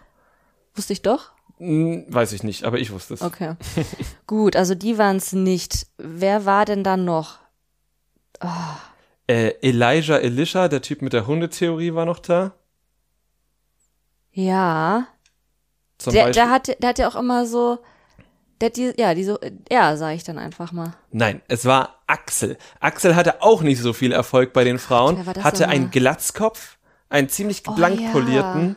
Wusste 0.74 0.92
ich 0.92 1.02
doch? 1.02 1.32
Hm, 1.58 2.06
weiß 2.08 2.32
ich 2.32 2.42
nicht, 2.42 2.64
aber 2.64 2.78
ich 2.78 2.90
wusste 2.90 3.14
es. 3.14 3.22
Okay. 3.22 3.54
Gut, 4.26 4.56
also 4.56 4.74
die 4.74 4.98
waren 4.98 5.16
es 5.16 5.32
nicht. 5.32 5.86
Wer 5.98 6.46
war 6.46 6.64
denn 6.64 6.82
dann 6.82 7.04
noch? 7.04 7.38
Oh. 8.42 8.48
Äh, 9.28 9.54
Elijah 9.60 10.18
Elisha, 10.18 10.68
der 10.68 10.82
Typ 10.82 11.02
mit 11.02 11.12
der 11.12 11.26
Hundetheorie, 11.26 11.94
war 11.94 12.06
noch 12.06 12.18
da. 12.18 12.54
Ja. 14.32 15.06
Zum 15.98 16.14
der, 16.14 16.30
der, 16.30 16.50
hat, 16.50 16.68
der 16.82 16.88
hat 16.88 16.98
ja 16.98 17.08
auch 17.08 17.16
immer 17.16 17.46
so 17.46 17.78
der 18.60 18.70
die, 18.70 18.92
ja, 18.96 19.14
die 19.14 19.24
so, 19.24 19.38
ja, 19.70 19.96
sage 19.96 20.16
ich 20.16 20.24
dann 20.24 20.38
einfach 20.38 20.72
mal. 20.72 20.94
Nein, 21.10 21.40
es 21.48 21.64
war 21.64 22.00
Axel. 22.06 22.58
Axel 22.80 23.16
hatte 23.16 23.42
auch 23.42 23.62
nicht 23.62 23.80
so 23.80 23.92
viel 23.92 24.12
Erfolg 24.12 24.52
bei 24.52 24.64
den 24.64 24.78
Frauen, 24.78 25.24
Gott, 25.24 25.42
hatte 25.42 25.68
einen 25.68 25.90
Glatzkopf, 25.90 26.76
einen 27.08 27.28
ziemlich 27.28 27.62
oh, 27.66 27.72
blank 27.72 28.00
ja. 28.00 28.10
polierten. 28.10 28.76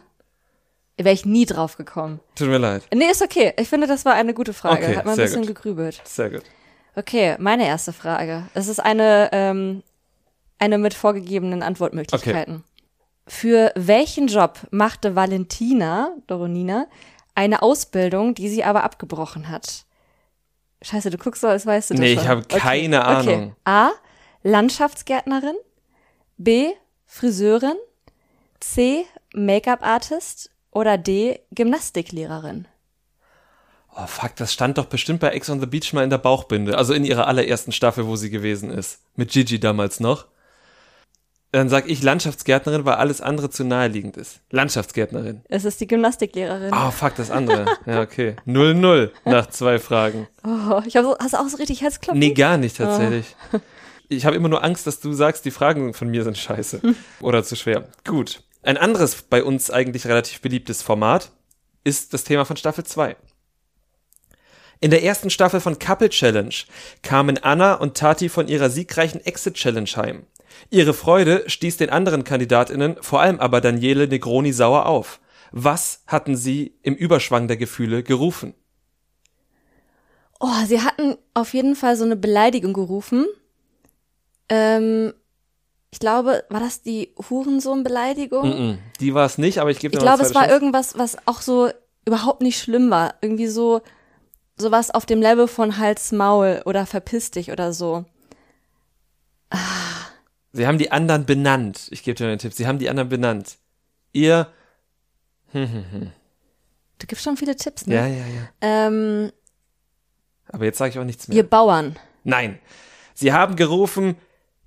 Wäre 0.98 1.14
ich 1.14 1.26
nie 1.26 1.46
drauf 1.46 1.76
gekommen. 1.76 2.20
Tut 2.36 2.48
mir 2.48 2.60
leid. 2.60 2.84
Nee, 2.94 3.10
ist 3.10 3.24
okay. 3.24 3.54
Ich 3.58 3.68
finde, 3.68 3.88
das 3.88 4.06
war 4.06 4.14
eine 4.14 4.34
gute 4.34 4.54
Frage. 4.54 4.86
Okay, 4.86 4.96
Hat 4.96 5.06
man 5.06 5.16
ein 5.16 5.26
bisschen 5.26 5.42
gut. 5.42 5.56
gegrübelt. 5.56 6.02
Sehr 6.06 6.30
gut. 6.30 6.44
Okay, 6.96 7.36
meine 7.40 7.66
erste 7.66 7.94
Frage. 7.94 8.44
Es 8.54 8.68
ist 8.68 8.80
eine, 8.80 9.30
ähm, 9.32 9.82
eine 10.60 10.78
mit 10.78 10.94
vorgegebenen 10.94 11.64
Antwortmöglichkeiten. 11.64 12.56
Okay. 12.56 12.64
Für 13.26 13.72
welchen 13.76 14.28
Job 14.28 14.60
machte 14.70 15.16
Valentina 15.16 16.12
Doronina 16.28 16.88
eine 17.36 17.62
Ausbildung, 17.62 18.36
die 18.36 18.50
sie 18.50 18.64
aber 18.64 18.84
abgebrochen 18.84 19.50
hat. 19.50 19.86
Scheiße, 20.82 21.10
du 21.10 21.18
guckst 21.18 21.42
so, 21.42 21.48
als 21.48 21.66
weißt 21.66 21.92
du 21.92 21.94
das 21.96 22.02
Nee, 22.02 22.16
schon. 22.16 22.24
ich 22.24 22.30
habe 22.30 22.44
keine 22.44 23.00
okay. 23.00 23.08
Ahnung. 23.08 23.44
Okay. 23.44 23.54
A. 23.66 23.92
Landschaftsgärtnerin. 24.44 25.56
B. 26.38 26.72
Friseurin. 27.06 27.78
C. 28.60 29.06
Make-up-Artist. 29.34 30.50
Oder 30.72 30.98
D. 30.98 31.40
Gymnastiklehrerin. 31.52 32.68
Oh 33.96 34.08
fuck, 34.08 34.36
das 34.36 34.52
stand 34.52 34.78
doch 34.80 34.86
bestimmt 34.86 35.20
bei 35.20 35.30
Ex 35.30 35.50
on 35.50 35.60
the 35.60 35.68
Beach 35.68 35.94
mal 35.94 36.04
in 36.04 36.10
der 36.10 36.18
Bauchbinde. 36.18 36.78
Also 36.78 36.94
in 36.94 37.06
ihrer 37.06 37.28
allerersten 37.28 37.72
Staffel, 37.72 38.08
wo 38.08 38.16
sie 38.16 38.32
gewesen 38.32 38.72
ist. 38.72 39.02
Mit 39.16 39.32
Gigi 39.32 39.60
damals 39.60 40.00
noch. 40.00 40.26
Dann 41.54 41.70
sag 41.70 41.88
ich 41.88 42.02
Landschaftsgärtnerin, 42.02 42.84
weil 42.84 42.96
alles 42.96 43.22
andere 43.22 43.48
zu 43.48 43.64
naheliegend 43.64 44.18
ist. 44.18 44.40
Landschaftsgärtnerin. 44.50 45.44
Es 45.50 45.66
ist 45.66 45.80
die 45.82 45.86
Gymnastiklehrerin. 45.86 46.74
Oh, 46.74 46.90
fuck, 46.90 47.14
das 47.16 47.30
andere. 47.30 47.66
Ja, 47.86 48.02
okay. 48.02 48.36
0-0 48.48 49.12
nach 49.26 49.46
zwei 49.48 49.78
Fragen. 49.78 50.28
Oh, 50.44 50.82
ich 50.88 50.96
hab 50.96 51.04
so, 51.04 51.16
hast 51.20 51.34
du 51.34 51.38
auch 51.38 51.48
so 51.48 51.58
richtig 51.58 51.82
Herzklopfen? 51.82 52.18
Nee, 52.18 52.34
gar 52.34 52.58
nicht 52.58 52.78
tatsächlich. 52.78 53.36
Oh. 53.54 53.60
Ich 54.10 54.26
habe 54.26 54.36
immer 54.36 54.50
nur 54.50 54.64
Angst, 54.64 54.88
dass 54.88 55.00
du 55.00 55.14
sagst, 55.14 55.46
die 55.46 55.52
Fragen 55.52 55.94
von 55.94 56.10
mir 56.10 56.24
sind 56.24 56.40
scheiße. 56.40 56.82
Oder 57.22 57.44
zu 57.44 57.56
schwer. 57.56 57.88
Gut. 58.04 58.42
Ein 58.64 58.78
anderes 58.78 59.22
bei 59.22 59.44
uns 59.44 59.70
eigentlich 59.70 60.08
relativ 60.08 60.42
beliebtes 60.42 60.82
Format 60.82 61.32
ist 61.84 62.16
das 62.16 62.24
Thema 62.24 62.46
von 62.46 62.58
Staffel 62.58 62.84
2. 62.84 63.16
In 64.80 64.90
der 64.90 65.04
ersten 65.04 65.30
Staffel 65.30 65.60
von 65.60 65.78
Couple 65.78 66.10
Challenge 66.10 66.56
kamen 67.04 67.38
Anna 67.38 67.76
und 67.76 67.96
Tati 67.96 68.28
von 68.28 68.48
ihrer 68.48 68.72
siegreichen 68.72 69.24
Exit 69.24 69.54
Challenge 69.54 69.90
heim. 69.96 70.26
Ihre 70.70 70.94
Freude 70.94 71.44
stieß 71.48 71.78
den 71.78 71.90
anderen 71.90 72.24
Kandidatinnen, 72.24 72.98
vor 73.02 73.22
allem 73.22 73.40
aber 73.40 73.62
Daniele 73.62 74.08
Negroni 74.08 74.54
sauer 74.54 74.86
auf. 74.86 75.20
Was 75.52 76.04
hatten 76.08 76.36
sie 76.36 76.74
im 76.82 76.96
Überschwang 76.96 77.48
der 77.48 77.58
Gefühle 77.58 78.04
gerufen? 78.04 78.56
Oh, 80.40 80.66
sie 80.66 80.82
hatten 80.82 81.16
auf 81.34 81.54
jeden 81.54 81.76
Fall 81.76 81.96
so 81.96 82.04
eine 82.04 82.16
Beleidigung 82.16 82.74
gerufen. 82.74 83.26
Ähm, 84.50 85.14
ich 85.92 86.00
glaube, 86.00 86.44
war 86.50 86.60
das 86.60 86.82
die 86.82 87.14
Hurensohn-Beleidigung? 87.30 88.50
Mm 88.50 88.62
-mm, 88.72 88.78
die 89.00 89.14
war 89.14 89.26
es 89.26 89.38
nicht, 89.38 89.60
aber 89.60 89.70
ich 89.70 89.80
gebe 89.80 89.92
dir 89.92 90.00
Ich 90.00 90.04
glaube, 90.04 90.24
es 90.24 90.34
war 90.34 90.42
Chance. 90.42 90.54
irgendwas, 90.56 90.98
was 90.98 91.18
auch 91.28 91.42
so 91.42 91.70
überhaupt 92.06 92.42
nicht 92.42 92.60
schlimm 92.60 92.90
war. 92.90 93.14
Irgendwie 93.22 93.48
so, 93.48 93.82
sowas 94.58 94.90
auf 94.90 95.06
dem 95.06 95.22
Level 95.22 95.48
von 95.48 95.78
Hals 95.78 96.12
Maul 96.12 96.62
oder 96.66 96.86
verpiss 96.88 97.32
dich 97.32 97.52
oder 97.52 97.74
so. 97.74 98.06
Ah. 99.52 99.83
Sie 100.54 100.68
haben 100.68 100.78
die 100.78 100.92
anderen 100.92 101.26
benannt. 101.26 101.88
Ich 101.90 102.04
gebe 102.04 102.16
dir 102.16 102.28
einen 102.28 102.38
Tipp. 102.38 102.54
Sie 102.54 102.68
haben 102.68 102.78
die 102.78 102.90
anderen 102.90 103.10
benannt. 103.10 103.58
Ihr. 104.14 104.48
Hm, 105.52 105.72
hm, 105.72 105.86
hm. 105.92 106.12
Du 107.00 107.08
gibst 107.08 107.26
schon 107.26 107.38
viele 107.38 107.56
Tipps, 107.56 107.88
ne? 107.88 107.96
Ja, 107.96 108.08
ja, 108.08 108.26
ja. 108.28 108.50
Ähm, 108.62 109.32
Aber 110.48 110.66
jetzt 110.66 110.78
sage 110.78 110.92
ich 110.92 111.00
auch 111.00 111.04
nichts 111.04 111.28
mehr. 111.28 111.38
Ihr 111.38 111.44
Bauern. 111.44 111.98
Nein. 112.24 112.60
Sie 113.16 113.34
haben 113.34 113.56
gerufen, 113.56 114.16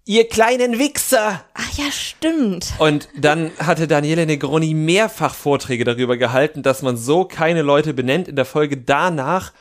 ihr 0.04 0.28
kleinen 0.28 0.78
Wichser. 0.78 1.44
Ach 1.54 1.78
ja, 1.78 1.90
stimmt. 1.90 2.74
Und 2.78 3.08
dann 3.16 3.52
hatte 3.58 3.86
Daniele 3.86 4.26
Negroni 4.26 4.74
mehrfach 4.74 5.34
Vorträge 5.34 5.84
darüber 5.84 6.16
gehalten, 6.16 6.62
dass 6.62 6.82
man 6.82 6.96
so 6.96 7.24
keine 7.24 7.62
Leute 7.62 7.94
benennt. 7.94 8.26
In 8.28 8.36
der 8.36 8.44
Folge 8.44 8.76
danach 8.76 9.52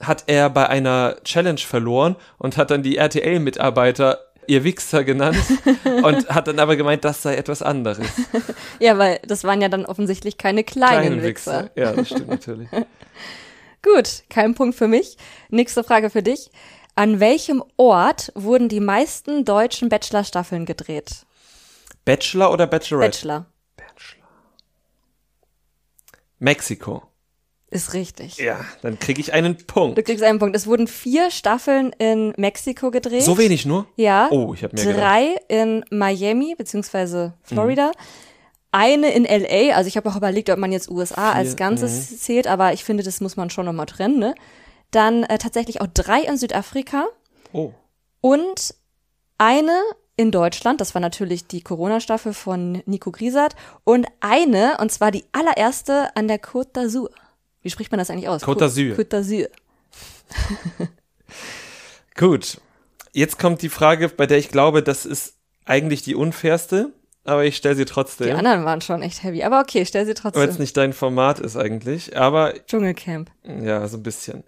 hat 0.00 0.24
er 0.26 0.50
bei 0.50 0.68
einer 0.68 1.16
Challenge 1.24 1.58
verloren 1.58 2.16
und 2.38 2.56
hat 2.56 2.70
dann 2.70 2.82
die 2.82 2.96
RTL-Mitarbeiter 2.96 4.18
ihr 4.46 4.64
Wichser 4.64 5.04
genannt 5.04 5.38
und 6.02 6.28
hat 6.28 6.48
dann 6.48 6.58
aber 6.58 6.76
gemeint, 6.76 7.04
das 7.04 7.22
sei 7.22 7.36
etwas 7.36 7.62
anderes. 7.62 8.06
ja, 8.80 8.98
weil 8.98 9.20
das 9.26 9.44
waren 9.44 9.60
ja 9.60 9.68
dann 9.68 9.86
offensichtlich 9.86 10.38
keine 10.38 10.64
kleinen, 10.64 11.00
kleinen 11.00 11.22
Wichser. 11.22 11.64
Wichser. 11.64 11.80
Ja, 11.80 11.92
das 11.92 12.08
stimmt 12.08 12.28
natürlich. 12.28 12.68
Gut, 13.82 14.24
kein 14.28 14.54
Punkt 14.54 14.76
für 14.76 14.88
mich. 14.88 15.16
Nächste 15.48 15.84
Frage 15.84 16.10
für 16.10 16.22
dich. 16.22 16.50
An 16.96 17.20
welchem 17.20 17.62
Ort 17.76 18.32
wurden 18.34 18.68
die 18.68 18.80
meisten 18.80 19.44
deutschen 19.44 19.88
Bachelor-Staffeln 19.88 20.66
gedreht? 20.66 21.24
Bachelor 22.04 22.52
oder 22.52 22.66
Bachelorette? 22.66 23.18
Bachelor. 23.18 23.46
Bachelor. 23.76 24.28
Mexiko. 26.38 27.09
Ist 27.72 27.94
richtig. 27.94 28.38
Ja, 28.38 28.64
dann 28.82 28.98
kriege 28.98 29.20
ich 29.20 29.32
einen 29.32 29.56
Punkt. 29.56 29.96
Du 29.96 30.02
kriegst 30.02 30.24
einen 30.24 30.40
Punkt. 30.40 30.56
Es 30.56 30.66
wurden 30.66 30.88
vier 30.88 31.30
Staffeln 31.30 31.92
in 31.98 32.34
Mexiko 32.36 32.90
gedreht. 32.90 33.22
So 33.22 33.38
wenig 33.38 33.64
nur? 33.64 33.86
Ja. 33.94 34.28
Oh, 34.32 34.52
ich 34.54 34.64
habe 34.64 34.76
mir 34.76 34.92
Drei 34.92 35.26
gedacht. 35.26 35.44
in 35.48 35.84
Miami 35.90 36.56
beziehungsweise 36.58 37.34
Florida. 37.42 37.88
Mhm. 37.88 37.92
Eine 38.72 39.12
in 39.12 39.24
LA. 39.24 39.76
Also 39.76 39.86
ich 39.86 39.96
habe 39.96 40.08
auch 40.10 40.16
überlegt, 40.16 40.50
ob 40.50 40.58
man 40.58 40.72
jetzt 40.72 40.90
USA 40.90 41.30
Vier, 41.30 41.36
als 41.36 41.54
Ganzes 41.54 42.10
mhm. 42.10 42.16
zählt, 42.16 42.46
aber 42.48 42.72
ich 42.72 42.82
finde, 42.82 43.04
das 43.04 43.20
muss 43.20 43.36
man 43.36 43.50
schon 43.50 43.66
nochmal 43.66 43.86
trennen. 43.86 44.18
Ne? 44.18 44.34
Dann 44.90 45.22
äh, 45.22 45.38
tatsächlich 45.38 45.80
auch 45.80 45.86
drei 45.86 46.22
in 46.22 46.36
Südafrika. 46.36 47.06
Oh. 47.52 47.72
Und 48.20 48.74
eine 49.38 49.80
in 50.16 50.32
Deutschland, 50.32 50.80
das 50.80 50.94
war 50.94 51.00
natürlich 51.00 51.46
die 51.46 51.62
Corona-Staffel 51.62 52.34
von 52.34 52.82
Nico 52.84 53.10
Griesert, 53.10 53.54
und 53.84 54.06
eine, 54.20 54.76
und 54.78 54.92
zwar 54.92 55.10
die 55.12 55.24
allererste 55.32 56.14
an 56.14 56.28
der 56.28 56.42
Côte 56.42 56.72
d'Azur. 56.74 57.08
Wie 57.62 57.70
spricht 57.70 57.90
man 57.90 57.98
das 57.98 58.10
eigentlich 58.10 58.28
aus? 58.28 58.42
Côte 58.42 58.60
d'Azur. 58.60 58.96
Côte 58.96 59.10
d'Azur. 59.10 59.48
Gut. 62.16 62.60
Jetzt 63.12 63.38
kommt 63.38 63.62
die 63.62 63.68
Frage, 63.68 64.08
bei 64.08 64.26
der 64.26 64.38
ich 64.38 64.48
glaube, 64.48 64.82
das 64.82 65.04
ist 65.04 65.34
eigentlich 65.64 66.02
die 66.02 66.14
unfairste, 66.14 66.92
aber 67.24 67.44
ich 67.44 67.56
stelle 67.56 67.76
sie 67.76 67.84
trotzdem. 67.84 68.28
Die 68.28 68.32
anderen 68.32 68.64
waren 68.64 68.80
schon 68.80 69.02
echt 69.02 69.22
heavy, 69.22 69.42
aber 69.42 69.60
okay, 69.60 69.84
stell 69.84 70.06
sie 70.06 70.14
trotzdem. 70.14 70.40
Weil 70.42 70.48
es 70.48 70.58
nicht 70.58 70.76
dein 70.76 70.92
Format 70.92 71.40
ist 71.40 71.56
eigentlich, 71.56 72.16
aber. 72.16 72.54
Dschungelcamp. 72.66 73.30
Ja, 73.44 73.86
so 73.88 73.96
ein 73.96 74.02
bisschen. 74.02 74.44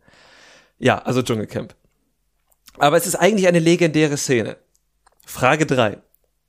Ja, 0.79 0.99
also 0.99 1.23
Dschungelcamp. 1.23 1.75
Aber 2.79 2.97
es 2.97 3.07
ist 3.07 3.17
eigentlich 3.17 3.47
eine 3.47 3.59
legendäre 3.59 4.17
Szene. 4.17 4.57
Frage 5.27 5.67
drei. 5.67 5.99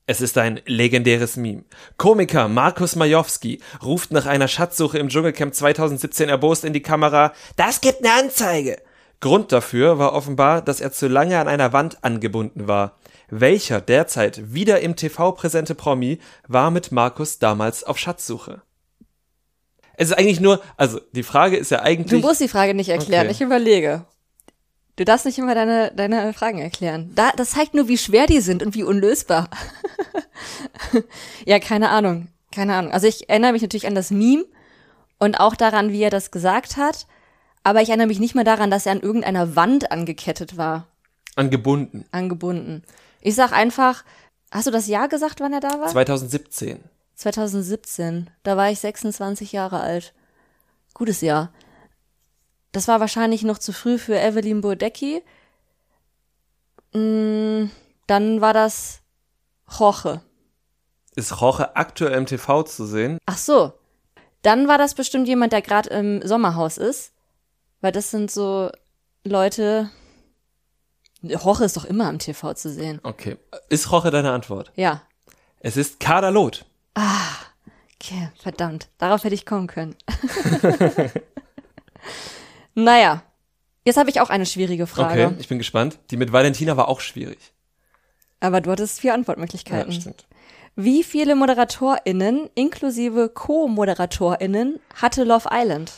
Es 0.05 0.19
ist 0.19 0.37
ein 0.37 0.59
legendäres 0.65 1.37
Meme. 1.37 1.63
Komiker 1.95 2.49
Markus 2.49 2.97
Majowski 2.97 3.61
ruft 3.81 4.11
nach 4.11 4.25
einer 4.25 4.49
Schatzsuche 4.49 4.97
im 4.97 5.07
Dschungelcamp 5.07 5.55
2017 5.55 6.27
erbost 6.27 6.65
in 6.65 6.73
die 6.73 6.81
Kamera, 6.81 7.31
das 7.55 7.79
gibt 7.79 8.03
eine 8.03 8.13
Anzeige! 8.13 8.81
Grund 9.21 9.53
dafür 9.53 9.99
war 9.99 10.11
offenbar, 10.11 10.61
dass 10.61 10.81
er 10.81 10.91
zu 10.91 11.07
lange 11.07 11.39
an 11.39 11.47
einer 11.47 11.71
Wand 11.71 12.03
angebunden 12.03 12.67
war. 12.67 12.97
Welcher 13.29 13.79
derzeit 13.79 14.53
wieder 14.53 14.81
im 14.81 14.97
TV 14.97 15.31
präsente 15.31 15.73
Promi 15.73 16.19
war 16.49 16.69
mit 16.69 16.91
Markus 16.91 17.39
damals 17.39 17.85
auf 17.85 17.97
Schatzsuche? 17.97 18.61
Es 19.95 20.09
ist 20.09 20.17
eigentlich 20.17 20.41
nur, 20.41 20.61
also 20.75 20.99
die 21.13 21.23
Frage 21.23 21.55
ist 21.55 21.71
ja 21.71 21.81
eigentlich. 21.81 22.21
Du 22.21 22.27
musst 22.27 22.41
die 22.41 22.49
Frage 22.49 22.73
nicht 22.73 22.89
erklären, 22.89 23.27
okay. 23.27 23.31
ich 23.31 23.39
überlege. 23.39 24.05
Du 24.95 25.05
darfst 25.05 25.25
nicht 25.25 25.39
immer 25.39 25.55
deine, 25.55 25.91
deine 25.95 26.33
Fragen 26.33 26.59
erklären. 26.59 27.11
Da, 27.15 27.31
das 27.35 27.51
zeigt 27.51 27.73
nur, 27.73 27.87
wie 27.87 27.97
schwer 27.97 28.27
die 28.27 28.41
sind 28.41 28.61
und 28.61 28.75
wie 28.75 28.83
unlösbar. 28.83 29.49
ja, 31.45 31.59
keine 31.59 31.89
Ahnung. 31.89 32.27
Keine 32.51 32.75
Ahnung. 32.75 32.91
Also 32.91 33.07
ich 33.07 33.29
erinnere 33.29 33.53
mich 33.53 33.61
natürlich 33.61 33.87
an 33.87 33.95
das 33.95 34.11
Meme 34.11 34.45
und 35.19 35.39
auch 35.39 35.55
daran, 35.55 35.91
wie 35.91 36.01
er 36.01 36.09
das 36.09 36.31
gesagt 36.31 36.77
hat. 36.77 37.07
Aber 37.63 37.81
ich 37.81 37.89
erinnere 37.89 38.07
mich 38.07 38.19
nicht 38.19 38.35
mehr 38.35 38.43
daran, 38.43 38.69
dass 38.69 38.85
er 38.85 38.91
an 38.91 39.01
irgendeiner 39.01 39.55
Wand 39.55 39.91
angekettet 39.91 40.57
war. 40.57 40.87
Angebunden. 41.35 42.05
Angebunden. 42.11 42.83
Ich 43.21 43.35
sag 43.35 43.53
einfach, 43.53 44.03
hast 44.51 44.67
du 44.67 44.71
das 44.71 44.87
Jahr 44.87 45.07
gesagt, 45.07 45.39
wann 45.39 45.53
er 45.53 45.61
da 45.61 45.79
war? 45.79 45.87
2017. 45.87 46.83
2017. 47.15 48.29
Da 48.43 48.57
war 48.57 48.69
ich 48.69 48.79
26 48.79 49.53
Jahre 49.53 49.79
alt. 49.79 50.13
Gutes 50.93 51.21
Jahr. 51.21 51.51
Das 52.71 52.87
war 52.87 52.99
wahrscheinlich 52.99 53.43
noch 53.43 53.59
zu 53.59 53.71
früh 53.71 53.97
für 53.97 54.19
Evelyn 54.19 54.61
Burdecki. 54.61 55.23
Mm, 56.93 57.69
dann 58.07 58.41
war 58.41 58.53
das 58.53 59.01
Roche. 59.79 60.21
Ist 61.15 61.41
Roche 61.41 61.75
aktuell 61.75 62.13
im 62.13 62.25
TV 62.25 62.63
zu 62.63 62.85
sehen? 62.85 63.19
Ach 63.25 63.37
so. 63.37 63.73
Dann 64.41 64.67
war 64.67 64.77
das 64.77 64.95
bestimmt 64.95 65.27
jemand, 65.27 65.53
der 65.53 65.61
gerade 65.61 65.89
im 65.89 66.25
Sommerhaus 66.25 66.77
ist. 66.77 67.13
Weil 67.81 67.91
das 67.91 68.11
sind 68.11 68.31
so 68.31 68.69
Leute. 69.23 69.89
Roche 71.23 71.65
ist 71.65 71.77
doch 71.77 71.85
immer 71.85 72.07
am 72.07 72.19
TV 72.19 72.53
zu 72.53 72.69
sehen. 72.69 72.99
Okay. 73.03 73.37
Ist 73.69 73.91
Roche 73.91 74.11
deine 74.11 74.31
Antwort? 74.31 74.71
Ja. 74.75 75.01
Es 75.59 75.77
ist 75.77 75.99
Kader 75.99 76.31
Loth. 76.31 76.65
Ah, 76.95 77.35
okay, 77.95 78.29
verdammt. 78.41 78.89
Darauf 78.97 79.23
hätte 79.23 79.35
ich 79.35 79.45
kommen 79.45 79.67
können. 79.67 79.95
Naja, 82.75 83.23
jetzt 83.85 83.97
habe 83.97 84.09
ich 84.09 84.19
auch 84.21 84.29
eine 84.29 84.45
schwierige 84.45 84.87
Frage. 84.87 85.27
Okay, 85.27 85.35
ich 85.39 85.47
bin 85.47 85.57
gespannt. 85.57 85.99
Die 86.09 86.17
mit 86.17 86.31
Valentina 86.31 86.77
war 86.77 86.87
auch 86.87 86.99
schwierig. 86.99 87.53
Aber 88.39 88.61
du 88.61 88.71
hattest 88.71 88.99
vier 88.99 89.13
Antwortmöglichkeiten. 89.13 89.91
Ja, 89.91 90.01
stimmt. 90.01 90.25
Wie 90.75 91.03
viele 91.03 91.35
ModeratorInnen 91.35 92.49
inklusive 92.55 93.29
Co-ModeratorInnen 93.29 94.79
hatte 94.95 95.23
Love 95.23 95.49
Island? 95.51 95.91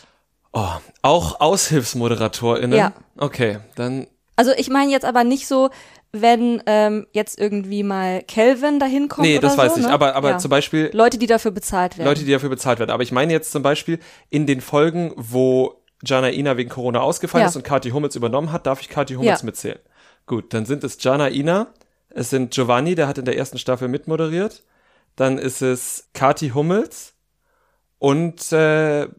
Oh, 0.51 0.67
auch 1.01 1.39
AushilfsmoderatorInnen? 1.39 2.77
Ja. 2.77 2.93
Okay, 3.17 3.59
dann. 3.75 4.07
Also 4.35 4.51
ich 4.57 4.69
meine 4.69 4.91
jetzt 4.91 5.05
aber 5.05 5.23
nicht 5.23 5.47
so, 5.47 5.69
wenn 6.11 6.61
ähm, 6.65 7.07
jetzt 7.13 7.39
irgendwie 7.39 7.83
mal 7.83 8.21
Kelvin 8.23 8.79
dahin 8.79 9.07
kommt. 9.07 9.27
Nee, 9.27 9.39
das 9.39 9.53
oder 9.53 9.63
weiß 9.63 9.75
so, 9.75 9.79
ich. 9.81 9.87
Ne? 9.87 9.93
Aber, 9.93 10.15
aber 10.15 10.31
ja. 10.31 10.37
zum 10.37 10.49
Beispiel. 10.49 10.89
Leute, 10.93 11.17
die 11.17 11.27
dafür 11.27 11.51
bezahlt 11.51 11.97
werden. 11.97 12.07
Leute, 12.07 12.23
die 12.23 12.31
dafür 12.31 12.49
bezahlt 12.49 12.79
werden. 12.79 12.91
Aber 12.91 13.03
ich 13.03 13.11
meine 13.11 13.31
jetzt 13.33 13.51
zum 13.51 13.63
Beispiel 13.63 13.99
in 14.29 14.45
den 14.45 14.61
Folgen, 14.61 15.13
wo 15.15 15.81
Jana 16.03 16.31
Ina 16.31 16.57
wegen 16.57 16.69
Corona 16.69 16.99
ausgefallen 17.01 17.43
ja. 17.43 17.49
ist 17.49 17.55
und 17.55 17.63
Kathi 17.63 17.91
Hummels 17.91 18.15
übernommen 18.15 18.51
hat, 18.51 18.65
darf 18.65 18.81
ich 18.81 18.89
Kathi 18.89 19.15
Hummels 19.15 19.41
ja. 19.41 19.45
mitzählen. 19.45 19.79
Gut, 20.25 20.53
dann 20.53 20.65
sind 20.65 20.83
es 20.83 20.97
Jana 21.01 21.29
Ina, 21.29 21.67
es 22.15 22.29
sind 22.29 22.51
Giovanni, 22.51 22.95
der 22.95 23.07
hat 23.07 23.17
in 23.17 23.25
der 23.25 23.37
ersten 23.37 23.59
Staffel 23.59 23.89
mitmoderiert, 23.89 24.63
dann 25.17 25.37
ist 25.37 25.61
es 25.61 26.07
Kathi 26.13 26.49
Hummels 26.49 27.13
und 27.99 28.51
äh, 28.53 29.03
äh, 29.03 29.09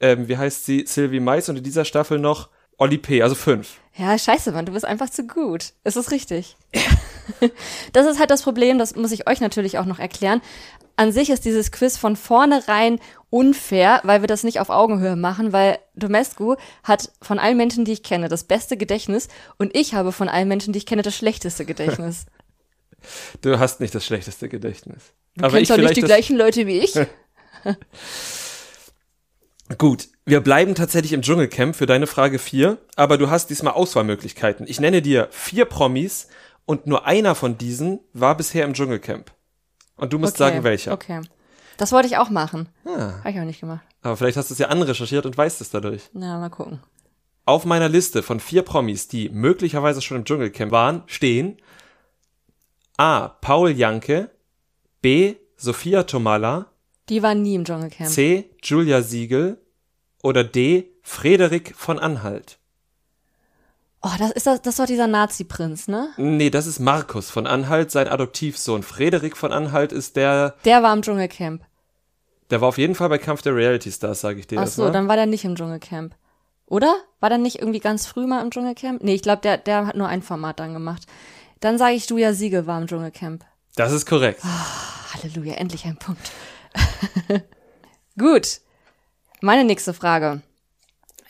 wie 0.00 0.36
heißt 0.36 0.64
sie, 0.64 0.84
Sylvie 0.86 1.20
Mais 1.20 1.48
und 1.48 1.56
in 1.56 1.64
dieser 1.64 1.84
Staffel 1.84 2.18
noch 2.18 2.50
Oli 2.76 2.98
P., 2.98 3.22
also 3.22 3.34
fünf. 3.34 3.78
Ja, 3.96 4.18
scheiße, 4.18 4.52
Mann, 4.52 4.66
du 4.66 4.72
bist 4.72 4.84
einfach 4.84 5.10
zu 5.10 5.26
gut. 5.26 5.72
Es 5.84 5.96
ist 5.96 6.10
richtig. 6.10 6.56
das 7.92 8.06
ist 8.06 8.18
halt 8.18 8.30
das 8.30 8.42
Problem, 8.42 8.78
das 8.78 8.96
muss 8.96 9.12
ich 9.12 9.28
euch 9.28 9.40
natürlich 9.40 9.78
auch 9.78 9.84
noch 9.84 9.98
erklären. 9.98 10.40
An 10.98 11.12
sich 11.12 11.30
ist 11.30 11.44
dieses 11.44 11.70
Quiz 11.70 11.96
von 11.96 12.16
vornherein 12.16 12.98
unfair, 13.30 14.00
weil 14.02 14.20
wir 14.20 14.26
das 14.26 14.42
nicht 14.42 14.58
auf 14.58 14.68
Augenhöhe 14.68 15.14
machen, 15.14 15.52
weil 15.52 15.78
Domescu 15.94 16.56
hat 16.82 17.12
von 17.22 17.38
allen 17.38 17.56
Menschen, 17.56 17.84
die 17.84 17.92
ich 17.92 18.02
kenne, 18.02 18.28
das 18.28 18.42
beste 18.42 18.76
Gedächtnis 18.76 19.28
und 19.58 19.76
ich 19.76 19.94
habe 19.94 20.10
von 20.10 20.28
allen 20.28 20.48
Menschen, 20.48 20.72
die 20.72 20.78
ich 20.78 20.86
kenne, 20.86 21.02
das 21.02 21.16
schlechteste 21.16 21.64
Gedächtnis. 21.64 22.26
Du 23.42 23.60
hast 23.60 23.78
nicht 23.78 23.94
das 23.94 24.04
schlechteste 24.04 24.48
Gedächtnis. 24.48 25.12
Du 25.36 25.44
Aber 25.44 25.56
kennst 25.56 25.70
doch 25.70 25.76
nicht 25.76 25.96
die 25.96 26.00
gleichen 26.00 26.36
Leute 26.36 26.66
wie 26.66 26.80
ich. 26.80 26.94
Gut, 29.78 30.08
wir 30.26 30.40
bleiben 30.40 30.74
tatsächlich 30.74 31.12
im 31.12 31.22
Dschungelcamp 31.22 31.76
für 31.76 31.86
deine 31.86 32.08
Frage 32.08 32.40
4, 32.40 32.76
aber 32.96 33.16
du 33.16 33.30
hast 33.30 33.50
diesmal 33.50 33.74
Auswahlmöglichkeiten. 33.74 34.66
Ich 34.68 34.80
nenne 34.80 35.00
dir 35.00 35.28
vier 35.30 35.66
Promis 35.66 36.26
und 36.66 36.88
nur 36.88 37.06
einer 37.06 37.36
von 37.36 37.56
diesen 37.56 38.00
war 38.14 38.36
bisher 38.36 38.64
im 38.64 38.74
Dschungelcamp. 38.74 39.30
Und 39.98 40.12
du 40.12 40.18
musst 40.18 40.40
okay, 40.40 40.50
sagen, 40.50 40.64
welcher. 40.64 40.92
Okay. 40.92 41.20
Das 41.76 41.92
wollte 41.92 42.08
ich 42.08 42.16
auch 42.16 42.30
machen. 42.30 42.68
Ah. 42.84 43.18
Habe 43.18 43.30
ich 43.30 43.38
auch 43.38 43.44
nicht 43.44 43.60
gemacht. 43.60 43.84
Aber 44.02 44.16
vielleicht 44.16 44.36
hast 44.36 44.50
du 44.50 44.54
es 44.54 44.58
ja 44.58 44.68
anrecherchiert 44.68 45.26
und 45.26 45.36
weißt 45.36 45.60
es 45.60 45.70
dadurch. 45.70 46.08
Na, 46.12 46.38
mal 46.38 46.48
gucken. 46.48 46.80
Auf 47.44 47.64
meiner 47.64 47.88
Liste 47.88 48.22
von 48.22 48.40
vier 48.40 48.62
Promis, 48.62 49.08
die 49.08 49.28
möglicherweise 49.28 50.02
schon 50.02 50.18
im 50.18 50.24
Dschungelcamp 50.24 50.72
waren, 50.72 51.02
stehen 51.06 51.56
A. 52.96 53.28
Paul 53.28 53.70
Janke, 53.70 54.30
B. 55.02 55.36
Sophia 55.56 56.04
Tomala, 56.04 56.66
die 57.08 57.22
waren 57.22 57.42
nie 57.42 57.54
im 57.54 57.64
Dschungelcamp. 57.64 58.10
C. 58.10 58.50
Julia 58.62 59.02
Siegel 59.02 59.58
oder 60.22 60.44
D. 60.44 60.90
Frederik 61.02 61.74
von 61.74 61.98
Anhalt. 61.98 62.58
Oh, 64.00 64.10
das 64.18 64.30
ist 64.30 64.46
das, 64.46 64.62
das 64.62 64.78
war 64.78 64.86
dieser 64.86 65.08
Nazi-Prinz, 65.08 65.88
ne? 65.88 66.10
Nee, 66.16 66.50
das 66.50 66.66
ist 66.66 66.78
Markus 66.78 67.30
von 67.30 67.46
Anhalt, 67.46 67.90
sein 67.90 68.06
Adoptivsohn. 68.06 68.82
Frederik 68.84 69.36
von 69.36 69.52
Anhalt 69.52 69.92
ist 69.92 70.16
der. 70.16 70.54
Der 70.64 70.82
war 70.82 70.92
im 70.92 71.02
Dschungelcamp. 71.02 71.62
Der 72.50 72.60
war 72.60 72.68
auf 72.68 72.78
jeden 72.78 72.94
Fall 72.94 73.08
bei 73.08 73.18
Kampf 73.18 73.42
der 73.42 73.54
Reality 73.54 73.90
Stars, 73.90 74.20
sage 74.20 74.38
ich 74.38 74.46
dir. 74.46 74.60
Ach 74.60 74.66
so, 74.68 74.84
mal. 74.84 74.92
dann 74.92 75.08
war 75.08 75.16
der 75.16 75.26
nicht 75.26 75.44
im 75.44 75.56
Dschungelcamp. 75.56 76.14
Oder? 76.66 76.94
War 77.20 77.28
der 77.28 77.38
nicht 77.38 77.58
irgendwie 77.58 77.80
ganz 77.80 78.06
früh 78.06 78.26
mal 78.26 78.42
im 78.42 78.50
Dschungelcamp? 78.50 79.02
Nee, 79.02 79.14
ich 79.14 79.22
glaube, 79.22 79.42
der, 79.42 79.58
der 79.58 79.86
hat 79.86 79.96
nur 79.96 80.08
ein 80.08 80.22
Format 80.22 80.60
dann 80.60 80.74
gemacht. 80.74 81.06
Dann 81.60 81.76
sage 81.76 81.94
ich, 81.94 82.08
Julia 82.08 82.32
Siegel 82.32 82.66
war 82.66 82.80
im 82.80 82.86
Dschungelcamp. 82.86 83.44
Das 83.74 83.92
ist 83.92 84.06
korrekt. 84.06 84.40
Oh, 84.44 85.14
Halleluja, 85.14 85.54
endlich 85.54 85.84
ein 85.84 85.96
Punkt. 85.96 86.30
Gut. 88.18 88.60
Meine 89.40 89.64
nächste 89.64 89.92
Frage. 89.92 90.42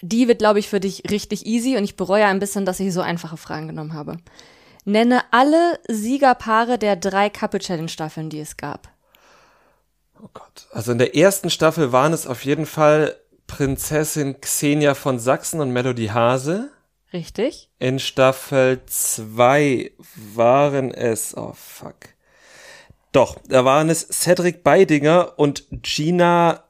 Die 0.01 0.29
wird, 0.29 0.39
glaube 0.39 0.59
ich, 0.59 0.69
für 0.69 0.81
dich 0.81 1.03
richtig 1.11 1.47
easy 1.47 1.77
und 1.77 1.85
ich 1.85 1.97
bereue 1.97 2.27
ein 2.27 2.39
bisschen, 2.39 2.65
dass 2.65 2.81
ich 2.81 2.93
so 2.93 3.01
einfache 3.01 3.37
Fragen 3.37 3.69
genommen 3.69 3.95
habe. 3.95 4.19
Nenne 4.85 5.23
alle 5.33 5.79
Siegerpaare 5.89 6.79
der 6.79 6.97
drei 6.97 7.31
Couple 7.31 7.61
Challenge 7.61 7.89
Staffeln, 7.89 8.31
die 8.31 8.41
es 8.41 8.57
gab. 8.57 8.89
Oh 10.23 10.29
Gott. 10.33 10.67
Also 10.73 10.93
in 10.93 10.99
der 10.99 11.17
ersten 11.17 11.51
Staffel 11.51 11.93
waren 11.93 12.13
es 12.13 12.27
auf 12.27 12.45
jeden 12.45 12.67
Fall 12.67 13.17
Prinzessin 13.47 14.41
Xenia 14.41 14.95
von 14.95 15.19
Sachsen 15.19 15.61
und 15.61 15.73
Melody 15.73 16.07
Hase. 16.07 16.71
Richtig. 17.13 17.71
In 17.79 17.99
Staffel 17.99 18.83
2 18.87 19.93
waren 20.35 20.93
es, 20.93 21.37
oh 21.37 21.53
fuck. 21.55 21.97
Doch, 23.13 23.37
da 23.49 23.65
waren 23.65 23.89
es 23.89 24.07
Cedric 24.09 24.63
Beidinger 24.63 25.39
und 25.39 25.65
Gina, 25.83 26.65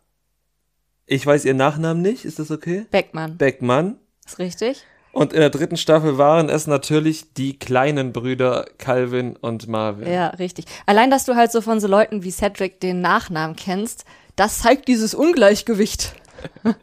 ich 1.08 1.26
weiß 1.26 1.44
ihren 1.44 1.56
Nachnamen 1.56 2.02
nicht, 2.02 2.24
ist 2.24 2.38
das 2.38 2.50
okay? 2.50 2.86
Beckmann. 2.90 3.36
Beckmann. 3.38 3.96
Ist 4.26 4.38
richtig. 4.38 4.84
Und 5.10 5.32
in 5.32 5.40
der 5.40 5.50
dritten 5.50 5.78
Staffel 5.78 6.18
waren 6.18 6.50
es 6.50 6.66
natürlich 6.66 7.32
die 7.32 7.58
kleinen 7.58 8.12
Brüder 8.12 8.66
Calvin 8.76 9.36
und 9.36 9.66
Marvin. 9.66 10.10
Ja, 10.12 10.28
richtig. 10.28 10.66
Allein, 10.84 11.10
dass 11.10 11.24
du 11.24 11.34
halt 11.34 11.50
so 11.50 11.62
von 11.62 11.80
so 11.80 11.88
Leuten 11.88 12.22
wie 12.24 12.30
Cedric 12.30 12.80
den 12.80 13.00
Nachnamen 13.00 13.56
kennst, 13.56 14.04
das 14.36 14.60
zeigt 14.60 14.86
dieses 14.86 15.14
Ungleichgewicht. 15.14 16.14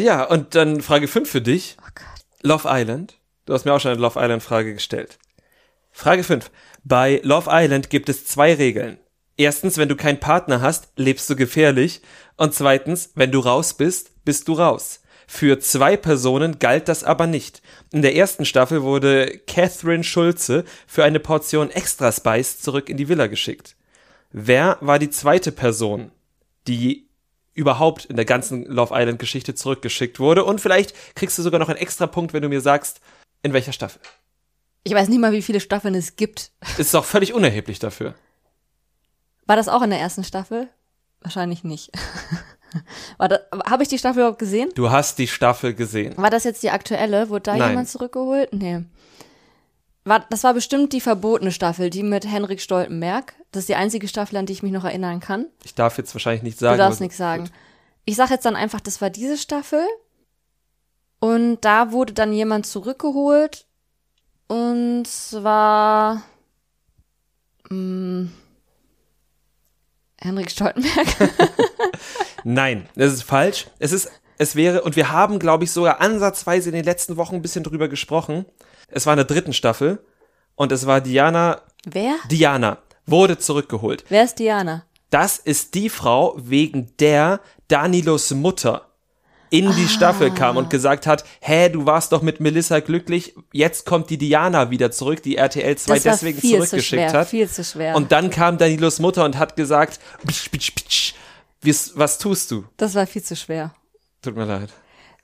ja, 0.00 0.24
und 0.24 0.54
dann 0.54 0.80
Frage 0.80 1.08
5 1.08 1.28
für 1.28 1.42
dich. 1.42 1.76
Oh 1.80 1.90
Gott. 1.94 2.24
Love 2.42 2.68
Island. 2.70 3.18
Du 3.46 3.52
hast 3.52 3.64
mir 3.64 3.74
auch 3.74 3.80
schon 3.80 3.90
eine 3.90 4.00
Love 4.00 4.18
Island 4.18 4.42
Frage 4.42 4.74
gestellt. 4.74 5.18
Frage 5.90 6.22
5. 6.22 6.50
Bei 6.84 7.20
Love 7.24 7.50
Island 7.52 7.90
gibt 7.90 8.08
es 8.08 8.26
zwei 8.26 8.54
Regeln. 8.54 8.98
Erstens, 9.42 9.76
wenn 9.76 9.88
du 9.88 9.96
keinen 9.96 10.20
Partner 10.20 10.60
hast, 10.60 10.92
lebst 10.94 11.28
du 11.28 11.34
gefährlich. 11.34 12.00
Und 12.36 12.54
zweitens, 12.54 13.10
wenn 13.16 13.32
du 13.32 13.40
raus 13.40 13.74
bist, 13.74 14.24
bist 14.24 14.46
du 14.46 14.52
raus. 14.52 15.00
Für 15.26 15.58
zwei 15.58 15.96
Personen 15.96 16.60
galt 16.60 16.86
das 16.86 17.02
aber 17.02 17.26
nicht. 17.26 17.60
In 17.90 18.02
der 18.02 18.14
ersten 18.14 18.44
Staffel 18.44 18.84
wurde 18.84 19.40
Catherine 19.48 20.04
Schulze 20.04 20.64
für 20.86 21.02
eine 21.02 21.18
Portion 21.18 21.70
Extra 21.70 22.12
Spice 22.12 22.60
zurück 22.60 22.88
in 22.88 22.96
die 22.96 23.08
Villa 23.08 23.26
geschickt. 23.26 23.74
Wer 24.30 24.78
war 24.80 25.00
die 25.00 25.10
zweite 25.10 25.50
Person, 25.50 26.12
die 26.68 27.08
überhaupt 27.52 28.04
in 28.04 28.14
der 28.14 28.24
ganzen 28.24 28.64
Love 28.66 28.94
Island 28.96 29.18
Geschichte 29.18 29.56
zurückgeschickt 29.56 30.20
wurde? 30.20 30.44
Und 30.44 30.60
vielleicht 30.60 30.94
kriegst 31.16 31.36
du 31.36 31.42
sogar 31.42 31.58
noch 31.58 31.68
einen 31.68 31.78
extra 31.78 32.06
Punkt, 32.06 32.32
wenn 32.32 32.42
du 32.42 32.48
mir 32.48 32.60
sagst, 32.60 33.00
in 33.42 33.52
welcher 33.52 33.72
Staffel. 33.72 34.00
Ich 34.84 34.94
weiß 34.94 35.08
nicht 35.08 35.18
mal, 35.18 35.32
wie 35.32 35.42
viele 35.42 35.58
Staffeln 35.58 35.96
es 35.96 36.14
gibt. 36.14 36.52
Ist 36.78 36.94
doch 36.94 37.04
völlig 37.04 37.34
unerheblich 37.34 37.80
dafür. 37.80 38.14
War 39.46 39.56
das 39.56 39.68
auch 39.68 39.82
in 39.82 39.90
der 39.90 40.00
ersten 40.00 40.24
Staffel? 40.24 40.68
Wahrscheinlich 41.20 41.64
nicht. 41.64 41.90
Habe 43.18 43.82
ich 43.82 43.88
die 43.88 43.98
Staffel 43.98 44.20
überhaupt 44.20 44.38
gesehen? 44.38 44.70
Du 44.74 44.90
hast 44.90 45.18
die 45.18 45.26
Staffel 45.26 45.74
gesehen. 45.74 46.16
War 46.16 46.30
das 46.30 46.44
jetzt 46.44 46.62
die 46.62 46.70
aktuelle? 46.70 47.28
Wurde 47.28 47.42
da 47.42 47.56
Nein. 47.56 47.70
jemand 47.70 47.88
zurückgeholt? 47.88 48.52
Nee. 48.52 48.84
War, 50.04 50.24
das 50.30 50.42
war 50.42 50.54
bestimmt 50.54 50.92
die 50.92 51.00
verbotene 51.00 51.52
Staffel, 51.52 51.90
die 51.90 52.02
mit 52.02 52.26
Henrik 52.26 52.60
Stoltenberg. 52.60 53.34
Das 53.52 53.60
ist 53.62 53.68
die 53.68 53.76
einzige 53.76 54.08
Staffel, 54.08 54.36
an 54.36 54.46
die 54.46 54.52
ich 54.52 54.62
mich 54.62 54.72
noch 54.72 54.84
erinnern 54.84 55.20
kann. 55.20 55.46
Ich 55.64 55.74
darf 55.74 55.98
jetzt 55.98 56.14
wahrscheinlich 56.14 56.42
nicht 56.42 56.58
sagen. 56.58 56.76
Du 56.76 56.82
darfst 56.82 57.00
nichts 57.00 57.16
sagen. 57.16 57.44
Gut. 57.44 57.52
Ich 58.04 58.16
sage 58.16 58.34
jetzt 58.34 58.44
dann 58.46 58.56
einfach, 58.56 58.80
das 58.80 59.00
war 59.00 59.10
diese 59.10 59.38
Staffel. 59.38 59.86
Und 61.20 61.60
da 61.60 61.92
wurde 61.92 62.14
dann 62.14 62.32
jemand 62.32 62.66
zurückgeholt 62.66 63.66
und 64.48 65.06
zwar 65.06 66.16
mh, 67.70 67.70
hm, 67.70 68.32
Henrik 70.22 70.50
Stoltenberg. 70.50 71.08
Nein, 72.44 72.88
das 72.94 73.12
ist 73.12 73.24
falsch. 73.24 73.66
Es 73.80 73.92
ist, 73.92 74.10
es 74.38 74.54
wäre, 74.54 74.82
und 74.82 74.94
wir 74.94 75.10
haben, 75.10 75.38
glaube 75.40 75.64
ich, 75.64 75.72
sogar 75.72 76.00
ansatzweise 76.00 76.68
in 76.68 76.74
den 76.76 76.84
letzten 76.84 77.16
Wochen 77.16 77.36
ein 77.36 77.42
bisschen 77.42 77.64
drüber 77.64 77.88
gesprochen. 77.88 78.46
Es 78.88 79.04
war 79.06 79.14
in 79.14 79.18
der 79.18 79.26
dritten 79.26 79.52
Staffel 79.52 80.04
und 80.54 80.70
es 80.70 80.86
war 80.86 81.00
Diana. 81.00 81.62
Wer? 81.84 82.14
Diana 82.30 82.78
wurde 83.04 83.38
zurückgeholt. 83.38 84.04
Wer 84.08 84.24
ist 84.24 84.38
Diana? 84.38 84.84
Das 85.10 85.38
ist 85.38 85.74
die 85.74 85.90
Frau, 85.90 86.34
wegen 86.38 86.96
der 86.98 87.40
Danilos 87.66 88.30
Mutter 88.30 88.91
in 89.52 89.70
die 89.76 89.84
ah. 89.84 89.88
Staffel 89.88 90.30
kam 90.30 90.56
und 90.56 90.70
gesagt 90.70 91.06
hat, 91.06 91.24
hä, 91.40 91.68
du 91.68 91.84
warst 91.84 92.12
doch 92.12 92.22
mit 92.22 92.40
Melissa 92.40 92.80
glücklich, 92.80 93.34
jetzt 93.52 93.84
kommt 93.84 94.08
die 94.08 94.16
Diana 94.16 94.70
wieder 94.70 94.90
zurück, 94.90 95.22
die 95.22 95.36
RTL 95.36 95.76
2 95.76 95.98
deswegen 95.98 96.40
zurückgeschickt 96.40 96.70
zu 96.70 96.82
schwer, 96.82 97.12
hat. 97.12 97.28
Viel 97.28 97.48
zu 97.48 97.62
schwer. 97.62 97.94
Und 97.94 98.12
dann 98.12 98.30
kam 98.30 98.56
Danilos 98.56 98.98
Mutter 98.98 99.26
und 99.26 99.36
hat 99.36 99.54
gesagt, 99.54 100.00
bitsch, 100.24 100.50
bitsch, 100.50 101.12
was, 101.62 101.92
was 101.94 102.16
tust 102.16 102.50
du? 102.50 102.64
Das 102.78 102.94
war 102.94 103.06
viel 103.06 103.22
zu 103.22 103.36
schwer. 103.36 103.74
Tut 104.22 104.36
mir 104.36 104.46
leid. 104.46 104.70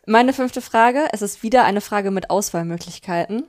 Meine 0.04 0.34
fünfte 0.34 0.60
Frage, 0.60 1.06
es 1.12 1.22
ist 1.22 1.42
wieder 1.42 1.64
eine 1.64 1.80
Frage 1.80 2.10
mit 2.10 2.28
Auswahlmöglichkeiten. 2.28 3.44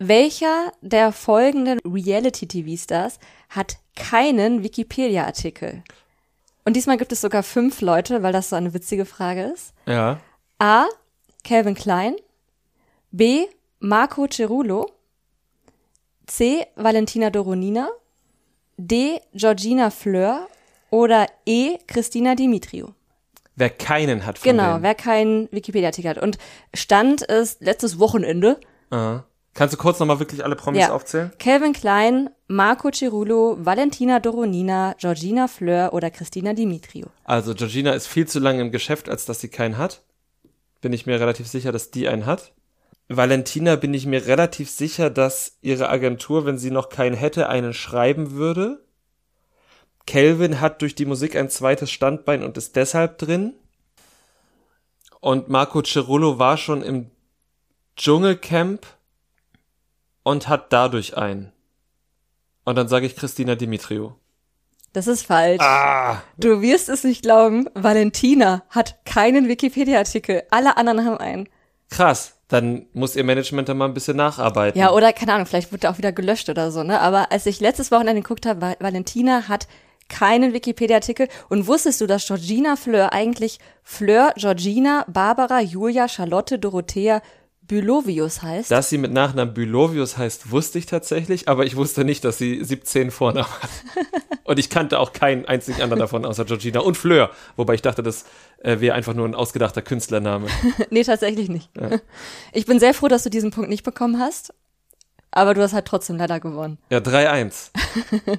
Welcher 0.00 0.72
der 0.80 1.12
folgenden 1.12 1.78
Reality-TV-Stars 1.84 3.20
hat 3.48 3.76
keinen 3.94 4.64
Wikipedia-Artikel? 4.64 5.84
Und 6.66 6.74
diesmal 6.76 6.96
gibt 6.98 7.12
es 7.12 7.20
sogar 7.20 7.42
fünf 7.42 7.80
Leute, 7.80 8.22
weil 8.24 8.32
das 8.32 8.50
so 8.50 8.56
eine 8.56 8.74
witzige 8.74 9.04
Frage 9.06 9.44
ist. 9.44 9.72
Ja. 9.86 10.20
A. 10.58 10.86
Calvin 11.44 11.74
Klein. 11.76 12.16
B. 13.12 13.46
Marco 13.78 14.26
Cerulo. 14.26 14.90
C. 16.26 16.66
Valentina 16.74 17.30
Doronina. 17.30 17.88
D. 18.76 19.20
Georgina 19.32 19.90
Fleur. 19.90 20.48
Oder 20.90 21.26
E. 21.46 21.78
Christina 21.86 22.34
Dimitriou. 22.34 22.88
Wer 23.54 23.70
keinen 23.70 24.26
hat 24.26 24.38
von 24.38 24.50
Genau, 24.50 24.72
denen. 24.72 24.82
wer 24.82 24.94
keinen 24.96 25.48
Wikipedia-Artikel 25.52 26.10
hat. 26.10 26.18
Und 26.18 26.36
Stand 26.74 27.22
ist 27.22 27.60
letztes 27.62 27.98
Wochenende. 27.98 28.60
Aha. 28.90 29.24
Kannst 29.56 29.72
du 29.72 29.78
kurz 29.78 29.98
nochmal 29.98 30.18
wirklich 30.18 30.44
alle 30.44 30.54
Promis 30.54 30.80
ja. 30.80 30.92
aufzählen? 30.92 31.32
Calvin 31.38 31.72
Klein, 31.72 32.28
Marco 32.46 32.90
Cirulo, 32.90 33.56
Valentina 33.58 34.20
Doronina, 34.20 34.94
Georgina 34.98 35.48
Fleur 35.48 35.94
oder 35.94 36.10
Christina 36.10 36.52
Dimitriou. 36.52 37.08
Also 37.24 37.54
Georgina 37.54 37.92
ist 37.92 38.06
viel 38.06 38.28
zu 38.28 38.38
lange 38.38 38.60
im 38.60 38.70
Geschäft, 38.70 39.08
als 39.08 39.24
dass 39.24 39.40
sie 39.40 39.48
keinen 39.48 39.78
hat. 39.78 40.02
Bin 40.82 40.92
ich 40.92 41.06
mir 41.06 41.18
relativ 41.18 41.48
sicher, 41.48 41.72
dass 41.72 41.90
die 41.90 42.06
einen 42.06 42.26
hat. 42.26 42.52
Valentina 43.08 43.76
bin 43.76 43.94
ich 43.94 44.04
mir 44.04 44.26
relativ 44.26 44.68
sicher, 44.68 45.08
dass 45.08 45.56
ihre 45.62 45.88
Agentur, 45.88 46.44
wenn 46.44 46.58
sie 46.58 46.70
noch 46.70 46.90
keinen 46.90 47.16
hätte, 47.16 47.48
einen 47.48 47.72
schreiben 47.72 48.32
würde. 48.32 48.84
Kelvin 50.06 50.60
hat 50.60 50.82
durch 50.82 50.94
die 50.94 51.06
Musik 51.06 51.34
ein 51.34 51.48
zweites 51.48 51.90
Standbein 51.90 52.42
und 52.42 52.58
ist 52.58 52.76
deshalb 52.76 53.16
drin. 53.16 53.54
Und 55.20 55.48
Marco 55.48 55.82
Cerullo 55.82 56.38
war 56.38 56.58
schon 56.58 56.82
im 56.82 57.10
Dschungelcamp 57.96 58.86
und 60.26 60.48
hat 60.48 60.72
dadurch 60.72 61.16
einen. 61.16 61.52
Und 62.64 62.74
dann 62.74 62.88
sage 62.88 63.06
ich 63.06 63.14
Christina 63.14 63.54
Dimitriou. 63.54 64.14
Das 64.92 65.06
ist 65.06 65.24
falsch. 65.24 65.62
Ah. 65.62 66.20
Du 66.36 66.62
wirst 66.62 66.88
es 66.88 67.04
nicht 67.04 67.22
glauben, 67.22 67.68
Valentina 67.74 68.64
hat 68.70 68.96
keinen 69.04 69.46
Wikipedia-Artikel. 69.46 70.42
Alle 70.50 70.76
anderen 70.76 71.04
haben 71.04 71.18
einen. 71.18 71.48
Krass. 71.90 72.34
dann 72.48 72.86
muss 72.92 73.14
ihr 73.14 73.22
Management 73.22 73.68
da 73.68 73.74
mal 73.74 73.84
ein 73.84 73.94
bisschen 73.94 74.16
nacharbeiten. 74.16 74.80
Ja, 74.80 74.90
oder 74.90 75.12
keine 75.12 75.32
Ahnung, 75.32 75.46
vielleicht 75.46 75.72
wurde 75.72 75.86
er 75.86 75.92
auch 75.92 75.98
wieder 75.98 76.10
gelöscht 76.10 76.48
oder 76.48 76.72
so, 76.72 76.82
ne? 76.82 77.00
Aber 77.00 77.30
als 77.30 77.46
ich 77.46 77.60
letztes 77.60 77.92
Wochenende 77.92 78.22
geguckt 78.22 78.46
habe, 78.46 78.74
Valentina 78.80 79.46
hat 79.46 79.68
keinen 80.08 80.52
Wikipedia-Artikel. 80.52 81.28
Und 81.48 81.68
wusstest 81.68 82.00
du, 82.00 82.06
dass 82.06 82.26
Georgina 82.26 82.74
Fleur 82.74 83.12
eigentlich 83.12 83.60
Fleur, 83.84 84.32
Georgina, 84.36 85.04
Barbara, 85.06 85.60
Julia, 85.60 86.08
Charlotte, 86.08 86.58
Dorothea, 86.58 87.22
Bülovius 87.66 88.42
heißt? 88.42 88.70
Dass 88.70 88.88
sie 88.88 88.98
mit 88.98 89.12
Nachnamen 89.12 89.54
Bülovius 89.54 90.16
heißt, 90.16 90.50
wusste 90.50 90.78
ich 90.78 90.86
tatsächlich, 90.86 91.48
aber 91.48 91.64
ich 91.64 91.76
wusste 91.76 92.04
nicht, 92.04 92.24
dass 92.24 92.38
sie 92.38 92.62
17 92.62 93.10
Vornamen 93.10 93.48
hat. 93.48 93.70
und 94.44 94.58
ich 94.58 94.70
kannte 94.70 94.98
auch 94.98 95.12
keinen 95.12 95.44
einzigen 95.46 95.82
anderen 95.82 96.00
davon 96.00 96.24
außer 96.24 96.44
Georgina 96.44 96.80
und 96.80 96.96
Fleur, 96.96 97.30
wobei 97.56 97.74
ich 97.74 97.82
dachte, 97.82 98.02
das 98.02 98.24
äh, 98.62 98.80
wäre 98.80 98.94
einfach 98.94 99.14
nur 99.14 99.26
ein 99.26 99.34
ausgedachter 99.34 99.82
Künstlername. 99.82 100.48
nee, 100.90 101.02
tatsächlich 101.02 101.48
nicht. 101.48 101.70
Ja. 101.76 101.98
Ich 102.52 102.66
bin 102.66 102.78
sehr 102.78 102.94
froh, 102.94 103.08
dass 103.08 103.22
du 103.22 103.30
diesen 103.30 103.50
Punkt 103.50 103.70
nicht 103.70 103.82
bekommen 103.82 104.18
hast. 104.18 104.52
Aber 105.32 105.52
du 105.52 105.60
hast 105.60 105.74
halt 105.74 105.84
trotzdem 105.84 106.16
leider 106.16 106.40
gewonnen. 106.40 106.78
Ja, 106.88 106.98
3-1. 106.98 107.70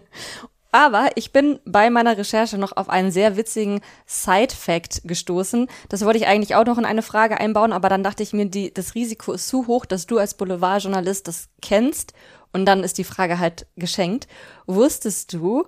Aber 0.72 1.10
ich 1.16 1.32
bin 1.32 1.60
bei 1.66 1.90
meiner 1.90 2.18
Recherche 2.18 2.58
noch 2.58 2.76
auf 2.76 2.90
einen 2.90 3.12
sehr 3.12 3.38
witzigen 3.38 3.82
Side-Fact 4.06 5.02
gestoßen. 5.06 5.68
Das 5.90 6.04
wollte 6.04 6.20
ich 6.20 6.28
eigentlich 6.28 6.56
auch 6.56 6.66
noch 6.66 6.78
in 6.78 6.86
eine 6.86 7.02
Frage 7.02 7.40
einbauen, 7.40 7.74
aber 7.74 7.90
dann 7.90 8.04
dachte 8.04 8.24
ich 8.24 8.34
mir, 8.34 8.46
die, 8.46 8.74
das 8.74 8.96
Risiko 8.96 9.34
ist 9.34 9.48
zu 9.48 9.68
hoch, 9.68 9.86
dass 9.86 10.08
du 10.08 10.18
als 10.18 10.34
Boulevardjournalist 10.34 11.28
das 11.28 11.50
kennst. 11.62 12.14
Und 12.54 12.66
dann 12.66 12.84
ist 12.84 12.98
die 12.98 13.04
Frage 13.04 13.40
halt 13.40 13.68
geschenkt. 13.76 14.28
Wusstest 14.66 15.34
du, 15.34 15.66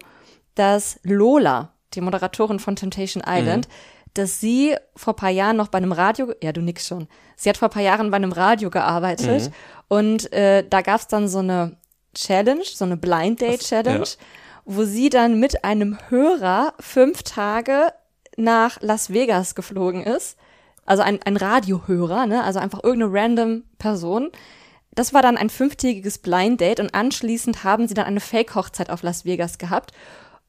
dass 0.56 1.00
Lola, 1.04 1.74
die 1.94 2.02
Moderatorin 2.02 2.60
von 2.60 2.76
Temptation 2.76 3.24
Island, 3.26 3.68
mhm. 3.68 3.72
dass 4.14 4.40
sie 4.40 4.76
vor 4.96 5.16
paar 5.16 5.30
Jahren 5.30 5.58
noch 5.58 5.70
bei 5.70 5.78
einem 5.78 5.92
Radio, 5.92 6.34
ja, 6.42 6.52
du 6.52 6.62
nix 6.62 6.88
schon, 6.88 7.08
sie 7.36 7.50
hat 7.50 7.58
vor 7.58 7.70
paar 7.70 7.82
Jahren 7.82 8.12
bei 8.12 8.18
einem 8.18 8.32
Radio 8.32 8.70
gearbeitet 8.70 9.44
mhm. 9.44 9.54
und 9.88 10.34
äh, 10.34 10.66
da 10.68 10.82
gab's 10.82 11.08
dann 11.08 11.28
so 11.28 11.40
eine 11.40 11.78
Challenge, 12.14 12.64
so 12.66 12.86
eine 12.86 12.98
Blind 12.98 13.42
Date 13.42 13.62
Challenge. 13.62 14.00
Ja 14.00 14.26
wo 14.72 14.84
sie 14.84 15.10
dann 15.10 15.40
mit 15.40 15.64
einem 15.64 15.98
Hörer 16.10 16.76
fünf 16.80 17.24
Tage 17.24 17.92
nach 18.38 18.80
Las 18.82 19.12
Vegas 19.12 19.56
geflogen 19.56 20.04
ist. 20.04 20.38
Also 20.86 21.02
ein, 21.02 21.20
ein 21.24 21.38
Radiohörer, 21.38 22.28
ne? 22.28 22.44
Also 22.44 22.60
einfach 22.60 22.84
irgendeine 22.84 23.12
random 23.12 23.64
Person. 23.80 24.30
Das 24.92 25.12
war 25.12 25.24
dann 25.24 25.38
ein 25.38 25.50
fünftägiges 25.50 26.20
Blind 26.20 26.62
Date 26.62 26.80
und 26.80 26.94
anschließend 26.94 27.64
haben 27.64 27.88
sie 27.88 27.96
dann 27.96 28.06
eine 28.06 28.20
Fake-Hochzeit 28.20 28.92
auf 28.92 29.02
Las 29.02 29.26
Vegas 29.26 29.58
gehabt. 29.58 29.92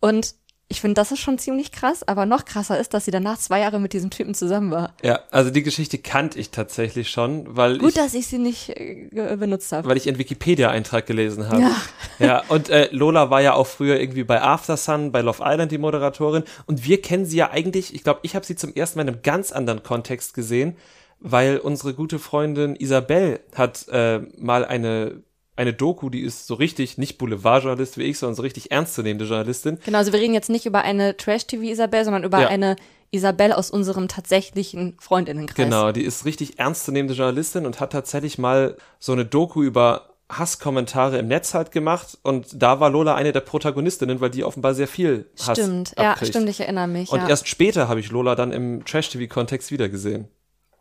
Und 0.01 0.35
ich 0.71 0.81
finde, 0.81 0.95
das 0.95 1.11
ist 1.11 1.19
schon 1.19 1.37
ziemlich 1.37 1.73
krass, 1.73 2.07
aber 2.07 2.27
noch 2.27 2.45
krasser 2.45 2.79
ist, 2.79 2.95
dass 2.95 3.05
sie 3.05 3.11
danach 3.11 3.39
zwei 3.39 3.59
Jahre 3.59 3.81
mit 3.81 3.93
diesem 3.93 4.09
Typen 4.09 4.35
zusammen 4.35 4.71
war. 4.71 4.95
Ja, 5.03 5.19
also 5.33 5.51
die 5.51 5.65
Geschichte 5.65 5.99
kannte 5.99 6.39
ich 6.39 6.51
tatsächlich 6.51 7.11
schon, 7.11 7.45
weil 7.57 7.79
Gut, 7.79 7.89
ich, 7.89 7.95
dass 7.97 8.15
ich 8.15 8.29
sie 8.29 8.39
nicht 8.39 8.71
äh, 8.77 9.37
benutzt 9.37 9.73
habe. 9.73 9.89
Weil 9.89 9.97
ich 9.97 10.07
einen 10.07 10.19
Wikipedia-Eintrag 10.19 11.07
gelesen 11.07 11.49
habe. 11.49 11.63
Ja. 11.63 11.77
ja, 12.21 12.43
und 12.49 12.71
äh, 12.71 12.89
Lola 12.93 13.31
war 13.31 13.43
ja 13.43 13.55
auch 13.55 13.67
früher 13.67 13.99
irgendwie 13.99 14.23
bei 14.23 14.41
After 14.41 14.77
Sun, 14.77 15.11
bei 15.11 15.23
Love 15.23 15.43
Island 15.45 15.73
die 15.73 15.79
Moderatorin 15.79 16.45
und 16.67 16.85
wir 16.85 17.03
kennen 17.03 17.27
sie 17.27 17.39
ja 17.39 17.51
eigentlich, 17.51 17.93
ich 17.93 18.05
glaube, 18.05 18.21
ich 18.23 18.37
habe 18.37 18.47
sie 18.47 18.55
zum 18.55 18.73
ersten 18.73 19.01
Mal 19.01 19.03
in 19.03 19.09
einem 19.09 19.23
ganz 19.23 19.51
anderen 19.51 19.83
Kontext 19.83 20.35
gesehen, 20.35 20.77
weil 21.19 21.59
unsere 21.59 21.95
gute 21.95 22.21
Freundin 22.21 22.77
Isabel 22.77 23.41
hat 23.57 23.89
äh, 23.89 24.21
mal 24.39 24.65
eine 24.65 25.21
eine 25.61 25.75
Doku, 25.75 26.09
die 26.09 26.23
ist 26.23 26.47
so 26.47 26.55
richtig, 26.55 26.97
nicht 26.97 27.19
Boulevardjournalist 27.19 27.99
wie 27.99 28.05
ich, 28.05 28.19
sondern 28.19 28.35
so 28.35 28.43
richtig 28.43 28.71
ernstzunehmende 28.71 29.27
Journalistin. 29.27 29.79
Genau, 29.85 29.99
also 29.99 30.13
wir 30.13 30.19
reden 30.19 30.33
jetzt 30.33 30.49
nicht 30.49 30.65
über 30.65 30.81
eine 30.83 31.19
Trash-TV-Isabel, 31.19 32.05
sondern 32.05 32.25
über 32.25 32.41
ja. 32.41 32.49
eine 32.49 32.77
Isabel 33.11 33.53
aus 33.53 33.71
unserem 33.71 34.09
tatsächlichen 34.09 34.97
Freundinnenkreis. 34.99 35.57
Genau, 35.57 35.93
die 35.93 36.03
ist 36.03 36.25
richtig 36.25 36.59
ernstzunehmende 36.59 37.15
Journalistin 37.15 37.67
und 37.67 37.79
hat 37.79 37.93
tatsächlich 37.93 38.39
mal 38.39 38.77
so 38.99 39.13
eine 39.13 39.27
Doku 39.27 39.63
über 39.63 40.15
Hasskommentare 40.31 41.19
im 41.19 41.29
Netz 41.29 41.53
halt 41.53 41.73
gemacht 41.73 42.17
und 42.23 42.47
da 42.55 42.81
war 42.81 42.89
Lola 42.89 43.15
eine 43.15 43.33
der 43.33 43.41
Protagonistinnen, 43.41 44.21
weil 44.23 44.31
die 44.31 44.45
offenbar 44.45 44.75
sehr 44.75 44.89
viel 44.89 45.29
Hass 45.47 45.59
Stimmt, 45.59 45.99
abkriegt. 45.99 46.21
ja, 46.21 46.27
stimmt, 46.27 46.49
ich 46.49 46.61
erinnere 46.61 46.89
mich. 46.89 47.11
Und 47.11 47.21
ja. 47.21 47.29
erst 47.29 47.49
später 47.49 47.89
habe 47.89 48.01
ich 48.01 48.11
Lola 48.11 48.35
dann 48.35 48.53
im 48.53 48.85
Trash-TV-Kontext 48.85 49.73
wiedergesehen. 49.73 50.29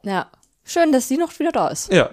Ja, 0.03 0.27
schön, 0.63 0.93
dass 0.93 1.09
sie 1.09 1.17
noch 1.17 1.37
wieder 1.37 1.51
da 1.51 1.67
ist. 1.67 1.91
Ja. 1.91 2.11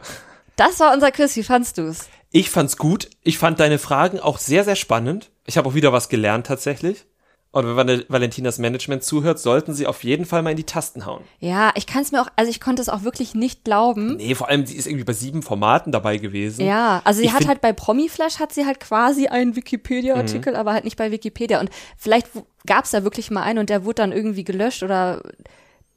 Das 0.56 0.80
war 0.80 0.94
unser 0.94 1.12
Quiz, 1.12 1.36
wie 1.36 1.42
fandst 1.42 1.76
du's? 1.76 2.08
Ich 2.36 2.50
fand's 2.50 2.76
gut. 2.76 3.08
Ich 3.22 3.38
fand 3.38 3.60
deine 3.60 3.78
Fragen 3.78 4.20
auch 4.20 4.36
sehr, 4.36 4.62
sehr 4.62 4.76
spannend. 4.76 5.30
Ich 5.46 5.56
habe 5.56 5.70
auch 5.70 5.74
wieder 5.74 5.94
was 5.94 6.10
gelernt 6.10 6.46
tatsächlich. 6.46 7.06
Und 7.50 7.76
wenn 7.76 8.04
Valentinas 8.08 8.58
Management 8.58 9.02
zuhört, 9.02 9.38
sollten 9.38 9.72
sie 9.72 9.86
auf 9.86 10.04
jeden 10.04 10.26
Fall 10.26 10.42
mal 10.42 10.50
in 10.50 10.58
die 10.58 10.64
Tasten 10.64 11.06
hauen. 11.06 11.24
Ja, 11.38 11.72
ich 11.76 11.86
kann 11.86 12.02
es 12.02 12.12
mir 12.12 12.20
auch, 12.20 12.28
also 12.36 12.50
ich 12.50 12.60
konnte 12.60 12.82
es 12.82 12.90
auch 12.90 13.04
wirklich 13.04 13.34
nicht 13.34 13.64
glauben. 13.64 14.16
Nee, 14.16 14.34
vor 14.34 14.50
allem, 14.50 14.66
sie 14.66 14.76
ist 14.76 14.86
irgendwie 14.86 15.04
bei 15.04 15.14
sieben 15.14 15.42
Formaten 15.42 15.92
dabei 15.92 16.18
gewesen. 16.18 16.66
Ja, 16.66 17.00
also 17.04 17.20
sie 17.20 17.28
ich 17.28 17.32
hat 17.32 17.48
halt 17.48 17.62
bei 17.62 17.72
Promiflash 17.72 18.38
hat 18.38 18.52
sie 18.52 18.66
halt 18.66 18.80
quasi 18.80 19.28
einen 19.28 19.56
Wikipedia-Artikel, 19.56 20.52
mhm. 20.52 20.58
aber 20.58 20.74
halt 20.74 20.84
nicht 20.84 20.98
bei 20.98 21.10
Wikipedia. 21.10 21.58
Und 21.58 21.70
vielleicht 21.96 22.28
gab 22.66 22.84
es 22.84 22.90
da 22.90 23.02
wirklich 23.02 23.30
mal 23.30 23.44
einen 23.44 23.60
und 23.60 23.70
der 23.70 23.86
wurde 23.86 24.02
dann 24.02 24.12
irgendwie 24.12 24.44
gelöscht 24.44 24.82
oder 24.82 25.22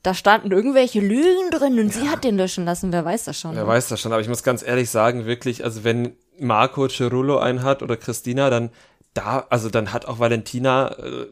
da 0.03 0.13
standen 0.13 0.51
irgendwelche 0.51 1.01
Lügen 1.01 1.51
drin 1.51 1.77
und 1.77 1.93
ja. 1.93 2.01
sie 2.01 2.09
hat 2.09 2.23
den 2.23 2.37
löschen 2.37 2.63
lassen, 2.63 2.93
wer 2.93 3.03
weiß 3.03 3.25
das 3.25 3.37
schon. 3.37 3.55
Wer 3.57 3.67
weiß 3.67 3.89
das 3.89 3.99
schon, 3.99 4.13
aber 4.13 4.21
ich 4.21 4.29
muss 4.29 4.43
ganz 4.43 4.63
ehrlich 4.63 4.89
sagen, 4.89 5.25
wirklich, 5.25 5.65
also 5.65 5.83
wenn 5.83 6.15
Marco 6.39 6.87
Cerullo 6.87 7.37
einen 7.39 7.63
hat 7.63 7.83
oder 7.83 7.97
Christina, 7.97 8.49
dann 8.49 8.71
da, 9.13 9.45
also 9.49 9.69
dann 9.69 9.91
hat 9.91 10.05
auch 10.05 10.19
Valentina, 10.19 10.95
äh, 10.99 11.27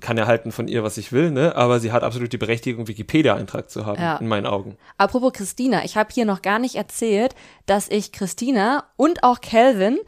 kann 0.00 0.16
ja 0.16 0.26
halten 0.26 0.52
von 0.52 0.68
ihr, 0.68 0.82
was 0.82 0.96
ich 0.96 1.12
will, 1.12 1.30
ne? 1.30 1.54
Aber 1.54 1.78
sie 1.78 1.92
hat 1.92 2.02
absolut 2.02 2.32
die 2.32 2.38
Berechtigung, 2.38 2.88
Wikipedia-Eintrag 2.88 3.70
zu 3.70 3.84
haben, 3.84 4.00
ja. 4.00 4.16
in 4.16 4.26
meinen 4.26 4.46
Augen. 4.46 4.76
Apropos 4.96 5.32
Christina, 5.32 5.84
ich 5.84 5.96
habe 5.96 6.10
hier 6.12 6.24
noch 6.24 6.42
gar 6.42 6.58
nicht 6.58 6.76
erzählt, 6.76 7.34
dass 7.66 7.88
ich 7.88 8.12
Christina 8.12 8.84
und 8.96 9.22
auch 9.22 9.40
Calvin 9.40 9.98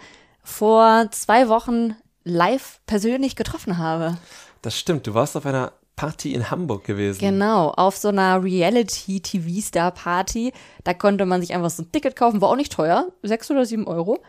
vor 0.43 1.09
zwei 1.11 1.49
Wochen 1.49 1.97
live 2.25 2.81
persönlich 2.87 3.37
getroffen 3.37 3.79
habe. 3.79 4.17
Das 4.63 4.79
stimmt, 4.79 5.07
du 5.07 5.15
warst 5.15 5.37
auf 5.37 5.45
einer 5.45 5.73
Party 5.97 6.35
in 6.35 6.51
Hamburg 6.51 6.85
gewesen. 6.85 7.21
Genau, 7.21 7.71
auf 7.71 7.97
so 7.97 8.09
einer 8.09 8.43
Reality-TV-Star-Party. 8.43 10.53
Da 10.85 10.95
konnte 10.95 11.27
man 11.27 11.41
sich 11.41 11.55
einfach 11.55 11.71
so 11.71 11.83
ein 11.83 11.93
Ticket 11.93 12.17
kaufen, 12.17 12.41
war 12.41 12.49
auch 12.49 12.57
nicht 12.57 12.73
teuer, 12.73 13.13
sechs 13.23 13.51
oder 13.51 13.67
sieben 13.67 13.87
Euro. 13.87 14.23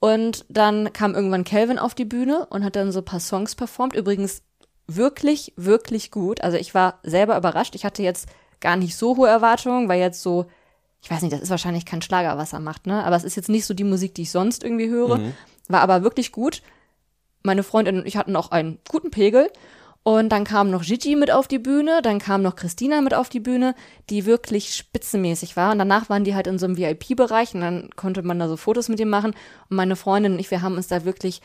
Und 0.00 0.46
dann 0.48 0.92
kam 0.92 1.14
irgendwann 1.14 1.44
Calvin 1.44 1.78
auf 1.78 1.94
die 1.94 2.06
Bühne 2.06 2.46
und 2.50 2.64
hat 2.64 2.74
dann 2.74 2.90
so 2.90 3.00
ein 3.00 3.04
paar 3.04 3.20
Songs 3.20 3.54
performt. 3.54 3.94
Übrigens 3.94 4.42
wirklich, 4.86 5.52
wirklich 5.56 6.10
gut. 6.10 6.40
Also 6.40 6.56
ich 6.56 6.74
war 6.74 6.98
selber 7.02 7.36
überrascht. 7.36 7.74
Ich 7.74 7.84
hatte 7.84 8.02
jetzt 8.02 8.28
gar 8.60 8.76
nicht 8.76 8.96
so 8.96 9.16
hohe 9.16 9.28
Erwartungen, 9.28 9.88
weil 9.88 10.00
jetzt 10.00 10.22
so, 10.22 10.46
ich 11.02 11.10
weiß 11.10 11.22
nicht, 11.22 11.32
das 11.32 11.42
ist 11.42 11.50
wahrscheinlich 11.50 11.86
kein 11.86 12.02
Schlager, 12.02 12.38
was 12.38 12.52
er 12.52 12.60
macht, 12.60 12.86
ne? 12.86 13.04
Aber 13.04 13.16
es 13.16 13.24
ist 13.24 13.36
jetzt 13.36 13.48
nicht 13.48 13.66
so 13.66 13.74
die 13.74 13.84
Musik, 13.84 14.14
die 14.14 14.22
ich 14.22 14.30
sonst 14.30 14.64
irgendwie 14.64 14.88
höre. 14.88 15.18
Mhm. 15.18 15.34
War 15.68 15.82
aber 15.82 16.02
wirklich 16.02 16.32
gut. 16.32 16.62
Meine 17.42 17.62
Freundin 17.62 17.98
und 17.98 18.06
ich 18.06 18.16
hatten 18.16 18.36
auch 18.36 18.50
einen 18.50 18.78
guten 18.88 19.10
Pegel. 19.10 19.50
Und 20.02 20.30
dann 20.30 20.44
kam 20.44 20.70
noch 20.70 20.82
Gigi 20.82 21.14
mit 21.14 21.30
auf 21.30 21.46
die 21.46 21.58
Bühne, 21.58 22.00
dann 22.02 22.18
kam 22.18 22.40
noch 22.40 22.56
Christina 22.56 23.02
mit 23.02 23.12
auf 23.12 23.28
die 23.28 23.40
Bühne, 23.40 23.74
die 24.08 24.24
wirklich 24.24 24.74
spitzenmäßig 24.74 25.56
war. 25.56 25.72
Und 25.72 25.78
danach 25.78 26.08
waren 26.08 26.24
die 26.24 26.34
halt 26.34 26.46
in 26.46 26.58
so 26.58 26.66
einem 26.66 26.78
VIP-Bereich 26.78 27.54
und 27.54 27.60
dann 27.60 27.90
konnte 27.96 28.22
man 28.22 28.38
da 28.38 28.48
so 28.48 28.56
Fotos 28.56 28.88
mit 28.88 28.98
ihm 28.98 29.10
machen. 29.10 29.32
Und 29.68 29.76
meine 29.76 29.96
Freundin 29.96 30.32
und 30.32 30.38
ich, 30.38 30.50
wir 30.50 30.62
haben 30.62 30.76
uns 30.76 30.88
da 30.88 31.04
wirklich 31.04 31.42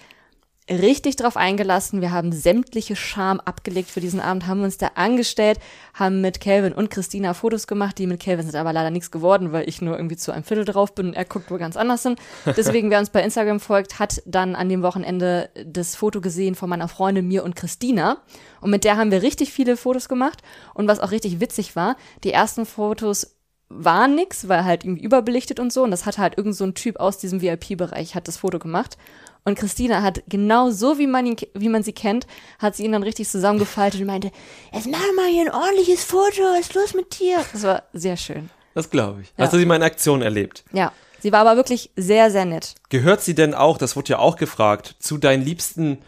richtig 0.69 1.15
drauf 1.15 1.37
eingelassen. 1.37 2.01
Wir 2.01 2.11
haben 2.11 2.31
sämtliche 2.31 2.95
Scham 2.95 3.39
abgelegt 3.39 3.89
für 3.91 3.99
diesen 3.99 4.19
Abend, 4.19 4.47
haben 4.47 4.63
uns 4.63 4.77
da 4.77 4.91
angestellt, 4.95 5.59
haben 5.93 6.21
mit 6.21 6.41
Calvin 6.41 6.73
und 6.73 6.89
Christina 6.89 7.33
Fotos 7.35 7.67
gemacht. 7.67 7.99
Die 7.99 8.07
mit 8.07 8.19
Calvin 8.19 8.45
sind 8.45 8.55
aber 8.55 8.73
leider 8.73 8.89
nichts 8.89 9.11
geworden, 9.11 9.51
weil 9.51 9.69
ich 9.69 9.81
nur 9.81 9.95
irgendwie 9.95 10.17
zu 10.17 10.31
einem 10.31 10.43
Viertel 10.43 10.65
drauf 10.65 10.95
bin 10.95 11.07
und 11.07 11.13
er 11.13 11.25
guckt 11.25 11.51
wohl 11.51 11.59
ganz 11.59 11.77
anders 11.77 12.01
hin. 12.03 12.15
Deswegen, 12.57 12.89
wer 12.89 12.99
uns 12.99 13.11
bei 13.11 13.21
Instagram 13.21 13.59
folgt, 13.59 13.99
hat 13.99 14.23
dann 14.25 14.55
an 14.55 14.69
dem 14.69 14.81
Wochenende 14.81 15.49
das 15.65 15.95
Foto 15.95 16.19
gesehen 16.19 16.55
von 16.55 16.69
meiner 16.69 16.87
Freundin, 16.87 17.27
mir 17.27 17.43
und 17.43 17.55
Christina. 17.55 18.17
Und 18.59 18.71
mit 18.71 18.83
der 18.83 18.97
haben 18.97 19.11
wir 19.11 19.21
richtig 19.21 19.53
viele 19.53 19.77
Fotos 19.77 20.09
gemacht. 20.09 20.41
Und 20.73 20.87
was 20.87 20.99
auch 20.99 21.11
richtig 21.11 21.39
witzig 21.39 21.75
war, 21.75 21.95
die 22.23 22.31
ersten 22.31 22.65
Fotos 22.65 23.35
waren 23.69 24.15
nix, 24.15 24.47
weil 24.47 24.63
halt 24.63 24.83
irgendwie 24.83 25.03
überbelichtet 25.03 25.59
und 25.59 25.71
so. 25.71 25.83
Und 25.83 25.91
das 25.91 26.05
hat 26.07 26.17
halt 26.17 26.37
irgend 26.37 26.55
so 26.55 26.63
ein 26.63 26.73
Typ 26.73 26.99
aus 26.99 27.19
diesem 27.19 27.41
VIP-Bereich 27.41 28.15
hat 28.15 28.27
das 28.27 28.37
Foto 28.37 28.57
gemacht. 28.57 28.97
Und 29.45 29.57
Christina 29.57 30.01
hat 30.01 30.23
genau 30.27 30.71
so, 30.71 30.97
wie 30.97 31.05
man, 31.05 31.27
ihn, 31.27 31.37
wie 31.53 31.69
man 31.69 31.83
sie 31.83 31.93
kennt, 31.93 32.25
hat 32.57 32.75
sie 32.75 32.83
ihn 32.83 32.91
dann 32.91 33.03
richtig 33.03 33.29
zusammengefaltet 33.29 34.01
und 34.01 34.07
meinte, 34.07 34.31
jetzt 34.73 34.87
mach 34.87 34.99
mal 35.15 35.27
hier 35.29 35.43
ein 35.43 35.51
ordentliches 35.51 36.03
Foto, 36.03 36.41
was 36.41 36.61
ist 36.61 36.73
los 36.73 36.93
mit 36.95 37.19
dir? 37.19 37.37
Das 37.53 37.61
war 37.61 37.83
sehr 37.93 38.17
schön. 38.17 38.49
Das 38.73 38.89
glaube 38.89 39.21
ich. 39.21 39.27
Ja. 39.37 39.45
Hast 39.45 39.53
du 39.53 39.59
sie 39.59 39.65
mal 39.65 39.75
in 39.75 39.83
Aktion 39.83 40.23
erlebt? 40.23 40.65
Ja. 40.73 40.91
Sie 41.19 41.31
war 41.31 41.41
aber 41.41 41.55
wirklich 41.55 41.91
sehr, 41.95 42.31
sehr 42.31 42.45
nett. 42.45 42.75
Gehört 42.89 43.21
sie 43.21 43.35
denn 43.35 43.53
auch, 43.53 43.77
das 43.77 43.95
wurde 43.95 44.09
ja 44.09 44.19
auch 44.19 44.35
gefragt, 44.35 44.95
zu 44.99 45.17
deinen 45.17 45.43
liebsten 45.43 45.99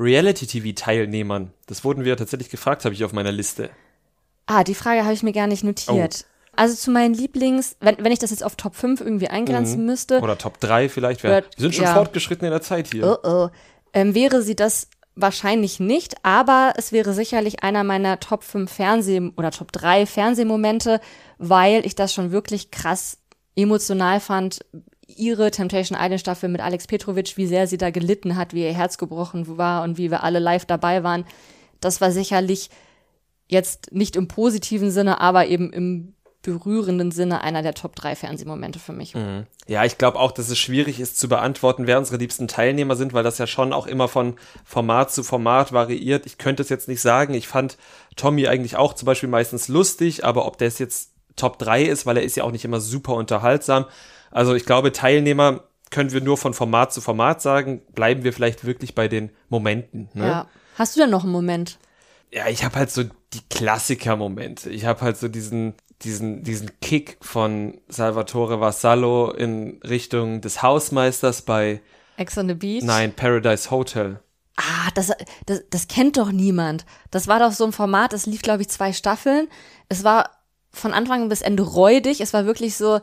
Reality-TV-Teilnehmern? 0.00 1.52
Das 1.66 1.84
wurden 1.84 2.04
wir 2.04 2.16
tatsächlich 2.16 2.50
gefragt, 2.50 2.84
habe 2.84 2.94
ich 2.94 3.04
auf 3.04 3.12
meiner 3.12 3.32
Liste. 3.32 3.70
Ah, 4.46 4.64
die 4.64 4.74
Frage 4.74 5.04
habe 5.04 5.14
ich 5.14 5.22
mir 5.22 5.32
gar 5.32 5.46
nicht 5.46 5.64
notiert. 5.64 6.26
Also 6.56 6.74
zu 6.74 6.90
meinen 6.90 7.14
Lieblings, 7.14 7.76
wenn, 7.80 7.96
wenn 7.98 8.12
ich 8.12 8.18
das 8.18 8.30
jetzt 8.30 8.44
auf 8.44 8.56
Top 8.56 8.74
5 8.74 9.00
irgendwie 9.00 9.28
eingrenzen 9.28 9.80
mhm. 9.80 9.86
müsste. 9.86 10.20
Oder 10.20 10.38
Top 10.38 10.60
3 10.60 10.88
vielleicht. 10.88 11.22
Wär, 11.22 11.42
wir 11.42 11.44
sind 11.56 11.74
schon 11.74 11.84
ja. 11.84 11.94
fortgeschritten 11.94 12.44
in 12.46 12.50
der 12.50 12.62
Zeit 12.62 12.88
hier. 12.92 13.18
Oh, 13.24 13.28
oh. 13.28 13.48
Ähm, 13.92 14.14
wäre 14.14 14.42
sie 14.42 14.56
das 14.56 14.88
wahrscheinlich 15.16 15.78
nicht, 15.78 16.14
aber 16.24 16.74
es 16.76 16.90
wäre 16.90 17.12
sicherlich 17.12 17.62
einer 17.62 17.84
meiner 17.84 18.18
Top 18.18 18.42
5 18.42 18.70
Fernseh- 18.70 19.32
oder 19.36 19.50
Top 19.50 19.70
3 19.72 20.06
Fernsehmomente, 20.06 21.00
weil 21.38 21.86
ich 21.86 21.94
das 21.94 22.12
schon 22.12 22.32
wirklich 22.32 22.70
krass 22.70 23.18
emotional 23.56 24.18
fand, 24.20 24.64
ihre 25.06 25.50
Temptation 25.50 25.98
Island 26.00 26.20
Staffel 26.20 26.48
mit 26.48 26.60
Alex 26.60 26.86
Petrovic, 26.86 27.36
wie 27.36 27.46
sehr 27.46 27.66
sie 27.66 27.78
da 27.78 27.90
gelitten 27.90 28.36
hat, 28.36 28.54
wie 28.54 28.64
ihr 28.64 28.74
Herz 28.74 28.98
gebrochen 28.98 29.58
war 29.58 29.84
und 29.84 29.98
wie 29.98 30.10
wir 30.10 30.24
alle 30.24 30.38
live 30.38 30.64
dabei 30.64 31.04
waren. 31.04 31.24
Das 31.80 32.00
war 32.00 32.10
sicherlich 32.10 32.70
jetzt 33.46 33.92
nicht 33.92 34.16
im 34.16 34.28
positiven 34.28 34.90
Sinne, 34.90 35.20
aber 35.20 35.46
eben 35.46 35.72
im 35.72 36.14
berührenden 36.44 37.10
Sinne 37.10 37.40
einer 37.40 37.62
der 37.62 37.74
Top 37.74 37.96
3 37.96 38.14
Fernsehmomente 38.14 38.78
für 38.78 38.92
mich. 38.92 39.14
Mhm. 39.14 39.46
Ja, 39.66 39.84
ich 39.84 39.98
glaube 39.98 40.20
auch, 40.20 40.30
dass 40.30 40.48
es 40.48 40.58
schwierig 40.58 41.00
ist 41.00 41.18
zu 41.18 41.28
beantworten, 41.28 41.86
wer 41.88 41.98
unsere 41.98 42.18
liebsten 42.18 42.46
Teilnehmer 42.46 42.94
sind, 42.94 43.12
weil 43.12 43.24
das 43.24 43.38
ja 43.38 43.46
schon 43.48 43.72
auch 43.72 43.86
immer 43.86 44.06
von 44.06 44.36
Format 44.64 45.10
zu 45.10 45.24
Format 45.24 45.72
variiert. 45.72 46.26
Ich 46.26 46.38
könnte 46.38 46.62
es 46.62 46.68
jetzt 46.68 46.86
nicht 46.86 47.00
sagen. 47.00 47.34
Ich 47.34 47.48
fand 47.48 47.76
Tommy 48.14 48.46
eigentlich 48.46 48.76
auch 48.76 48.92
zum 48.94 49.06
Beispiel 49.06 49.28
meistens 49.28 49.66
lustig, 49.68 50.24
aber 50.24 50.46
ob 50.46 50.58
der 50.58 50.68
es 50.68 50.78
jetzt 50.78 51.12
Top 51.34 51.58
3 51.58 51.82
ist, 51.82 52.06
weil 52.06 52.18
er 52.18 52.22
ist 52.22 52.36
ja 52.36 52.44
auch 52.44 52.52
nicht 52.52 52.64
immer 52.64 52.80
super 52.80 53.14
unterhaltsam. 53.14 53.86
Also 54.30 54.54
ich 54.54 54.66
glaube, 54.66 54.92
Teilnehmer 54.92 55.64
können 55.90 56.12
wir 56.12 56.20
nur 56.20 56.36
von 56.36 56.54
Format 56.54 56.92
zu 56.92 57.00
Format 57.00 57.40
sagen. 57.40 57.82
Bleiben 57.94 58.22
wir 58.22 58.32
vielleicht 58.32 58.64
wirklich 58.64 58.94
bei 58.94 59.08
den 59.08 59.30
Momenten. 59.48 60.08
Ne? 60.12 60.26
Ja. 60.26 60.46
Hast 60.76 60.94
du 60.94 61.00
denn 61.00 61.10
noch 61.10 61.22
einen 61.22 61.32
Moment? 61.32 61.78
Ja, 62.32 62.48
ich 62.48 62.64
habe 62.64 62.76
halt 62.76 62.90
so 62.90 63.04
die 63.04 63.40
Klassiker-Momente. 63.48 64.70
Ich 64.70 64.86
habe 64.86 65.02
halt 65.02 65.16
so 65.16 65.28
diesen 65.28 65.74
diesen, 66.04 66.42
diesen 66.44 66.70
Kick 66.80 67.16
von 67.20 67.80
Salvatore 67.88 68.60
Vassallo 68.60 69.30
in 69.30 69.80
Richtung 69.82 70.40
des 70.40 70.62
Hausmeisters 70.62 71.42
bei 71.42 71.80
Ex 72.16 72.38
on 72.38 72.48
the 72.48 72.54
Beach? 72.54 72.84
Nein, 72.84 73.12
Paradise 73.12 73.70
Hotel. 73.70 74.20
Ah, 74.56 74.90
das, 74.94 75.10
das, 75.46 75.62
das 75.70 75.88
kennt 75.88 76.16
doch 76.16 76.30
niemand. 76.30 76.86
Das 77.10 77.26
war 77.26 77.40
doch 77.40 77.52
so 77.52 77.64
ein 77.64 77.72
Format, 77.72 78.12
das 78.12 78.26
lief, 78.26 78.42
glaube 78.42 78.62
ich, 78.62 78.68
zwei 78.68 78.92
Staffeln. 78.92 79.48
Es 79.88 80.04
war 80.04 80.30
von 80.70 80.92
Anfang 80.92 81.28
bis 81.28 81.42
Ende 81.42 81.64
räudig. 81.64 82.20
Es 82.20 82.32
war 82.32 82.46
wirklich 82.46 82.76
so, 82.76 83.00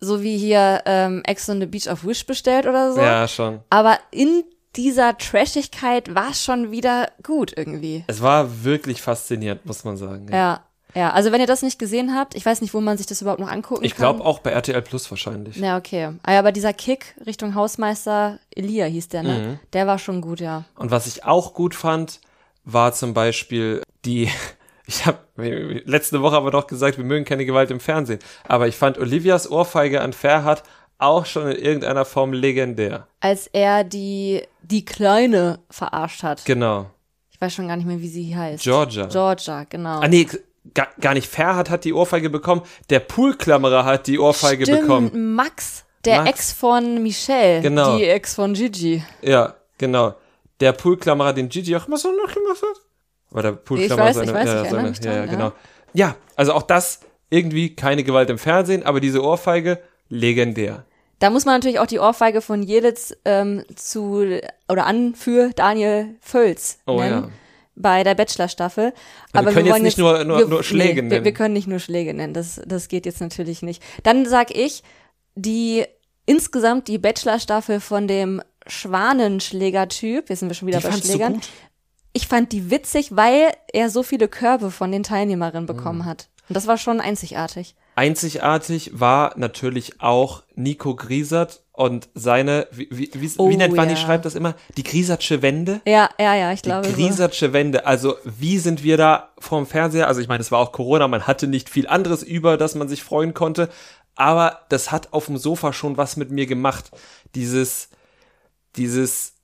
so 0.00 0.22
wie 0.22 0.36
hier 0.36 0.82
ähm, 0.84 1.22
Ex 1.24 1.48
on 1.48 1.60
the 1.60 1.66
Beach 1.66 1.88
auf 1.88 2.04
Wish 2.04 2.26
bestellt 2.26 2.66
oder 2.66 2.92
so. 2.92 3.00
Ja, 3.00 3.26
schon. 3.28 3.60
Aber 3.70 3.98
in 4.10 4.44
dieser 4.76 5.16
Trashigkeit 5.16 6.14
war 6.14 6.30
es 6.30 6.44
schon 6.44 6.70
wieder 6.70 7.10
gut 7.22 7.52
irgendwie. 7.56 8.04
Es 8.06 8.20
war 8.20 8.64
wirklich 8.64 9.00
faszinierend, 9.00 9.64
muss 9.64 9.84
man 9.84 9.96
sagen. 9.96 10.28
Ja. 10.30 10.36
ja. 10.36 10.64
Ja, 10.94 11.10
also 11.10 11.32
wenn 11.32 11.40
ihr 11.40 11.46
das 11.46 11.62
nicht 11.62 11.78
gesehen 11.78 12.14
habt, 12.14 12.34
ich 12.34 12.44
weiß 12.44 12.60
nicht, 12.60 12.72
wo 12.74 12.80
man 12.80 12.96
sich 12.96 13.06
das 13.06 13.20
überhaupt 13.20 13.40
noch 13.40 13.50
angucken 13.50 13.84
ich 13.84 13.94
kann. 13.94 13.96
Ich 13.96 14.16
glaube 14.16 14.24
auch 14.24 14.38
bei 14.38 14.50
RTL 14.50 14.80
Plus 14.82 15.10
wahrscheinlich. 15.10 15.56
Ja, 15.56 15.76
okay. 15.76 16.12
Ah 16.22 16.38
aber 16.38 16.52
dieser 16.52 16.72
Kick 16.72 17.14
Richtung 17.26 17.54
Hausmeister 17.54 18.38
Elia 18.54 18.86
hieß 18.86 19.08
der, 19.08 19.22
ne? 19.22 19.38
Mhm. 19.38 19.60
Der 19.72 19.86
war 19.86 19.98
schon 19.98 20.20
gut, 20.20 20.40
ja. 20.40 20.64
Und 20.76 20.90
was 20.90 21.06
ich 21.06 21.24
auch 21.24 21.52
gut 21.54 21.74
fand, 21.74 22.20
war 22.64 22.92
zum 22.92 23.14
Beispiel 23.14 23.82
die, 24.04 24.30
ich 24.86 25.04
habe 25.06 25.18
letzte 25.84 26.22
Woche 26.22 26.36
aber 26.36 26.50
doch 26.50 26.66
gesagt, 26.66 26.96
wir 26.96 27.04
mögen 27.04 27.24
keine 27.24 27.44
Gewalt 27.44 27.70
im 27.70 27.80
Fernsehen. 27.80 28.20
Aber 28.46 28.66
ich 28.68 28.76
fand 28.76 28.98
Olivias 28.98 29.50
Ohrfeige 29.50 30.00
an 30.00 30.12
Ferhat 30.12 30.62
auch 30.98 31.26
schon 31.26 31.48
in 31.48 31.56
irgendeiner 31.64 32.04
Form 32.04 32.32
legendär. 32.32 33.06
Als 33.20 33.46
er 33.46 33.84
die, 33.84 34.42
die 34.62 34.84
Kleine 34.84 35.60
verarscht 35.70 36.22
hat. 36.22 36.44
Genau. 36.44 36.90
Ich 37.30 37.40
weiß 37.40 37.54
schon 37.54 37.68
gar 37.68 37.76
nicht 37.76 37.86
mehr, 37.86 38.00
wie 38.00 38.08
sie 38.08 38.36
heißt. 38.36 38.64
Georgia. 38.64 39.06
Georgia, 39.06 39.64
genau. 39.64 40.00
Ah, 40.00 40.08
nee, 40.08 40.26
gar, 40.74 40.88
gar 41.00 41.14
nicht 41.14 41.28
Ferhat 41.28 41.70
hat 41.70 41.84
die 41.84 41.92
Ohrfeige 41.92 42.30
bekommen, 42.30 42.62
der 42.90 43.00
Poolklammerer 43.00 43.84
hat 43.84 44.06
die 44.06 44.18
Ohrfeige 44.18 44.64
Stimmt, 44.64 44.82
bekommen. 44.82 45.34
Max, 45.34 45.84
der 46.04 46.18
Max. 46.18 46.30
Ex 46.30 46.52
von 46.52 47.02
Michelle, 47.02 47.62
genau. 47.62 47.96
die 47.96 48.04
Ex 48.04 48.34
von 48.34 48.54
Gigi. 48.54 49.02
Ja, 49.22 49.54
genau. 49.78 50.14
Der 50.60 50.72
Poolklammerer, 50.72 51.32
den 51.32 51.48
Gigi 51.48 51.76
auch 51.76 51.86
immer 51.86 51.98
so 51.98 52.10
noch 52.10 52.32
gemacht 52.32 52.62
hat. 52.62 52.80
War 53.30 53.42
der 53.42 53.52
Poolklammerer 53.52 54.14
seine, 54.14 54.30
ich 54.30 54.36
weiß, 54.36 54.46
ja, 54.46 54.62
ich 54.62 54.70
seine, 54.70 54.94
ja, 55.00 55.24
ja, 55.24 55.26
genau. 55.26 55.52
Ja, 55.92 56.16
also 56.36 56.52
auch 56.52 56.62
das 56.62 57.00
irgendwie 57.30 57.74
keine 57.74 58.04
Gewalt 58.04 58.30
im 58.30 58.38
Fernsehen, 58.38 58.84
aber 58.84 59.00
diese 59.00 59.22
Ohrfeige 59.22 59.80
legendär. 60.08 60.84
Da 61.18 61.30
muss 61.30 61.44
man 61.44 61.56
natürlich 61.56 61.80
auch 61.80 61.86
die 61.86 61.98
Ohrfeige 61.98 62.40
von 62.40 62.62
Jelitz 62.62 63.14
ähm, 63.24 63.64
zu 63.74 64.24
oder 64.68 64.86
an 64.86 65.14
für 65.14 65.50
Daniel 65.54 66.14
Völz 66.20 66.78
oh, 66.86 67.00
nennen. 67.00 67.24
Ja 67.24 67.30
bei 67.80 68.04
der 68.04 68.14
Bachelor-Staffel. 68.14 68.92
Aber 69.32 69.46
wir 69.46 69.52
können 69.52 69.66
wir 69.66 69.74
jetzt 69.74 69.82
nicht 69.82 69.98
nur, 69.98 70.24
nur, 70.24 70.38
wir, 70.38 70.46
nur 70.46 70.62
Schläge 70.62 71.02
nee, 71.02 71.08
nennen. 71.08 71.10
Wir, 71.10 71.24
wir, 71.24 71.32
können 71.32 71.54
nicht 71.54 71.68
nur 71.68 71.78
Schläge 71.78 72.12
nennen, 72.14 72.34
das, 72.34 72.60
das 72.66 72.88
geht 72.88 73.06
jetzt 73.06 73.20
natürlich 73.20 73.62
nicht. 73.62 73.82
Dann 74.02 74.26
sag 74.26 74.54
ich, 74.54 74.82
die 75.34 75.84
insgesamt 76.26 76.88
die 76.88 76.98
Bachelor-Staffel 76.98 77.80
von 77.80 78.06
dem 78.06 78.42
Schwanenschläger-Typ, 78.66 80.28
jetzt 80.28 80.40
sind 80.40 80.48
wir 80.48 80.54
schon 80.54 80.68
wieder 80.68 80.80
die 80.80 80.86
bei 80.86 80.92
Schlägern. 80.92 81.40
Ich 82.12 82.26
fand 82.26 82.52
die 82.52 82.70
witzig, 82.70 83.16
weil 83.16 83.52
er 83.72 83.90
so 83.90 84.02
viele 84.02 84.28
Körbe 84.28 84.70
von 84.70 84.92
den 84.92 85.02
Teilnehmerinnen 85.02 85.66
bekommen 85.66 86.00
mhm. 86.00 86.06
hat. 86.06 86.28
Und 86.48 86.56
das 86.56 86.66
war 86.66 86.78
schon 86.78 87.00
einzigartig. 87.00 87.74
Einzigartig 87.94 88.92
war 88.94 89.34
natürlich 89.36 90.00
auch 90.00 90.44
Nico 90.54 90.94
Griesert 90.94 91.62
und 91.78 92.08
seine, 92.12 92.66
wie, 92.72 92.88
wie, 92.90 93.08
wie, 93.14 93.30
oh, 93.36 93.48
wie 93.48 93.56
nennt 93.56 93.76
Vanni 93.76 93.92
ja. 93.92 93.96
schreibt 93.96 94.24
das 94.24 94.34
immer? 94.34 94.56
Die 94.76 94.82
Griesertsche 94.82 95.42
Wende? 95.42 95.80
Ja, 95.86 96.10
ja, 96.18 96.34
ja, 96.34 96.52
ich 96.52 96.62
glaube. 96.62 96.88
Die 96.88 96.92
Griesertsche 96.92 97.46
so. 97.46 97.52
Wende. 97.52 97.86
Also, 97.86 98.16
wie 98.24 98.58
sind 98.58 98.82
wir 98.82 98.96
da 98.96 99.28
vorm 99.38 99.64
Fernseher? 99.64 100.08
Also, 100.08 100.20
ich 100.20 100.26
meine, 100.26 100.40
es 100.40 100.50
war 100.50 100.58
auch 100.58 100.72
Corona, 100.72 101.06
man 101.06 101.28
hatte 101.28 101.46
nicht 101.46 101.68
viel 101.68 101.86
anderes 101.86 102.24
über, 102.24 102.56
das 102.56 102.74
man 102.74 102.88
sich 102.88 103.04
freuen 103.04 103.32
konnte. 103.32 103.68
Aber 104.16 104.62
das 104.70 104.90
hat 104.90 105.12
auf 105.12 105.26
dem 105.26 105.36
Sofa 105.36 105.72
schon 105.72 105.96
was 105.96 106.16
mit 106.16 106.32
mir 106.32 106.46
gemacht. 106.46 106.90
Dieses, 107.36 107.90
dieses, 108.74 109.34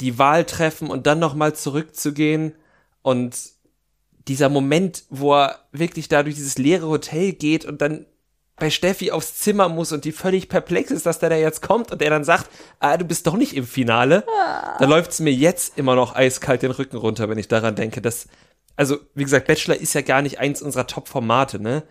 die 0.00 0.18
Wahl 0.18 0.46
treffen 0.46 0.90
und 0.90 1.06
dann 1.06 1.20
nochmal 1.20 1.54
zurückzugehen 1.54 2.56
und 3.02 3.36
dieser 4.26 4.48
Moment, 4.48 5.04
wo 5.08 5.34
er 5.34 5.60
wirklich 5.70 6.08
da 6.08 6.24
durch 6.24 6.34
dieses 6.34 6.58
leere 6.58 6.88
Hotel 6.88 7.32
geht 7.32 7.64
und 7.64 7.80
dann 7.80 8.06
bei 8.60 8.70
Steffi 8.70 9.10
aufs 9.10 9.36
Zimmer 9.36 9.68
muss 9.68 9.90
und 9.92 10.04
die 10.04 10.12
völlig 10.12 10.48
perplex 10.48 10.92
ist, 10.92 11.06
dass 11.06 11.18
der 11.18 11.30
da 11.30 11.36
jetzt 11.36 11.62
kommt 11.62 11.90
und 11.90 12.00
er 12.00 12.10
dann 12.10 12.22
sagt, 12.22 12.48
ah, 12.78 12.96
du 12.96 13.04
bist 13.04 13.26
doch 13.26 13.36
nicht 13.36 13.56
im 13.56 13.66
Finale, 13.66 14.24
ah. 14.28 14.76
da 14.78 14.84
läuft's 14.84 15.18
mir 15.18 15.32
jetzt 15.32 15.76
immer 15.76 15.96
noch 15.96 16.14
eiskalt 16.14 16.62
den 16.62 16.70
Rücken 16.70 16.96
runter, 16.96 17.28
wenn 17.28 17.38
ich 17.38 17.48
daran 17.48 17.74
denke, 17.74 18.00
dass, 18.00 18.28
also, 18.76 18.98
wie 19.14 19.24
gesagt, 19.24 19.48
Bachelor 19.48 19.76
ist 19.76 19.94
ja 19.94 20.02
gar 20.02 20.22
nicht 20.22 20.38
eins 20.38 20.62
unserer 20.62 20.86
Top-Formate, 20.86 21.60
ne? 21.60 21.82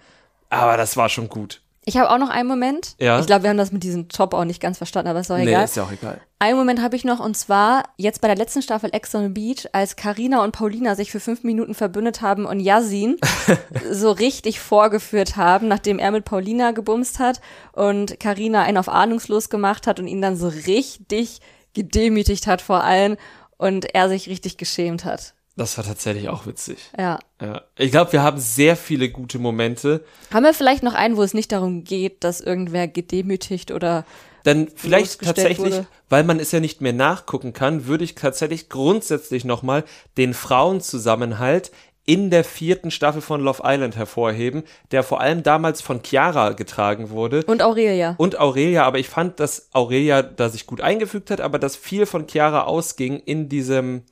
Aber 0.49 0.77
das 0.77 0.95
war 0.95 1.09
schon 1.09 1.27
gut. 1.27 1.61
Ich 1.89 1.97
habe 1.97 2.11
auch 2.11 2.19
noch 2.19 2.29
einen 2.29 2.47
Moment. 2.47 2.93
Ja. 2.99 3.19
Ich 3.19 3.25
glaube, 3.25 3.41
wir 3.41 3.49
haben 3.49 3.57
das 3.57 3.71
mit 3.71 3.81
diesem 3.81 4.09
Top 4.09 4.35
auch 4.35 4.45
nicht 4.45 4.61
ganz 4.61 4.77
verstanden, 4.77 5.09
aber 5.09 5.21
ist 5.21 5.31
auch 5.31 5.37
nee, 5.37 5.47
egal. 5.47 5.65
ist 5.65 5.75
ja 5.75 5.81
auch 5.81 5.91
egal. 5.91 6.21
Einen 6.37 6.55
Moment 6.55 6.83
habe 6.83 6.95
ich 6.95 7.03
noch 7.03 7.19
und 7.19 7.35
zwar 7.35 7.83
jetzt 7.97 8.21
bei 8.21 8.27
der 8.27 8.37
letzten 8.37 8.61
Staffel 8.61 8.91
Ex 8.93 9.15
on 9.15 9.23
the 9.23 9.29
Beach, 9.29 9.67
als 9.73 9.95
Karina 9.95 10.43
und 10.43 10.51
Paulina 10.51 10.93
sich 10.93 11.11
für 11.11 11.19
fünf 11.19 11.43
Minuten 11.43 11.73
verbündet 11.73 12.21
haben 12.21 12.45
und 12.45 12.59
Yasin 12.59 13.17
so 13.91 14.11
richtig 14.11 14.59
vorgeführt 14.59 15.35
haben, 15.35 15.67
nachdem 15.67 15.97
er 15.97 16.11
mit 16.11 16.25
Paulina 16.25 16.73
gebumst 16.73 17.17
hat 17.17 17.41
und 17.71 18.19
Karina 18.19 18.61
einen 18.61 18.77
auf 18.77 18.87
ahnungslos 18.87 19.49
gemacht 19.49 19.87
hat 19.87 19.99
und 19.99 20.05
ihn 20.05 20.21
dann 20.21 20.35
so 20.35 20.47
richtig 20.47 21.39
gedemütigt 21.73 22.45
hat 22.45 22.61
vor 22.61 22.83
allen 22.83 23.17
und 23.57 23.95
er 23.95 24.09
sich 24.09 24.29
richtig 24.29 24.57
geschämt 24.57 25.05
hat. 25.05 25.33
Das 25.59 25.77
war 25.77 25.83
tatsächlich 25.83 26.29
auch 26.29 26.45
witzig. 26.45 26.77
Ja. 26.97 27.19
ja. 27.41 27.63
Ich 27.77 27.91
glaube, 27.91 28.13
wir 28.13 28.23
haben 28.23 28.39
sehr 28.39 28.77
viele 28.77 29.09
gute 29.09 29.39
Momente. 29.39 30.05
Haben 30.33 30.45
wir 30.45 30.53
vielleicht 30.53 30.83
noch 30.83 30.93
einen, 30.93 31.17
wo 31.17 31.21
es 31.21 31.33
nicht 31.33 31.51
darum 31.51 31.83
geht, 31.83 32.23
dass 32.23 32.39
irgendwer 32.39 32.87
gedemütigt 32.87 33.71
oder. 33.71 34.05
Dann 34.43 34.69
vielleicht 34.73 35.21
tatsächlich, 35.21 35.73
wurde? 35.73 35.87
weil 36.07 36.23
man 36.23 36.39
es 36.39 36.53
ja 36.53 36.61
nicht 36.61 36.79
mehr 36.79 36.93
nachgucken 36.93 37.51
kann, 37.51 37.87
würde 37.87 38.05
ich 38.05 38.15
tatsächlich 38.15 38.69
grundsätzlich 38.69 39.43
nochmal 39.43 39.83
den 40.15 40.33
Frauenzusammenhalt 40.33 41.71
in 42.05 42.29
der 42.29 42.45
vierten 42.45 42.89
Staffel 42.89 43.21
von 43.21 43.41
Love 43.41 43.61
Island 43.65 43.97
hervorheben, 43.97 44.63
der 44.91 45.03
vor 45.03 45.19
allem 45.19 45.43
damals 45.43 45.81
von 45.81 46.01
Chiara 46.03 46.53
getragen 46.53 47.09
wurde. 47.09 47.43
Und 47.45 47.61
Aurelia. 47.61 48.15
Und 48.17 48.39
Aurelia, 48.39 48.83
aber 48.83 48.97
ich 48.97 49.09
fand, 49.09 49.41
dass 49.41 49.69
Aurelia 49.73 50.23
da 50.23 50.47
sich 50.47 50.65
gut 50.65 50.79
eingefügt 50.79 51.29
hat, 51.29 51.41
aber 51.41 51.59
dass 51.59 51.75
viel 51.75 52.05
von 52.05 52.27
Chiara 52.27 52.63
ausging 52.63 53.19
in 53.19 53.49
diesem, 53.49 54.03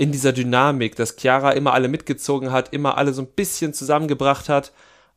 in 0.00 0.12
dieser 0.12 0.32
Dynamik, 0.32 0.96
dass 0.96 1.16
Chiara 1.18 1.50
immer 1.50 1.74
alle 1.74 1.88
mitgezogen 1.88 2.52
hat, 2.52 2.72
immer 2.72 2.96
alle 2.96 3.12
so 3.12 3.20
ein 3.20 3.26
bisschen 3.26 3.74
zusammengebracht 3.74 4.48
hat. 4.48 4.72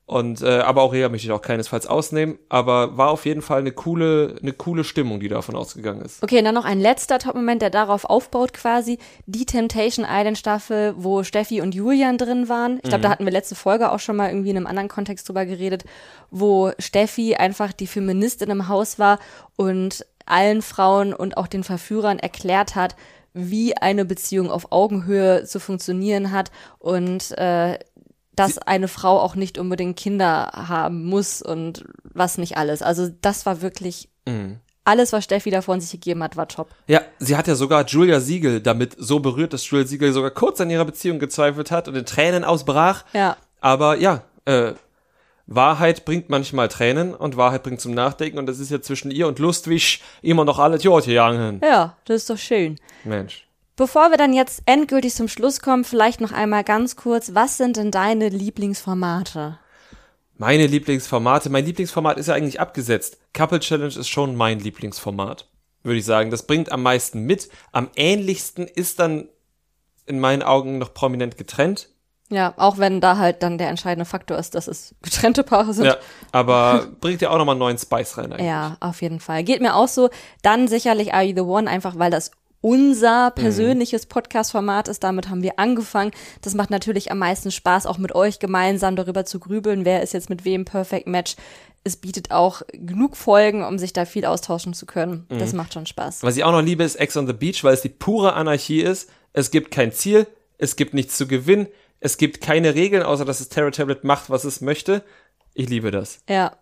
Und 0.06 0.42
äh, 0.42 0.60
aber 0.60 0.82
Aurea 0.82 1.08
möchte 1.08 1.26
ich 1.26 1.32
auch 1.32 1.42
keinesfalls 1.42 1.88
ausnehmen, 1.88 2.38
aber 2.50 2.98
war 2.98 3.10
auf 3.10 3.26
jeden 3.26 3.42
Fall 3.42 3.62
eine 3.62 3.72
coole, 3.72 4.36
eine 4.42 4.52
coole 4.52 4.84
Stimmung, 4.84 5.22
die 5.22 5.30
davon 5.30 5.56
ausgegangen 5.56 6.02
ist. 6.02 6.22
Okay, 6.22 6.40
und 6.40 6.44
dann 6.44 6.54
noch 6.54 6.66
ein 6.66 6.82
letzter 6.82 7.18
Top-Moment, 7.18 7.62
der 7.62 7.70
darauf 7.70 8.04
aufbaut 8.04 8.52
quasi, 8.52 9.00
die 9.26 9.46
Temptation 9.46 10.06
Island 10.06 10.38
Staffel, 10.38 10.96
wo 10.98 11.24
Steffi 11.24 11.62
und 11.62 11.74
Julian 11.74 12.18
drin 12.18 12.50
waren. 12.50 12.82
Ich 12.84 12.90
glaube, 12.90 12.98
mhm. 12.98 13.04
da 13.04 13.10
hatten 13.12 13.24
wir 13.24 13.32
letzte 13.32 13.56
Folge 13.56 13.90
auch 13.90 14.00
schon 14.00 14.18
mal 14.18 14.28
irgendwie 14.28 14.50
in 14.50 14.58
einem 14.58 14.68
anderen 14.68 14.90
Kontext 14.90 15.30
drüber 15.30 15.46
geredet, 15.46 15.86
wo 16.30 16.74
Steffi 16.78 17.36
einfach 17.36 17.72
die 17.72 17.88
Feministin 17.88 18.50
im 18.50 18.68
Haus 18.68 19.00
war 19.00 19.20
und 19.56 20.06
allen 20.26 20.62
Frauen 20.62 21.14
und 21.14 21.38
auch 21.38 21.48
den 21.48 21.64
Verführern 21.64 22.20
erklärt 22.20 22.76
hat, 22.76 22.98
wie 23.34 23.76
eine 23.76 24.06
Beziehung 24.06 24.52
auf 24.52 24.72
Augenhöhe 24.72 25.44
zu 25.46 25.60
funktionieren 25.60 26.32
hat 26.32 26.52
und 26.80 27.32
äh, 27.38 27.80
dass 28.36 28.58
eine 28.58 28.88
Frau 28.88 29.20
auch 29.20 29.36
nicht 29.36 29.58
unbedingt 29.58 29.98
Kinder 29.98 30.52
haben 30.54 31.06
muss 31.06 31.42
und 31.42 31.86
was 32.04 32.38
nicht 32.38 32.58
alles. 32.58 32.82
Also 32.82 33.10
das 33.22 33.46
war 33.46 33.62
wirklich 33.62 34.10
mhm. 34.28 34.60
alles, 34.86 35.14
was 35.14 35.24
Steffi 35.24 35.52
da 35.52 35.62
von 35.62 35.80
sich 35.80 35.92
gegeben 35.92 36.24
hat, 36.24 36.36
war 36.36 36.48
top. 36.48 36.70
Ja, 36.88 37.02
sie 37.20 37.38
hat 37.38 37.48
ja 37.48 37.56
sogar 37.56 37.86
Julia 37.86 38.20
Siegel 38.20 38.62
damit 38.62 38.96
so 38.98 39.20
berührt, 39.20 39.54
dass 39.54 39.70
Julia 39.70 39.86
Siegel 39.86 40.14
sogar 40.14 40.32
kurz 40.32 40.60
an 40.62 40.70
ihrer 40.70 40.86
Beziehung 40.86 41.20
gezweifelt 41.20 41.72
hat 41.72 41.88
und 41.88 41.96
in 41.96 42.06
Tränen 42.06 42.44
ausbrach. 42.44 43.06
Ja. 43.14 43.38
Aber 43.62 43.98
ja, 43.98 44.24
äh, 44.46 44.74
Wahrheit 45.56 46.06
bringt 46.06 46.30
manchmal 46.30 46.68
Tränen 46.68 47.14
und 47.14 47.38
Wahrheit 47.38 47.64
bringt 47.64 47.82
zum 47.82 47.94
Nachdenken 47.94 48.38
und 48.38 48.46
das 48.46 48.60
ist 48.60 48.72
ja 48.72 48.82
zwischen 48.82 49.12
ihr 49.12 49.28
und 49.28 49.40
Lustwig 49.40 50.02
immer 50.22 50.46
noch 50.46 50.60
alles 50.60 50.84
Jod 50.84 51.06
gegangen. 51.06 51.62
Ja, 51.64 51.98
das 52.06 52.18
ist 52.18 52.30
doch 52.30 52.38
schön. 52.38 52.80
Mensch. 53.04 53.48
Bevor 53.76 54.12
wir 54.12 54.18
dann 54.18 54.34
jetzt 54.34 54.62
endgültig 54.66 55.16
zum 55.16 55.28
Schluss 55.28 55.60
kommen, 55.60 55.84
vielleicht 55.84 56.22
noch 56.22 56.32
einmal 56.32 56.64
ganz 56.64 56.96
kurz, 56.96 57.34
was 57.34 57.58
sind 57.58 57.78
denn 57.78 57.90
deine 57.90 58.30
Lieblingsformate? 58.30 59.58
Meine 60.38 60.68
Lieblingsformate, 60.68 61.50
mein 61.50 61.66
Lieblingsformat 61.66 62.18
ist 62.18 62.28
ja 62.28 62.36
eigentlich 62.36 62.60
abgesetzt. 62.60 63.18
Couple 63.34 63.60
Challenge 63.60 63.88
ist 63.96 64.10
schon 64.10 64.36
mein 64.36 64.60
Lieblingsformat, 64.60 65.48
würde 65.82 66.00
ich 66.00 66.06
sagen. 66.06 66.30
Das 66.30 66.46
bringt 66.46 66.72
am 66.72 66.84
meisten 66.84 67.22
mit. 67.22 67.50
Am 67.72 67.90
ähnlichsten 67.96 68.68
ist 68.68 69.00
dann 69.00 69.30
in 70.06 70.20
meinen 70.20 70.44
Augen 70.44 70.78
noch 70.78 70.94
prominent 70.94 71.38
getrennt. 71.38 71.90
Ja, 72.34 72.54
auch 72.58 72.80
wenn 72.80 73.00
da 73.00 73.18
halt 73.18 73.44
dann 73.44 73.60
der 73.60 73.70
entscheidende 73.70 74.06
Faktor 74.06 74.38
ist, 74.40 74.56
dass 74.56 74.68
es 74.68 74.96
getrennte 75.04 75.44
Paare 75.44 75.74
sind. 75.74 75.86
Ja, 75.86 75.98
aber 76.32 76.88
bringt 77.00 77.22
ja 77.22 77.30
auch 77.30 77.38
nochmal 77.38 77.54
einen 77.54 77.60
neuen 77.60 77.78
Spice 77.78 78.18
rein 78.18 78.34
eigentlich. 78.34 78.48
Ja, 78.48 78.78
auf 78.80 79.04
jeden 79.04 79.20
Fall. 79.20 79.44
Geht 79.44 79.62
mir 79.62 79.76
auch 79.76 79.88
so. 79.88 80.10
Dann 80.42 80.68
sicherlich 80.68 81.14
Are 81.14 81.24
You 81.24 81.36
The 81.36 81.42
One, 81.42 81.70
einfach 81.70 82.00
weil 82.00 82.10
das 82.10 82.32
unser 82.62 83.30
mhm. 83.30 83.42
persönliches 83.42 84.08
Podcast-Format 84.08 84.88
ist. 84.88 85.04
Damit 85.04 85.30
haben 85.30 85.44
wir 85.44 85.60
angefangen. 85.60 86.12
Das 86.42 86.56
macht 86.56 86.72
natürlich 86.72 87.12
am 87.12 87.20
meisten 87.20 87.52
Spaß, 87.52 87.86
auch 87.86 88.00
mit 88.00 88.16
euch 88.16 88.40
gemeinsam 88.40 88.96
darüber 88.96 89.26
zu 89.26 89.40
grübeln, 89.40 89.86
wer 89.86 90.02
ist 90.02 90.14
jetzt 90.14 90.30
mit 90.30 90.46
wem 90.46 90.66
Perfect 90.66 91.06
Match. 91.06 91.36
Es 91.84 91.98
bietet 91.98 92.32
auch 92.32 92.62
genug 92.72 93.18
Folgen, 93.18 93.64
um 93.64 93.78
sich 93.78 93.92
da 93.92 94.06
viel 94.06 94.26
austauschen 94.26 94.74
zu 94.74 94.86
können. 94.86 95.28
Mhm. 95.30 95.38
Das 95.38 95.54
macht 95.54 95.74
schon 95.74 95.86
Spaß. 95.86 96.24
Was 96.24 96.38
ich 96.38 96.46
auch 96.46 96.54
noch 96.54 96.62
liebe, 96.62 96.84
ist 96.84 96.96
Ex 96.96 97.16
on 97.18 97.28
the 97.28 97.34
Beach, 97.34 97.64
weil 97.64 97.74
es 97.74 97.82
die 97.82 97.90
pure 97.90 98.34
Anarchie 98.34 98.82
ist. 98.82 99.10
Es 99.34 99.52
gibt 99.52 99.70
kein 99.70 99.92
Ziel, 99.92 100.26
es 100.58 100.78
gibt 100.78 100.94
nichts 100.94 101.18
zu 101.18 101.28
gewinnen, 101.28 101.68
es 102.04 102.18
gibt 102.18 102.42
keine 102.42 102.76
Regeln, 102.76 103.02
außer 103.02 103.24
dass 103.24 103.38
das 103.38 103.48
Terror 103.48 103.72
Tablet 103.72 104.04
macht, 104.04 104.30
was 104.30 104.44
es 104.44 104.60
möchte. 104.60 105.04
Ich 105.54 105.70
liebe 105.70 105.90
das. 105.90 106.20
Ja. 106.28 106.58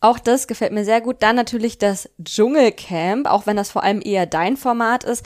Auch 0.00 0.18
das 0.18 0.48
gefällt 0.48 0.72
mir 0.72 0.84
sehr 0.84 1.00
gut. 1.00 1.18
Dann 1.20 1.36
natürlich 1.36 1.78
das 1.78 2.10
Dschungelcamp, 2.20 3.28
auch 3.28 3.46
wenn 3.46 3.56
das 3.56 3.70
vor 3.70 3.84
allem 3.84 4.02
eher 4.02 4.26
dein 4.26 4.56
Format 4.56 5.04
ist. 5.04 5.24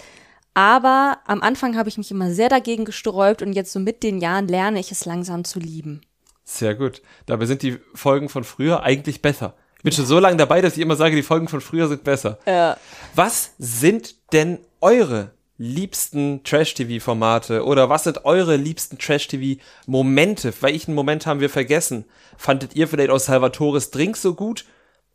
Aber 0.53 1.19
am 1.27 1.41
Anfang 1.41 1.79
habe 1.79 1.89
ich 1.89 1.97
mich 1.97 2.11
immer 2.11 2.31
sehr 2.31 2.51
dagegen 2.51 2.85
gesträubt 2.85 3.41
und 3.41 3.55
jetzt 3.55 3.73
so 3.73 3.81
mit 3.81 4.03
den 4.03 4.19
Jahren 4.19 4.49
lerne 4.49 4.81
ich 4.81 4.93
es 4.93 5.07
langsam 5.07 5.45
zu 5.45 5.61
lieben. 5.61 6.03
Sehr 6.45 6.75
gut. 6.75 7.01
Dabei 7.25 7.47
sind 7.47 7.63
die 7.63 7.79
Folgen 7.95 8.29
von 8.29 8.45
früher 8.45 8.83
eigentlich 8.83 9.23
besser. 9.23 9.55
Ich 9.79 9.83
bin 9.83 9.93
schon 9.93 10.07
so 10.07 10.19
lange 10.19 10.37
dabei, 10.37 10.61
dass 10.61 10.77
ich 10.77 10.83
immer 10.83 10.97
sage, 10.97 11.17
die 11.17 11.23
Folgen 11.23 11.49
von 11.49 11.63
früher 11.63 11.89
sind 11.89 12.05
besser. 12.05 12.39
Ja. 12.45 12.77
Was 13.15 13.53
sind 13.59 14.33
denn 14.33 14.59
eure 14.83 15.34
liebsten 15.57 16.43
Trash-TV-Formate 16.43 17.65
oder 17.65 17.89
was 17.89 18.05
sind 18.05 18.25
eure 18.25 18.57
liebsten 18.57 18.99
Trash-TV-Momente? 18.99 20.53
Weil 20.61 20.75
ich 20.75 20.89
einen 20.89 20.95
Moment 20.95 21.27
haben 21.27 21.41
wir 21.41 21.51
vergessen. 21.51 22.05
Fandet 22.37 22.75
ihr 22.75 22.89
vielleicht 22.89 23.11
aus 23.11 23.27
Salvatores 23.27 23.91
Drink 23.91 24.17
so 24.17 24.35
gut? 24.35 24.65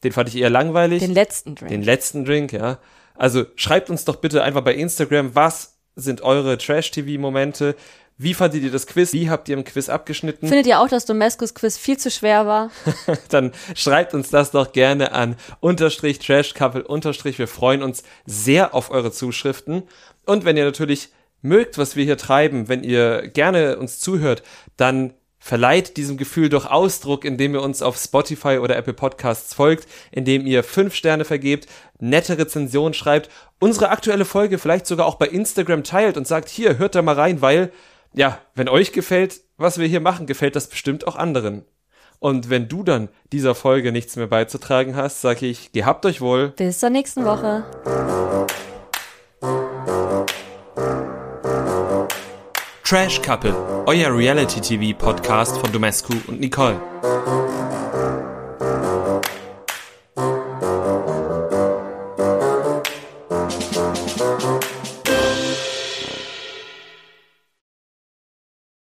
Den 0.03 0.13
fand 0.13 0.29
ich 0.29 0.37
eher 0.37 0.49
langweilig. 0.49 0.99
Den 0.99 1.13
letzten 1.13 1.55
Drink. 1.55 1.69
Den 1.69 1.83
letzten 1.83 2.23
Drink, 2.23 2.53
ja. 2.53 2.79
Also 3.15 3.45
schreibt 3.55 3.89
uns 3.89 4.05
doch 4.05 4.15
bitte 4.17 4.43
einfach 4.43 4.61
bei 4.61 4.73
Instagram, 4.75 5.35
was 5.35 5.77
sind 5.95 6.21
eure 6.21 6.57
Trash-TV-Momente? 6.57 7.75
Wie 8.21 8.33
fandet 8.33 8.63
ihr 8.63 8.71
das 8.71 8.85
Quiz? 8.85 9.13
Wie 9.13 9.29
habt 9.29 9.47
ihr 9.47 9.55
im 9.55 9.63
Quiz 9.63 9.87
abgeschnitten? 9.87 10.49
Findet 10.49 10.67
ihr 10.67 10.81
auch, 10.81 10.89
dass 10.89 11.05
Domescos 11.05 11.53
Quiz 11.53 11.77
viel 11.77 11.97
zu 11.97 12.11
schwer 12.11 12.45
war? 12.45 12.69
Dann 13.29 13.53
schreibt 13.75 14.13
uns 14.13 14.29
das 14.29 14.51
doch 14.51 14.73
gerne 14.73 15.13
an 15.13 15.37
unterstrich 15.61 16.19
Trash 16.19 16.53
Couple 16.53 16.83
unterstrich. 16.83 17.39
Wir 17.39 17.47
freuen 17.47 17.81
uns 17.81 18.03
sehr 18.25 18.73
auf 18.73 18.91
eure 18.91 19.13
Zuschriften. 19.13 19.83
Und 20.29 20.45
wenn 20.45 20.57
ihr 20.57 20.65
natürlich 20.65 21.09
mögt, 21.41 21.79
was 21.79 21.95
wir 21.95 22.05
hier 22.05 22.17
treiben, 22.17 22.67
wenn 22.67 22.83
ihr 22.83 23.29
gerne 23.29 23.79
uns 23.79 23.99
zuhört, 23.99 24.43
dann 24.77 25.15
verleiht 25.39 25.97
diesem 25.97 26.17
Gefühl 26.17 26.49
durch 26.49 26.67
Ausdruck, 26.67 27.25
indem 27.25 27.55
ihr 27.55 27.63
uns 27.63 27.81
auf 27.81 27.97
Spotify 27.97 28.59
oder 28.59 28.75
Apple 28.75 28.93
Podcasts 28.93 29.55
folgt, 29.55 29.87
indem 30.11 30.45
ihr 30.45 30.63
fünf 30.63 30.93
Sterne 30.93 31.25
vergebt, 31.25 31.67
nette 31.97 32.37
Rezensionen 32.37 32.93
schreibt, 32.93 33.31
unsere 33.59 33.89
aktuelle 33.89 34.23
Folge 34.23 34.59
vielleicht 34.59 34.85
sogar 34.85 35.07
auch 35.07 35.15
bei 35.15 35.25
Instagram 35.25 35.83
teilt 35.83 36.15
und 36.15 36.27
sagt, 36.27 36.49
hier, 36.49 36.77
hört 36.77 36.93
da 36.93 37.01
mal 37.01 37.15
rein, 37.15 37.41
weil, 37.41 37.71
ja, 38.13 38.39
wenn 38.53 38.69
euch 38.69 38.91
gefällt, 38.91 39.41
was 39.57 39.79
wir 39.79 39.87
hier 39.87 40.01
machen, 40.01 40.27
gefällt 40.27 40.55
das 40.55 40.67
bestimmt 40.67 41.07
auch 41.07 41.15
anderen. 41.15 41.65
Und 42.19 42.51
wenn 42.51 42.67
du 42.67 42.83
dann 42.83 43.09
dieser 43.31 43.55
Folge 43.55 43.91
nichts 43.91 44.15
mehr 44.15 44.27
beizutragen 44.27 44.95
hast, 44.95 45.21
sage 45.21 45.47
ich, 45.47 45.71
gehabt 45.71 46.05
euch 46.05 46.21
wohl. 46.21 46.49
Bis 46.49 46.79
zur 46.79 46.91
nächsten 46.91 47.25
Woche. 47.25 47.63
Trash 52.89 53.21
Couple, 53.21 53.53
euer 53.85 54.09
Reality-TV-Podcast 54.17 55.59
von 55.59 55.71
Domescu 55.71 56.11
und 56.25 56.39
Nicole. 56.39 56.81